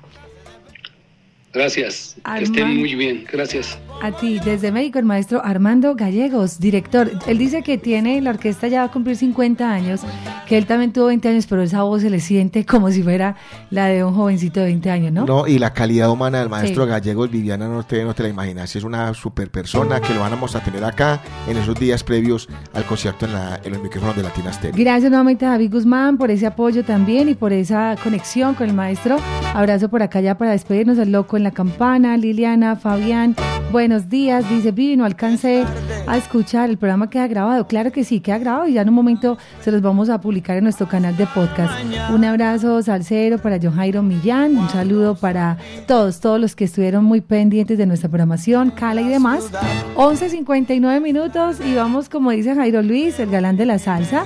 Gracias. 1.58 2.16
Que 2.38 2.44
estén 2.44 2.78
muy 2.78 2.96
bien. 2.96 3.26
Gracias. 3.32 3.78
A 4.02 4.12
ti, 4.12 4.40
desde 4.46 4.72
México, 4.72 5.00
el 5.00 5.06
maestro 5.06 5.44
Armando 5.44 5.96
Gallegos, 5.96 6.60
director. 6.60 7.10
Él 7.26 7.40
dice 7.40 7.64
que 7.64 7.80
tiene, 7.80 8.22
la 8.22 8.30
orquesta 8.30 8.68
ya 8.68 8.82
va 8.82 8.86
a 8.86 8.92
cumplir 8.92 9.16
50 9.18 9.72
años, 9.72 10.02
que 10.48 10.56
él 10.58 10.68
también 10.68 10.94
tuvo 10.94 11.08
20 11.08 11.28
años, 11.30 11.48
pero 11.48 11.64
esa 11.64 11.82
voz 11.82 12.04
se 12.04 12.12
le 12.12 12.20
siente 12.20 12.64
como 12.64 12.92
si 12.92 13.02
fuera 13.02 13.36
la 13.72 13.88
de 13.88 14.04
un 14.04 14.14
jovencito 14.14 14.60
de 14.60 14.68
20 14.68 14.92
años, 14.92 15.12
¿no? 15.12 15.26
¿no? 15.26 15.48
y 15.48 15.58
la 15.58 15.74
calidad 15.74 16.12
humana 16.12 16.40
del 16.40 16.50
maestro 16.50 16.84
Sí. 16.84 16.90
Gallegos, 16.92 17.32
Viviana, 17.32 17.68
no 17.68 17.82
te, 17.84 18.04
no 18.04 18.14
te 18.14 18.22
la 18.22 18.30
imaginas. 18.30 18.76
Es 18.76 18.84
una 18.84 19.12
super 19.16 19.50
persona 19.50 20.00
que 20.00 20.14
lo 20.14 20.20
vamos 20.20 20.56
a 20.56 20.60
tener 20.64 20.84
acá 20.84 21.20
en 21.48 21.58
esos 21.58 21.74
días 21.80 22.04
previos 22.04 22.48
al 22.76 22.84
concierto 22.86 23.26
en, 23.26 23.34
la- 23.34 23.60
en 23.64 23.74
los 23.74 23.82
micrófonos 23.82 24.16
de 24.16 24.22
Latina 24.22 24.54
Stereo. 24.54 24.76
Gracias 24.78 25.10
nuevamente 25.10 25.46
a 25.46 25.50
David 25.50 25.72
Guzmán 25.74 26.18
por 26.20 26.30
ese 26.30 26.46
apoyo 26.46 26.84
también 26.86 27.30
y 27.30 27.34
por 27.34 27.52
esa 27.52 27.96
conexión 28.04 28.54
con 28.54 28.70
el 28.70 28.76
maestro. 28.76 29.18
Abrazo 29.56 29.90
por 29.90 30.04
acá 30.04 30.22
ya 30.22 30.38
para 30.38 30.52
despedirnos. 30.52 31.00
El 31.00 31.12
loco 31.12 31.36
en 31.36 31.44
campana, 31.52 32.18
Liliana, 32.18 32.76
Fabián. 32.76 33.36
Buenos 33.72 34.08
días, 34.10 34.50
dice 34.50 34.72
Vivi, 34.72 34.96
no 34.96 35.04
alcancé 35.04 35.66
a 36.08 36.18
escuchar, 36.18 36.70
el 36.70 36.78
programa 36.78 37.10
queda 37.10 37.28
grabado. 37.28 37.68
Claro 37.68 37.92
que 37.92 38.06
sí, 38.06 38.22
queda 38.22 38.38
grabado 38.38 38.68
y 38.68 38.74
ya 38.74 38.82
en 38.82 38.90
un 38.90 38.96
momento 38.96 39.38
se 39.62 39.72
los 39.72 39.82
vamos 39.82 40.10
a 40.10 40.22
publicar 40.22 40.56
en 40.58 40.64
nuestro 40.64 40.88
canal 40.88 41.18
de 41.18 41.28
podcast. 41.28 41.74
Un 42.14 42.24
abrazo 42.24 42.82
salsero 42.82 43.40
para 43.40 43.60
John 43.62 43.76
Jairo 43.76 44.02
Millán, 44.04 44.58
un 44.58 44.70
saludo 44.70 45.16
para 45.16 45.58
todos, 45.86 46.22
todos 46.22 46.40
los 46.40 46.56
que 46.56 46.64
estuvieron 46.64 47.04
muy 47.04 47.20
pendientes 47.20 47.78
de 47.78 47.86
nuestra 47.86 48.10
programación, 48.10 48.72
Cala 48.72 49.02
y 49.02 49.08
demás. 49.10 49.52
11.59 49.96 51.02
minutos 51.02 51.58
y 51.60 51.76
vamos, 51.76 52.08
como 52.08 52.32
dice 52.32 52.56
Jairo 52.56 52.82
Luis, 52.82 53.20
el 53.20 53.30
galán 53.30 53.58
de 53.58 53.66
la 53.66 53.80
salsa. 53.80 54.24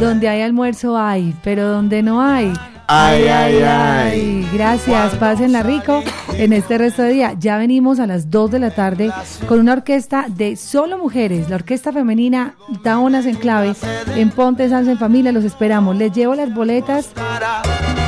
Donde 0.00 0.28
hay 0.28 0.40
almuerzo 0.40 0.96
hay, 0.96 1.34
pero 1.42 1.68
donde 1.68 2.02
no 2.02 2.22
hay. 2.22 2.52
Ay, 2.86 3.28
ay, 3.28 3.62
ay. 3.62 4.48
Gracias, 4.52 5.14
pásenla 5.16 5.62
rico 5.62 6.02
en 6.36 6.52
este 6.52 6.76
resto 6.76 7.00
de 7.02 7.12
día. 7.12 7.34
Ya 7.38 7.56
venimos 7.56 7.98
a 7.98 8.06
las 8.06 8.30
2 8.30 8.50
de 8.50 8.58
la 8.58 8.70
tarde 8.70 9.10
con 9.48 9.60
una 9.60 9.72
orquesta 9.72 10.26
de 10.28 10.56
solo 10.56 10.98
mujeres, 10.98 11.48
la 11.48 11.56
orquesta 11.56 11.92
femenina 11.92 12.56
Taonas 12.82 13.24
en 13.26 13.36
clave 13.36 13.72
en 14.16 14.30
Ponte 14.30 14.68
Salsa 14.68 14.90
en 14.92 14.98
Familia. 14.98 15.32
Los 15.32 15.44
esperamos. 15.44 15.96
Les 15.96 16.12
llevo 16.12 16.34
las 16.34 16.54
boletas. 16.54 17.10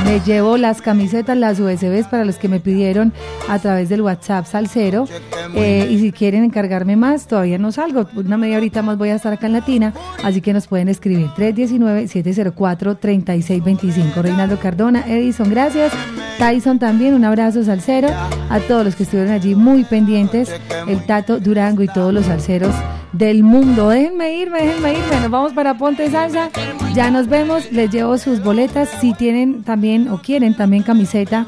Me 0.05 0.19
llevo 0.21 0.57
las 0.57 0.81
camisetas, 0.81 1.37
las 1.37 1.59
USBs 1.59 2.07
para 2.07 2.23
los 2.23 2.37
que 2.37 2.47
me 2.47 2.61
pidieron 2.61 3.11
a 3.49 3.59
través 3.59 3.89
del 3.89 4.01
WhatsApp 4.01 4.45
Salcero. 4.45 5.05
Eh, 5.53 5.85
y 5.89 5.99
si 5.99 6.13
quieren 6.13 6.45
encargarme 6.45 6.95
más, 6.95 7.27
todavía 7.27 7.57
no 7.57 7.73
salgo. 7.73 8.07
Una 8.15 8.37
media 8.37 8.55
horita 8.57 8.81
más 8.81 8.97
voy 8.97 9.09
a 9.09 9.15
estar 9.15 9.33
acá 9.33 9.47
en 9.47 9.53
Latina, 9.53 9.93
así 10.23 10.39
que 10.39 10.53
nos 10.53 10.67
pueden 10.67 10.87
escribir 10.87 11.27
319-704-3625. 11.35 14.21
Reinaldo 14.21 14.57
Cardona, 14.67 15.05
Edison, 15.07 15.49
gracias. 15.49 15.93
Tyson 16.37 16.77
también, 16.77 17.13
un 17.13 17.23
abrazo 17.23 17.63
salsero. 17.63 18.09
A 18.49 18.59
todos 18.59 18.83
los 18.83 18.97
que 18.97 19.03
estuvieron 19.03 19.31
allí 19.31 19.55
muy 19.55 19.85
pendientes, 19.85 20.51
el 20.89 21.05
Tato 21.05 21.39
Durango 21.39 21.83
y 21.83 21.87
todos 21.87 22.13
los 22.13 22.25
salseros 22.25 22.75
del 23.13 23.43
mundo. 23.43 23.87
Déjenme 23.87 24.35
irme, 24.35 24.63
déjenme 24.63 24.91
irme. 24.91 25.21
Nos 25.21 25.31
vamos 25.31 25.53
para 25.53 25.77
Ponte 25.77 26.11
Salsa. 26.11 26.49
Ya 26.93 27.09
nos 27.11 27.29
vemos. 27.29 27.71
Les 27.71 27.89
llevo 27.89 28.17
sus 28.17 28.43
boletas. 28.43 28.89
Si 28.99 29.13
tienen 29.13 29.63
también 29.63 30.09
o 30.09 30.21
quieren 30.21 30.53
también 30.53 30.83
camiseta 30.83 31.45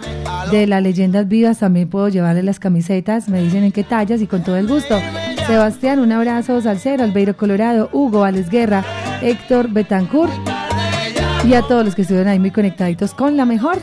de 0.50 0.66
las 0.66 0.82
leyendas 0.82 1.28
vivas, 1.28 1.60
también 1.60 1.90
puedo 1.90 2.08
llevarles 2.08 2.46
las 2.46 2.58
camisetas. 2.58 3.28
Me 3.28 3.42
dicen 3.42 3.66
en 3.66 3.74
qué 3.74 3.84
tallas 3.84 4.22
y 4.22 4.28
con 4.28 4.46
todo 4.46 4.56
el 4.56 4.66
gusto. 4.66 4.98
Sebastián, 5.46 6.00
un 6.00 6.14
abrazo 6.14 6.62
salsero. 6.62 7.04
Albeiro 7.04 7.36
Colorado, 7.36 7.90
Hugo, 7.92 8.24
Alex 8.24 8.50
Guerra, 8.50 8.86
Héctor 9.22 9.68
Betancourt. 9.70 10.32
Y 11.46 11.54
a 11.54 11.62
todos 11.62 11.86
los 11.86 11.96
que 11.96 12.02
estuvieron 12.04 12.28
ahí 12.28 12.40
muy 12.40 12.52
conectaditos 12.52 13.14
con 13.14 13.38
la 13.38 13.46
mejor. 13.46 13.80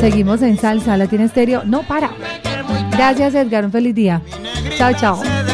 Seguimos 0.00 0.42
en 0.42 0.56
Salsa 0.56 0.96
Latina 0.96 1.24
Estéreo. 1.24 1.64
No 1.64 1.82
para. 1.82 2.10
Gracias, 2.92 3.34
Edgar. 3.34 3.64
Un 3.64 3.72
feliz 3.72 3.94
día. 3.94 4.22
Chao, 4.76 4.92
chao. 4.94 5.47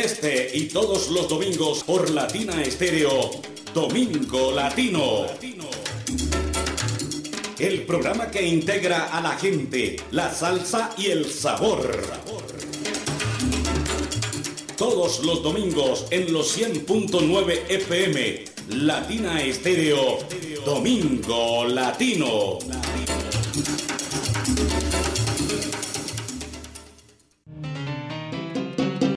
Este 0.00 0.50
y 0.56 0.68
todos 0.68 1.10
los 1.10 1.28
domingos 1.28 1.84
por 1.84 2.08
Latina 2.10 2.62
Estéreo, 2.62 3.30
Domingo 3.74 4.50
Latino. 4.50 5.26
El 7.58 7.82
programa 7.82 8.30
que 8.30 8.42
integra 8.42 9.08
a 9.08 9.20
la 9.20 9.32
gente, 9.32 9.96
la 10.10 10.32
salsa 10.32 10.94
y 10.96 11.06
el 11.06 11.30
sabor. 11.30 12.00
Todos 14.78 15.22
los 15.22 15.42
domingos 15.42 16.06
en 16.10 16.32
los 16.32 16.56
100.9 16.58 17.64
FM, 17.68 18.44
Latina 18.68 19.42
Estéreo, 19.42 20.18
Domingo 20.64 21.66
Latino. 21.66 22.58